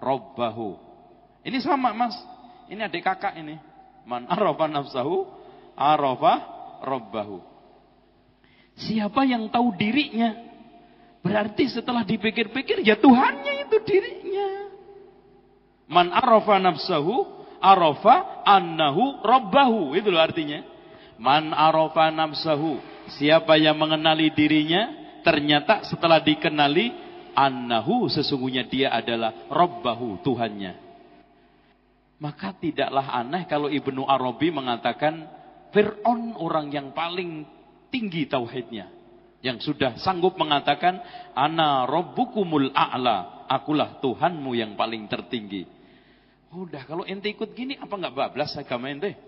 robbahu. 0.05 0.77
Ini 1.41 1.57
sama 1.65 1.97
mas. 1.97 2.13
Ini 2.69 2.85
adik 2.85 3.01
kakak 3.01 3.41
ini. 3.41 3.57
Man 4.05 4.29
arofa 4.29 4.69
nafsahu. 4.69 5.25
Arofa 5.73 6.35
robbahu. 6.85 7.41
Siapa 8.77 9.25
yang 9.25 9.49
tahu 9.49 9.73
dirinya. 9.73 10.37
Berarti 11.25 11.73
setelah 11.73 12.05
dipikir-pikir 12.05 12.85
ya 12.85 13.01
Tuhannya 13.01 13.67
itu 13.67 13.77
dirinya. 13.89 14.49
Man 15.89 16.13
arofa 16.13 16.61
nafsahu 16.61 17.46
arafa 17.61 18.45
annahu 18.45 19.21
rabbahu. 19.23 19.95
Itu 19.97 20.11
loh 20.13 20.23
artinya. 20.23 20.63
Man 21.17 21.53
arafa 21.53 22.13
nafsahu. 22.13 22.79
Siapa 23.17 23.55
yang 23.57 23.79
mengenali 23.79 24.35
dirinya, 24.35 24.91
ternyata 25.23 25.87
setelah 25.87 26.19
dikenali, 26.19 26.91
annahu 27.37 28.11
sesungguhnya 28.11 28.67
dia 28.67 28.91
adalah 28.91 29.47
rabbahu, 29.47 30.21
Tuhannya. 30.27 30.87
Maka 32.17 32.57
tidaklah 32.57 33.13
aneh 33.13 33.45
kalau 33.45 33.69
Ibnu 33.69 34.09
Arabi 34.09 34.49
mengatakan, 34.49 35.29
Fir'aun 35.71 36.33
orang 36.41 36.73
yang 36.73 36.97
paling 36.97 37.45
tinggi 37.93 38.25
tauhidnya. 38.25 38.89
Yang 39.45 39.69
sudah 39.69 40.01
sanggup 40.01 40.35
mengatakan, 40.41 40.99
Ana 41.37 41.85
rabbukumul 41.85 42.73
a'la. 42.73 43.47
Akulah 43.47 44.03
Tuhanmu 44.03 44.59
yang 44.59 44.75
paling 44.75 45.07
tertinggi. 45.07 45.76
Udah 46.55 46.87
kalau 46.87 47.03
ente 47.03 47.27
ikut 47.27 47.53
gini 47.53 47.75
apa 47.75 47.91
nggak 47.91 48.15
bablas 48.15 48.55
agama 48.55 48.87
ente? 48.87 49.19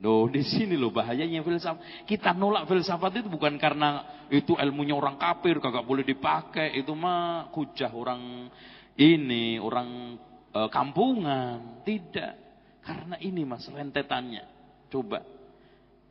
Loh, 0.00 0.32
di 0.32 0.40
sini 0.40 0.80
loh 0.80 0.88
bahayanya 0.88 1.44
filsafat. 1.44 2.08
Kita 2.08 2.32
nolak 2.32 2.64
filsafat 2.64 3.20
itu 3.20 3.28
bukan 3.28 3.60
karena 3.60 4.24
itu 4.32 4.56
ilmunya 4.56 4.96
orang 4.96 5.20
kafir, 5.20 5.60
kagak 5.60 5.84
boleh 5.84 6.00
dipakai. 6.00 6.72
Itu 6.80 6.96
mah 6.96 7.52
kujah 7.52 7.92
orang 7.92 8.48
ini, 8.96 9.60
orang 9.60 10.16
e, 10.56 10.60
kampungan. 10.72 11.84
Tidak. 11.84 12.32
Karena 12.80 13.20
ini 13.20 13.44
mas 13.44 13.68
rentetannya. 13.68 14.48
Coba. 14.88 15.20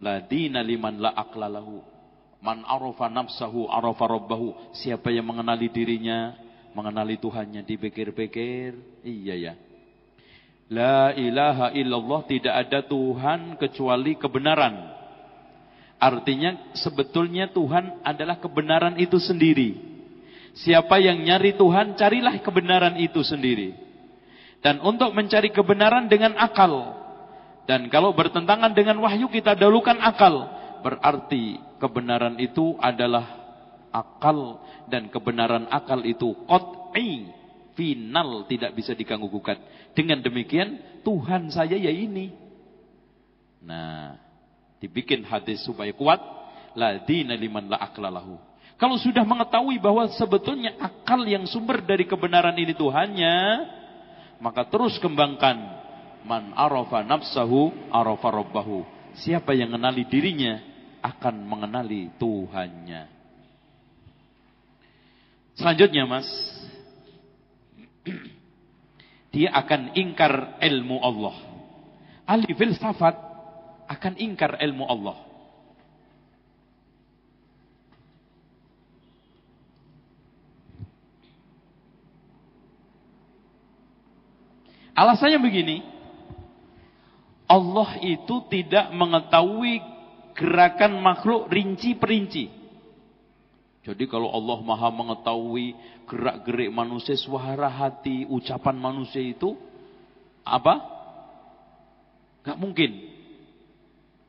La 0.05 0.21
dina 0.21 0.61
liman 0.61 1.01
la 1.01 1.09
aklalahu. 1.17 1.82
Man 2.45 2.61
arafa 2.69 3.09
nafsahu 3.09 3.73
arafa 3.73 4.05
rabbahu. 4.05 4.77
Siapa 4.77 5.09
yang 5.09 5.25
mengenali 5.25 5.65
dirinya, 5.73 6.38
mengenali 6.77 7.17
Tuhannya, 7.17 7.65
dipikir-pikir. 7.65 9.01
Iya 9.01 9.36
ya. 9.36 9.53
La 10.70 11.17
ilaha 11.17 11.74
illallah 11.74 12.30
tidak 12.30 12.53
ada 12.53 12.86
Tuhan 12.86 13.57
kecuali 13.57 14.13
kebenaran. 14.13 15.01
Artinya 15.97 16.78
sebetulnya 16.78 17.49
Tuhan 17.49 18.05
adalah 18.05 18.38
kebenaran 18.38 18.93
itu 19.01 19.17
sendiri. 19.17 19.76
Siapa 20.53 21.01
yang 21.01 21.26
nyari 21.26 21.57
Tuhan, 21.57 21.97
carilah 21.97 22.38
kebenaran 22.45 23.01
itu 23.01 23.26
sendiri. 23.26 23.74
Dan 24.61 24.78
untuk 24.86 25.09
mencari 25.17 25.49
kebenaran 25.49 26.05
dengan 26.05 26.38
akal. 26.38 27.01
Dan 27.65 27.89
kalau 27.89 28.13
bertentangan 28.13 28.70
dengan 28.78 29.01
wahyu 29.01 29.26
kita 29.26 29.57
dahulukan 29.57 29.97
akal. 29.97 30.53
Berarti 30.86 31.57
kebenaran 31.82 32.38
itu 32.38 32.78
adalah 32.78 33.26
akal. 33.89 34.61
Dan 34.86 35.09
kebenaran 35.09 35.65
akal 35.74 36.05
itu 36.05 36.38
qat'i 36.45 37.39
final 37.80 38.43
tidak 38.51 38.75
bisa 38.75 38.91
diganggu 38.91 39.32
gugat. 39.32 39.55
Dengan 39.95 40.19
demikian 40.19 40.99
Tuhan 41.07 41.47
saya 41.47 41.80
ya 41.80 41.88
ini. 41.88 42.36
Nah, 43.63 44.19
dibikin 44.84 45.23
hadis 45.23 45.63
supaya 45.63 45.95
kuat. 45.95 46.19
La 46.75 46.99
dina 47.01 47.34
liman 47.39 47.71
la 47.71 47.80
aklalahu. 47.80 48.36
Kalau 48.75 48.95
sudah 48.99 49.23
mengetahui 49.23 49.80
bahwa 49.80 50.07
sebetulnya 50.15 50.75
akal 50.80 51.23
yang 51.23 51.43
sumber 51.47 51.84
dari 51.84 52.07
kebenaran 52.07 52.55
ini 52.55 52.71
Tuhannya, 52.77 53.36
maka 54.39 54.63
terus 54.67 54.95
kembangkan 55.03 55.57
man 56.23 56.55
arafa 56.55 57.03
nafsahu 57.03 57.71
arafa 57.91 58.27
rabbahu. 58.43 58.84
Siapa 59.19 59.51
yang 59.57 59.73
mengenali 59.73 60.07
dirinya 60.07 60.63
akan 61.03 61.36
mengenali 61.43 62.11
Tuhannya. 62.21 63.19
Selanjutnya 65.59 66.07
Mas, 66.07 66.27
dia 69.34 69.49
akan 69.53 69.93
ingkar 69.95 70.60
ilmu 70.62 70.97
Allah. 71.01 71.36
Ahli 72.30 72.53
filsafat 72.53 73.16
akan 73.89 74.14
ingkar 74.22 74.62
ilmu 74.62 74.86
Allah. 74.86 75.18
Alasannya 84.99 85.39
begini, 85.39 85.80
Allah 87.47 87.97
itu 88.03 88.45
tidak 88.51 88.91
mengetahui 88.91 89.80
gerakan 90.36 90.99
makhluk 90.99 91.47
rinci 91.47 91.95
perinci. 91.95 92.59
Jadi 93.80 94.11
kalau 94.11 94.27
Allah 94.27 94.59
maha 94.59 94.91
mengetahui 94.91 95.71
gerak-gerik 96.03 96.69
manusia, 96.73 97.15
suara 97.15 97.71
hati, 97.71 98.27
ucapan 98.27 98.75
manusia 98.75 99.23
itu 99.23 99.55
apa? 100.43 100.84
Gak 102.43 102.59
mungkin. 102.59 103.07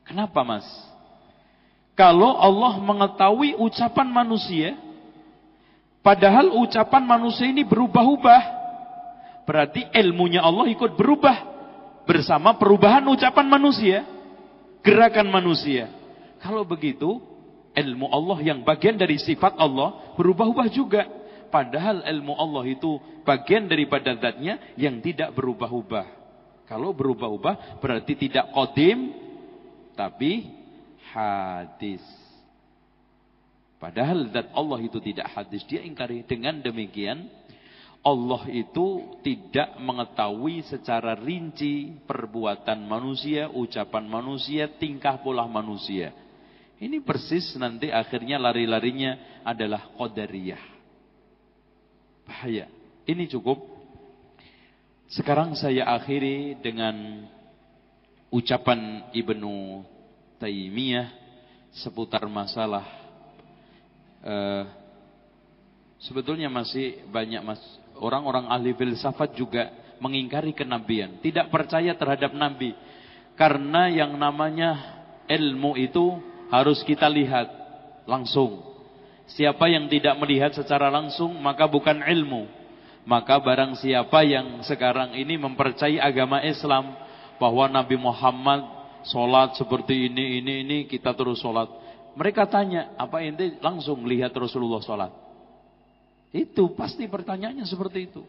Kenapa 0.07 0.43
mas? 0.43 0.67
Kalau 1.95 2.39
Allah 2.39 2.79
mengetahui 2.79 3.59
ucapan 3.59 4.07
manusia, 4.07 4.79
padahal 5.99 6.55
ucapan 6.63 7.03
manusia 7.03 7.51
ini 7.51 7.67
berubah-ubah, 7.67 8.43
berarti 9.43 9.85
ilmunya 9.91 10.39
Allah 10.39 10.71
ikut 10.71 10.95
berubah 10.95 11.37
bersama 12.07 12.55
perubahan 12.55 13.03
ucapan 13.05 13.45
manusia, 13.45 14.07
gerakan 14.81 15.27
manusia. 15.29 15.91
Kalau 16.41 16.65
begitu, 16.65 17.21
ilmu 17.71 18.07
Allah 18.11 18.37
yang 18.43 18.63
bagian 18.67 18.99
dari 18.99 19.15
sifat 19.19 19.55
Allah 19.55 20.15
berubah-ubah 20.19 20.67
juga. 20.71 21.07
Padahal 21.51 22.07
ilmu 22.07 22.31
Allah 22.35 22.63
itu 22.71 22.95
bagian 23.27 23.67
daripada 23.67 24.15
zatnya 24.15 24.59
yang 24.79 25.03
tidak 25.03 25.35
berubah-ubah. 25.35 26.07
Kalau 26.67 26.95
berubah-ubah 26.95 27.83
berarti 27.83 28.15
tidak 28.15 28.55
kodim, 28.55 29.11
tapi 29.99 30.47
hadis. 31.11 31.99
Padahal 33.75 34.31
zat 34.31 34.47
Allah 34.55 34.79
itu 34.79 35.03
tidak 35.03 35.27
hadis. 35.35 35.65
Dia 35.67 35.83
ingkari. 35.83 36.23
Dengan 36.23 36.63
demikian, 36.63 37.27
Allah 38.01 38.47
itu 38.49 39.17
tidak 39.19 39.75
mengetahui 39.81 40.65
secara 40.71 41.19
rinci 41.19 41.99
perbuatan 42.07 42.87
manusia, 42.87 43.51
ucapan 43.51 44.05
manusia, 44.07 44.71
tingkah 44.79 45.19
pola 45.19 45.45
manusia. 45.45 46.13
Ini 46.81 46.97
persis 47.05 47.53
nanti 47.61 47.93
akhirnya 47.93 48.41
lari-larinya 48.41 49.43
adalah 49.45 49.93
qadariyah. 49.93 50.63
Bahaya. 52.25 52.65
Ini 53.05 53.29
cukup. 53.29 53.61
Sekarang 55.05 55.53
saya 55.53 55.85
akhiri 55.93 56.57
dengan 56.57 57.27
ucapan 58.33 59.13
Ibnu 59.13 59.85
Taimiyah 60.41 61.13
seputar 61.71 62.25
masalah 62.25 62.83
uh, 64.25 64.63
sebetulnya 66.01 66.49
masih 66.49 67.05
banyak 67.11 67.43
mas 67.45 67.61
orang-orang 67.99 68.49
ahli 68.49 68.73
filsafat 68.73 69.37
juga 69.37 69.69
mengingkari 70.01 70.57
kenabian, 70.57 71.21
tidak 71.21 71.53
percaya 71.53 71.93
terhadap 71.93 72.33
nabi 72.33 72.73
karena 73.37 73.87
yang 73.91 74.17
namanya 74.17 74.97
ilmu 75.29 75.77
itu 75.77 76.30
harus 76.51 76.83
kita 76.83 77.07
lihat 77.07 77.47
langsung. 78.03 78.59
Siapa 79.31 79.71
yang 79.71 79.87
tidak 79.87 80.19
melihat 80.19 80.51
secara 80.51 80.91
langsung 80.91 81.31
maka 81.39 81.65
bukan 81.65 82.03
ilmu. 82.03 82.59
Maka 83.07 83.41
barang 83.41 83.81
siapa 83.81 84.21
yang 84.21 84.61
sekarang 84.61 85.17
ini 85.17 85.39
mempercayai 85.39 85.97
agama 85.97 86.43
Islam 86.45 86.93
bahwa 87.41 87.65
Nabi 87.65 87.97
Muhammad 87.97 88.61
sholat 89.09 89.57
seperti 89.57 90.11
ini, 90.11 90.43
ini, 90.43 90.53
ini 90.61 90.77
kita 90.85 91.17
terus 91.17 91.41
sholat. 91.41 91.65
Mereka 92.13 92.45
tanya, 92.45 92.93
apa 92.99 93.23
ente 93.25 93.57
langsung 93.63 94.05
lihat 94.05 94.35
Rasulullah 94.35 94.83
sholat? 94.83 95.09
Itu 96.29 96.77
pasti 96.77 97.09
pertanyaannya 97.09 97.65
seperti 97.65 97.99
itu. 98.11 98.21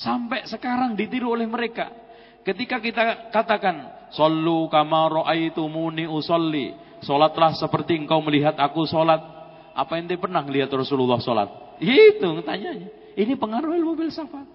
Sampai 0.00 0.48
sekarang 0.48 0.96
ditiru 0.96 1.36
oleh 1.36 1.44
mereka. 1.44 1.92
Ketika 2.46 2.78
kita 2.78 3.34
katakan, 3.34 4.08
Sallu 4.14 4.70
kama 4.70 5.10
muni 5.66 6.06
usolli. 6.06 6.85
Solatlah 7.04 7.52
seperti 7.56 7.98
engkau 7.98 8.22
melihat 8.24 8.56
aku 8.56 8.88
solat. 8.88 9.20
Apa 9.76 10.00
ente 10.00 10.16
pernah 10.16 10.40
melihat 10.40 10.72
Rasulullah 10.72 11.20
solat? 11.20 11.76
Itu 11.80 12.40
tanyanya. 12.40 12.88
Ini 13.16 13.36
pengaruh 13.36 13.76
ilmu 13.76 13.96
filsafat. 13.96 14.48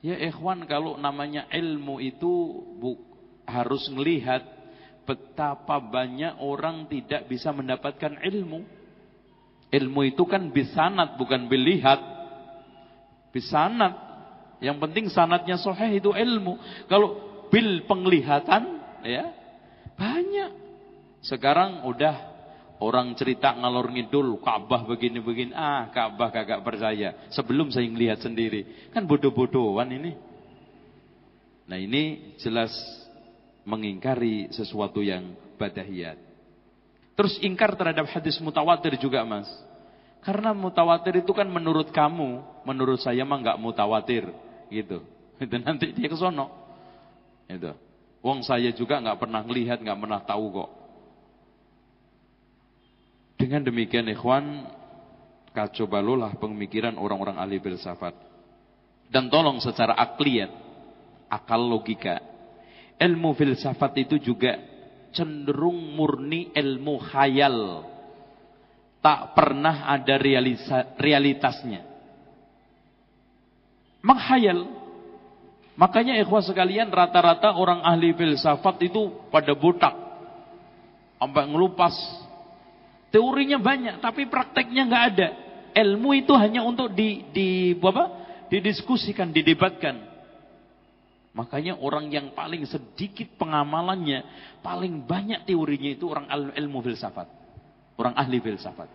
Ya 0.00 0.16
ikhwan 0.16 0.64
kalau 0.64 0.96
namanya 0.96 1.44
ilmu 1.52 2.00
itu 2.00 2.32
bu, 2.80 2.96
harus 3.44 3.84
melihat 3.92 4.40
betapa 5.04 5.76
banyak 5.76 6.40
orang 6.40 6.88
tidak 6.88 7.28
bisa 7.28 7.52
mendapatkan 7.52 8.16
ilmu. 8.24 8.64
Ilmu 9.70 10.00
itu 10.08 10.24
kan 10.24 10.48
bisanat 10.50 11.20
bukan 11.20 11.46
bilihat. 11.52 12.00
Bisanat. 13.30 14.08
Yang 14.60 14.76
penting 14.88 15.04
sanatnya 15.12 15.56
soheh 15.56 16.00
itu 16.00 16.12
ilmu. 16.12 16.56
Kalau 16.88 17.16
bil 17.48 17.84
penglihatan 17.84 18.80
ya 19.04 19.39
banyak. 20.00 20.50
Sekarang 21.20 21.84
udah 21.84 22.16
orang 22.80 23.12
cerita 23.12 23.52
ngalor 23.52 23.92
ngidul 23.92 24.40
Ka'bah 24.40 24.88
begini-begini. 24.88 25.52
Ah, 25.52 25.92
Ka'bah 25.92 26.32
kagak 26.32 26.64
percaya. 26.64 27.28
Sebelum 27.28 27.68
saya 27.68 27.84
ngelihat 27.84 28.24
sendiri. 28.24 28.88
Kan 28.96 29.04
bodoh-bodohan 29.04 29.92
ini. 29.92 30.16
Nah, 31.68 31.76
ini 31.76 32.34
jelas 32.40 32.72
mengingkari 33.68 34.48
sesuatu 34.50 35.04
yang 35.04 35.36
badahiyat. 35.60 36.16
Terus 37.14 37.36
ingkar 37.44 37.76
terhadap 37.76 38.08
hadis 38.08 38.40
mutawatir 38.40 38.96
juga, 38.96 39.20
Mas. 39.28 39.46
Karena 40.24 40.56
mutawatir 40.56 41.20
itu 41.20 41.36
kan 41.36 41.44
menurut 41.44 41.92
kamu, 41.92 42.40
menurut 42.64 42.96
saya 43.04 43.28
mah 43.28 43.38
enggak 43.40 43.60
mutawatir, 43.60 44.24
gitu. 44.72 45.04
Itu 45.40 45.56
nanti 45.60 45.92
dia 45.96 46.08
ke 46.08 46.16
sono. 46.16 46.48
Itu. 47.48 47.89
Wong 48.20 48.44
saya 48.44 48.68
juga 48.76 49.00
nggak 49.00 49.16
pernah 49.16 49.40
melihat, 49.44 49.80
nggak 49.80 50.00
pernah 50.00 50.20
tahu 50.20 50.44
kok. 50.52 50.70
Dengan 53.40 53.64
demikian 53.64 54.04
ikhwan, 54.12 54.68
kacau 55.56 55.88
balulah 55.88 56.36
pemikiran 56.36 57.00
orang-orang 57.00 57.40
ahli 57.40 57.56
filsafat. 57.56 58.12
Dan 59.08 59.32
tolong 59.32 59.58
secara 59.64 59.96
akliyat, 59.96 60.52
akal 61.32 61.64
logika. 61.64 62.20
ilmu 63.00 63.32
filsafat 63.32 63.96
itu 64.04 64.20
juga 64.20 64.60
cenderung 65.16 65.96
murni 65.96 66.52
ilmu 66.52 67.00
khayal. 67.00 67.88
Tak 69.00 69.32
pernah 69.32 69.88
ada 69.88 70.20
realisa, 70.20 70.92
realitasnya. 71.00 71.80
Menghayal. 74.04 74.79
Makanya 75.80 76.20
ikhwah 76.20 76.44
sekalian 76.44 76.92
rata-rata 76.92 77.56
orang 77.56 77.80
ahli 77.80 78.12
filsafat 78.12 78.84
itu 78.84 79.16
pada 79.32 79.56
botak. 79.56 79.96
Sampai 81.16 81.48
ngelupas. 81.48 81.96
Teorinya 83.08 83.56
banyak 83.56 84.04
tapi 84.04 84.28
prakteknya 84.28 84.84
nggak 84.84 85.04
ada. 85.16 85.28
Ilmu 85.72 86.20
itu 86.20 86.36
hanya 86.36 86.60
untuk 86.60 86.92
di, 86.92 87.24
di 87.32 87.72
apa? 87.80 88.20
didiskusikan, 88.52 89.32
didebatkan. 89.32 90.10
Makanya 91.32 91.78
orang 91.78 92.10
yang 92.10 92.34
paling 92.34 92.66
sedikit 92.66 93.38
pengamalannya, 93.38 94.26
paling 94.60 95.06
banyak 95.06 95.46
teorinya 95.46 95.94
itu 95.94 96.10
orang 96.10 96.26
ilmu 96.58 96.82
filsafat. 96.84 97.30
Orang 97.96 98.18
ahli 98.18 98.42
filsafat. 98.42 98.90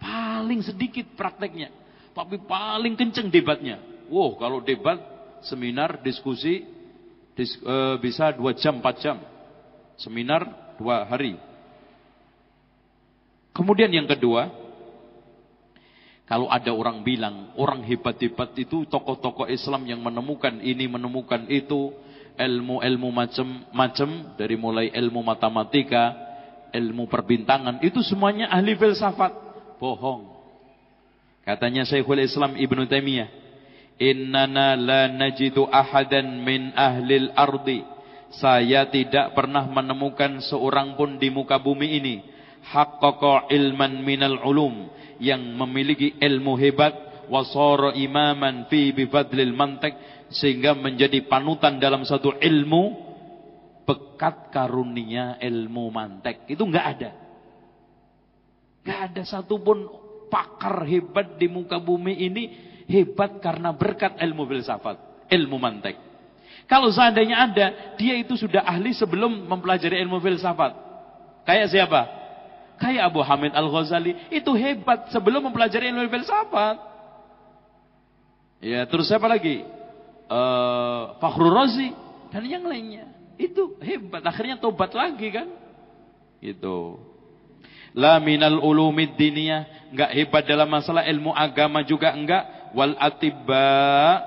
Paling 0.00 0.64
sedikit 0.64 1.06
prakteknya. 1.14 1.70
Tapi 2.16 2.40
paling 2.48 2.96
kenceng 2.96 3.28
debatnya. 3.28 3.76
Wow, 4.08 4.40
kalau 4.40 4.64
debat, 4.64 5.15
seminar, 5.44 6.00
diskusi, 6.00 6.64
dis, 7.36 7.52
e, 7.60 7.76
bisa 8.00 8.32
dua 8.32 8.56
jam, 8.56 8.80
empat 8.80 8.96
jam. 9.02 9.16
Seminar 10.00 10.46
dua 10.80 11.04
hari. 11.08 11.36
Kemudian 13.56 13.88
yang 13.88 14.04
kedua, 14.04 14.52
kalau 16.28 16.50
ada 16.50 16.74
orang 16.74 17.00
bilang, 17.00 17.54
orang 17.56 17.86
hebat-hebat 17.86 18.52
itu 18.58 18.84
tokoh-tokoh 18.90 19.48
Islam 19.48 19.86
yang 19.88 20.02
menemukan 20.02 20.60
ini, 20.60 20.84
menemukan 20.90 21.48
itu, 21.48 21.94
ilmu-ilmu 22.36 23.08
macam-macam, 23.14 24.36
dari 24.36 24.56
mulai 24.60 24.92
ilmu 24.92 25.24
matematika, 25.24 26.12
ilmu 26.74 27.08
perbintangan, 27.08 27.80
itu 27.80 28.04
semuanya 28.04 28.52
ahli 28.52 28.76
filsafat. 28.76 29.32
Bohong. 29.80 30.36
Katanya 31.46 31.86
Syekhul 31.86 32.26
Islam 32.26 32.58
Ibn 32.58 32.78
Taimiyah, 32.90 33.45
"Innana 33.96 34.76
la 34.76 35.08
najidu 35.08 35.68
ahadan 35.68 36.44
min 36.44 36.72
ahlil 36.76 37.32
ardi." 37.32 37.96
Saya 38.36 38.84
tidak 38.90 39.32
pernah 39.32 39.64
menemukan 39.64 40.42
seorang 40.44 40.98
pun 40.98 41.16
di 41.16 41.32
muka 41.32 41.56
bumi 41.56 41.88
ini. 41.96 42.16
Haqqaqa 42.68 43.48
ilman 43.48 44.02
minal 44.02 44.42
ulum. 44.44 44.90
Yang 45.22 45.42
memiliki 45.56 46.08
ilmu 46.20 46.58
hebat. 46.60 46.94
Wasara 47.32 47.96
imaman 47.96 48.68
fi 48.68 48.92
bifadlil 48.92 49.54
mantiq. 49.56 49.94
Sehingga 50.28 50.74
menjadi 50.74 51.24
panutan 51.24 51.78
dalam 51.78 52.04
satu 52.04 52.36
ilmu. 52.36 53.06
Bekat 53.86 54.50
karunia 54.50 55.38
ilmu 55.38 55.94
mantek 55.94 56.50
itu 56.50 56.66
enggak 56.66 56.86
ada. 56.98 57.10
Enggak 58.82 59.00
ada 59.06 59.22
satupun 59.22 59.86
pakar 60.26 60.82
hebat 60.82 61.38
di 61.38 61.46
muka 61.46 61.78
bumi 61.78 62.18
ini 62.26 62.44
hebat 62.86 63.38
karena 63.42 63.74
berkat 63.74 64.18
ilmu 64.18 64.46
filsafat 64.46 65.26
ilmu 65.30 65.58
mantek 65.58 65.98
kalau 66.66 66.90
seandainya 66.90 67.36
ada 67.46 67.66
dia 67.98 68.18
itu 68.18 68.34
sudah 68.34 68.62
ahli 68.62 68.94
sebelum 68.94 69.46
mempelajari 69.46 69.98
ilmu 70.02 70.18
filsafat 70.22 70.72
kayak 71.46 71.70
siapa 71.70 72.26
Kayak 72.76 73.08
Abu 73.08 73.20
Hamid 73.24 73.52
Al-Ghazali. 73.56 74.28
Itu 74.28 74.52
hebat 74.52 75.08
sebelum 75.08 75.48
mempelajari 75.48 75.88
ilmu 75.88 76.12
filsafat. 76.12 76.76
Ya, 78.60 78.84
terus 78.84 79.08
siapa 79.08 79.24
lagi? 79.24 79.64
Uh, 80.28 81.16
Fakhrul 81.16 81.52
Razi. 81.52 81.92
Dan 82.28 82.44
yang 82.44 82.68
lainnya. 82.68 83.08
Itu 83.40 83.80
hebat. 83.80 84.20
Akhirnya 84.28 84.60
tobat 84.60 84.92
lagi 84.92 85.28
kan. 85.32 85.48
Itu. 86.44 87.00
La 87.96 88.20
minal 88.20 88.60
ulumid 88.60 89.16
diniyah. 89.16 89.88
Enggak 89.96 90.10
hebat 90.12 90.44
dalam 90.44 90.68
masalah 90.68 91.08
ilmu 91.08 91.32
agama 91.32 91.80
juga 91.80 92.12
enggak. 92.12 92.44
Wal 92.76 92.94
atibba. 93.00 94.20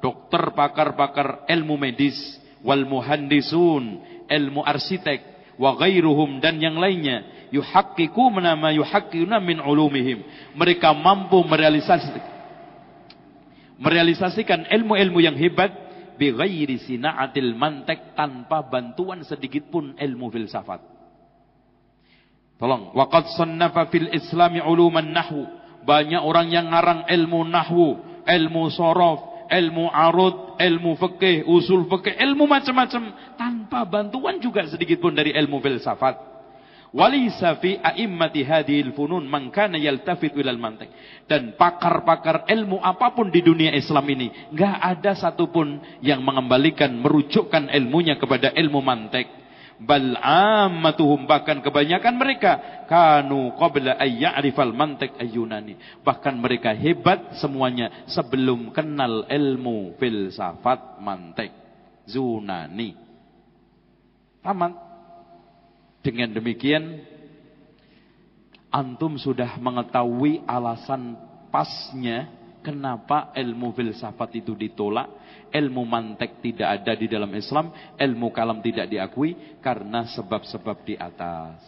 Dokter 0.00 0.56
pakar-pakar 0.56 1.44
ilmu 1.52 1.76
medis. 1.76 2.16
Wal 2.64 2.88
muhandisun. 2.88 4.00
Ilmu 4.26 4.64
arsitek. 4.64 5.52
Wa 5.60 5.76
gairuhum 5.78 6.42
dan 6.42 6.58
yang 6.58 6.80
lainnya 6.80 7.22
yuhaqqiqu 7.54 8.34
nama 8.42 8.74
yuhaqqina 8.74 9.38
min 9.38 9.62
ulumihim. 9.62 10.26
Mereka 10.58 10.90
mampu 10.98 11.38
merealisasikan 11.46 12.34
merealisasikan 13.74 14.70
ilmu-ilmu 14.70 15.18
yang 15.22 15.34
hebat 15.34 15.74
bi 16.14 16.30
ghairi 16.30 16.78
sina'atil 16.78 17.58
mantek 17.58 18.14
tanpa 18.14 18.62
bantuan 18.66 19.26
sedikit 19.26 19.66
pun 19.70 19.98
ilmu 19.98 20.30
filsafat. 20.30 20.80
Tolong, 22.54 22.94
waqad 22.94 23.34
sannafa 23.34 23.90
fil 23.90 24.14
islami 24.14 24.62
uluman 24.62 25.10
nahwu. 25.10 25.42
Banyak 25.84 26.22
orang 26.24 26.48
yang 26.48 26.72
ngarang 26.72 27.04
ilmu 27.06 27.44
nahwu, 27.44 27.88
ilmu 28.24 28.72
sorof, 28.72 29.48
ilmu 29.52 29.92
arud, 29.92 30.56
ilmu 30.56 30.96
fikih, 30.96 31.44
usul 31.44 31.84
fikih, 31.86 32.16
ilmu 32.16 32.48
macam-macam 32.48 33.36
tanpa 33.36 33.84
bantuan 33.84 34.40
juga 34.40 34.64
sedikit 34.64 35.04
pun 35.04 35.12
dari 35.12 35.36
ilmu 35.36 35.60
filsafat. 35.60 36.34
Fi 36.94 37.70
a'immati 37.82 38.46
yaltafit 39.82 40.32
ilal 40.38 40.62
mantiq. 40.62 40.88
Dan 41.26 41.58
pakar-pakar 41.58 42.46
ilmu 42.46 42.78
apa 42.78 43.10
pun 43.10 43.34
di 43.34 43.42
dunia 43.42 43.74
Islam 43.74 44.06
ini, 44.14 44.30
enggak 44.54 44.78
ada 44.78 45.12
satupun 45.18 45.82
yang 46.06 46.22
mengembalikan 46.22 46.94
merujukkan 46.94 47.66
ilmunya 47.74 48.14
kepada 48.14 48.54
ilmu 48.54 48.78
mantik. 48.78 49.43
Bal 49.74 50.14
ammatuhum 50.22 51.26
bahkan 51.26 51.58
kebanyakan 51.58 52.14
mereka 52.14 52.52
kanu 52.86 53.54
qabla 53.58 53.98
ayya'rifal 53.98 54.70
mantik 54.70 55.18
ayyunani. 55.18 55.74
Bahkan 56.06 56.34
mereka 56.38 56.70
hebat 56.72 57.38
semuanya 57.42 58.06
sebelum 58.06 58.70
kenal 58.70 59.26
ilmu 59.26 59.98
filsafat 59.98 61.02
mantik. 61.02 61.50
Zunani. 62.06 62.94
Tamat. 64.44 64.72
Dengan 66.04 66.36
demikian 66.36 67.00
antum 68.68 69.16
sudah 69.16 69.56
mengetahui 69.56 70.44
alasan 70.44 71.16
pasnya 71.48 72.28
kenapa 72.60 73.30
ilmu 73.38 73.70
filsafat 73.76 74.40
itu 74.42 74.58
ditolak, 74.58 75.06
ilmu 75.54 75.86
mantek 75.86 76.42
tidak 76.42 76.82
ada 76.82 76.98
di 76.98 77.06
dalam 77.06 77.30
Islam, 77.30 77.70
ilmu 77.94 78.34
kalam 78.34 78.58
tidak 78.58 78.90
diakui 78.90 79.38
karena 79.62 80.02
sebab-sebab 80.10 80.82
di 80.82 80.98
atas. 80.98 81.62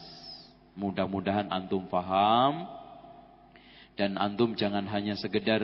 Mudah-mudahan 0.75 1.47
antum 1.55 1.87
faham 1.87 2.67
dan 3.95 4.19
antum 4.19 4.59
jangan 4.59 4.85
hanya 4.91 5.15
sekedar 5.15 5.63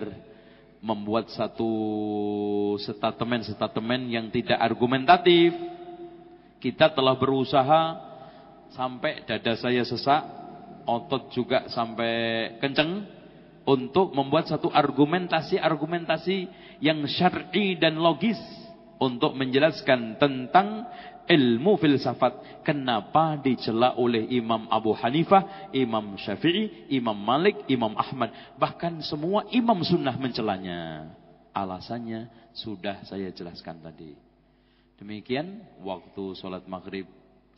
membuat 0.79 1.29
satu 1.35 1.71
statement-statement 2.79 4.05
yang 4.09 4.31
tidak 4.31 4.57
argumentatif. 4.57 5.53
Kita 6.63 6.95
telah 6.95 7.19
berusaha 7.19 7.83
sampai 8.71 9.27
dada 9.27 9.53
saya 9.59 9.83
sesak, 9.83 10.23
otot 10.87 11.29
juga 11.35 11.67
sampai 11.69 12.57
kenceng 12.63 13.03
untuk 13.63 14.11
membuat 14.15 14.51
satu 14.51 14.71
argumentasi-argumentasi 14.71 16.51
yang 16.83 17.07
syar'i 17.07 17.79
dan 17.79 17.95
logis 18.03 18.37
untuk 18.99 19.39
menjelaskan 19.39 20.19
tentang 20.19 20.91
ilmu 21.31 21.79
filsafat. 21.79 22.63
Kenapa 22.67 23.39
dicela 23.39 23.95
oleh 23.95 24.27
Imam 24.35 24.67
Abu 24.67 24.91
Hanifah, 24.91 25.71
Imam 25.71 26.19
Syafi'i, 26.19 26.91
Imam 26.91 27.15
Malik, 27.15 27.63
Imam 27.71 27.95
Ahmad. 27.95 28.35
Bahkan 28.59 29.03
semua 29.07 29.47
imam 29.55 29.79
sunnah 29.87 30.19
mencelanya. 30.19 31.11
Alasannya 31.55 32.51
sudah 32.51 33.07
saya 33.07 33.31
jelaskan 33.31 33.79
tadi. 33.79 34.19
Demikian 34.99 35.63
waktu 35.83 36.35
sholat 36.39 36.67
maghrib. 36.67 37.07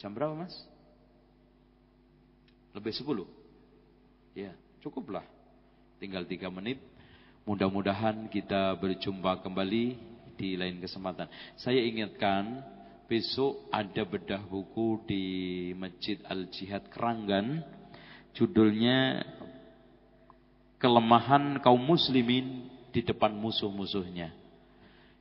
Jam 0.00 0.12
berapa 0.12 0.36
mas? 0.36 0.52
Lebih 2.74 2.92
sepuluh. 2.92 3.28
Ya, 4.34 4.52
cukuplah. 4.82 5.24
Tinggal 6.02 6.26
tiga 6.26 6.50
menit. 6.50 6.93
Mudah-mudahan 7.44 8.32
kita 8.32 8.72
berjumpa 8.80 9.44
kembali 9.44 10.00
di 10.40 10.56
lain 10.56 10.80
kesempatan. 10.80 11.28
Saya 11.60 11.84
ingatkan, 11.84 12.64
besok 13.04 13.68
ada 13.68 14.00
bedah 14.08 14.40
buku 14.48 15.04
di 15.04 15.24
Masjid 15.76 16.16
Al-Jihad 16.24 16.88
Keranggan. 16.88 17.60
Judulnya 18.32 19.22
Kelemahan 20.80 21.64
kaum 21.64 21.80
muslimin 21.80 22.68
di 22.92 23.00
depan 23.00 23.32
musuh-musuhnya. 23.32 24.36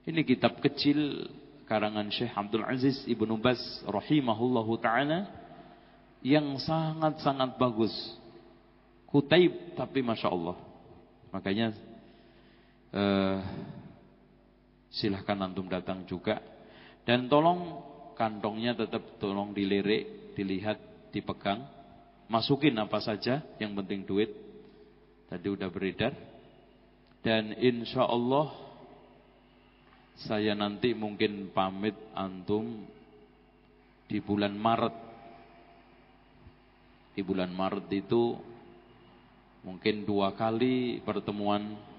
Ini 0.04 0.20
kitab 0.28 0.60
kecil 0.60 1.32
karangan 1.64 2.12
Syekh 2.12 2.36
Abdul 2.36 2.68
Aziz 2.68 3.00
Ibnu 3.08 3.40
Bas 3.40 3.60
rahimahullahu 3.88 4.76
taala 4.84 5.24
yang 6.20 6.60
sangat-sangat 6.60 7.56
bagus. 7.56 7.96
Kutaib 9.08 9.80
tapi 9.80 10.04
Masya 10.04 10.28
Allah. 10.36 10.60
Makanya 11.32 11.72
eh, 12.94 13.38
silahkan 14.94 15.42
antum 15.42 15.66
datang 15.66 16.06
juga. 16.06 16.40
Dan 17.04 17.28
tolong 17.28 17.82
kantongnya 18.16 18.78
tetap 18.78 19.18
tolong 19.18 19.52
dilirik, 19.52 20.34
dilihat, 20.38 21.10
dipegang. 21.12 21.66
Masukin 22.30 22.78
apa 22.80 23.04
saja, 23.04 23.44
yang 23.60 23.76
penting 23.76 24.08
duit. 24.08 24.32
Tadi 25.28 25.48
udah 25.50 25.68
beredar. 25.74 26.14
Dan 27.26 27.58
insya 27.60 28.06
Allah 28.06 28.52
saya 30.24 30.54
nanti 30.54 30.94
mungkin 30.94 31.50
pamit 31.52 31.98
antum 32.14 32.86
di 34.08 34.22
bulan 34.22 34.54
Maret. 34.54 34.96
Di 37.18 37.22
bulan 37.26 37.50
Maret 37.50 37.88
itu 37.90 38.38
mungkin 39.64 40.04
dua 40.04 40.36
kali 40.36 41.00
pertemuan 41.02 41.93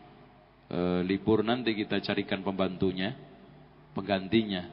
e, 0.68 1.04
libur 1.04 1.44
nanti 1.44 1.72
kita 1.76 2.00
carikan 2.00 2.40
pembantunya, 2.40 3.16
penggantinya. 3.92 4.68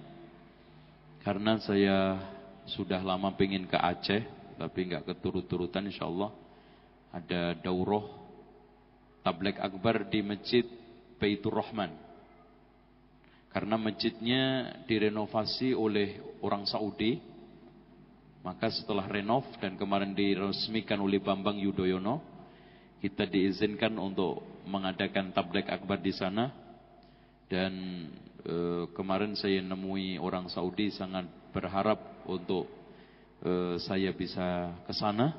Karena 1.22 1.62
saya 1.62 2.18
sudah 2.66 3.02
lama 3.02 3.34
pengen 3.38 3.70
ke 3.70 3.78
Aceh, 3.78 4.22
tapi 4.58 4.80
nggak 4.90 5.06
keturut-turutan 5.06 5.86
insya 5.90 6.10
Allah. 6.10 6.34
Ada 7.12 7.60
daurah 7.60 8.08
tablek 9.22 9.62
akbar 9.62 10.10
di 10.10 10.24
masjid 10.26 10.66
Baitur 11.22 11.54
Rahman. 11.54 11.94
Karena 13.52 13.76
masjidnya 13.76 14.74
direnovasi 14.88 15.76
oleh 15.76 16.18
orang 16.40 16.64
Saudi. 16.66 17.20
Maka 18.42 18.74
setelah 18.74 19.06
renov 19.06 19.46
dan 19.62 19.78
kemarin 19.78 20.18
diresmikan 20.18 20.98
oleh 20.98 21.22
Bambang 21.22 21.62
Yudhoyono, 21.62 22.26
kita 22.98 23.30
diizinkan 23.30 23.94
untuk 24.02 24.42
mengadakan 24.68 25.34
tablek 25.34 25.70
akbar 25.70 26.02
di 26.02 26.14
sana. 26.14 26.52
Dan 27.52 27.74
e, 28.44 28.88
kemarin 28.96 29.36
saya 29.36 29.60
nemui 29.60 30.16
orang 30.16 30.48
Saudi 30.48 30.88
sangat 30.92 31.28
berharap 31.52 32.24
untuk 32.28 32.68
e, 33.44 33.78
saya 33.84 34.16
bisa 34.16 34.72
ke 34.88 34.94
sana. 34.96 35.36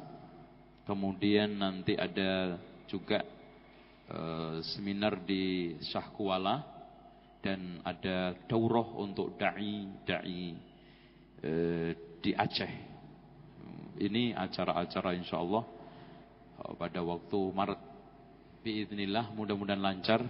Kemudian 0.85 1.57
nanti 1.57 1.97
ada 1.97 2.61
juga 2.90 3.24
e, 4.11 4.19
seminar 4.77 5.24
di 5.24 5.77
Syahkuala 5.89 6.61
dan 7.43 7.81
ada 7.82 8.36
daurah 8.47 8.86
untuk 9.01 9.35
dai 9.40 9.89
dai 10.05 10.43
e, 11.40 11.53
di 12.23 12.31
Aceh. 12.36 12.93
Ini 13.99 14.32
acara-acara 14.32 15.12
insyaallah 15.19 15.65
eh, 16.62 16.73
pada 16.78 17.01
waktu 17.03 17.39
Maret. 17.53 17.81
Biiznillah 18.62 19.34
mudah-mudahan 19.34 19.82
lancar. 19.82 20.22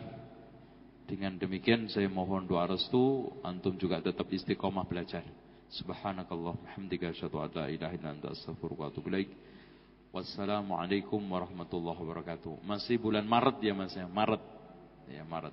Dengan 1.05 1.37
demikian 1.37 1.93
saya 1.93 2.09
mohon 2.09 2.49
doa 2.49 2.65
restu 2.65 3.29
antum 3.45 3.77
juga 3.77 4.01
tetap 4.01 4.25
istiqomah 4.33 4.89
belajar. 4.89 5.21
Subhanakallah 5.69 6.57
hamdika 6.73 7.13
asyhadu 7.13 7.45
an 7.45 7.53
la 7.53 7.69
ilaha 7.69 7.93
illa 7.93 8.09
anta 8.17 8.33
astaghfiruka 8.33 8.81
wa 8.81 8.89
atubu 8.89 9.13
ilaik. 9.13 9.29
Wassalamualaikum 10.17 11.21
warahmatullahi 11.21 11.97
wabarakatuh. 12.01 12.65
Masih 12.65 12.97
bulan 12.97 13.29
Maret 13.29 13.61
ya 13.61 13.77
Mas 13.77 13.93
ya, 13.93 14.09
Maret. 14.09 14.41
Ya 15.13 15.25
Maret. 15.29 15.53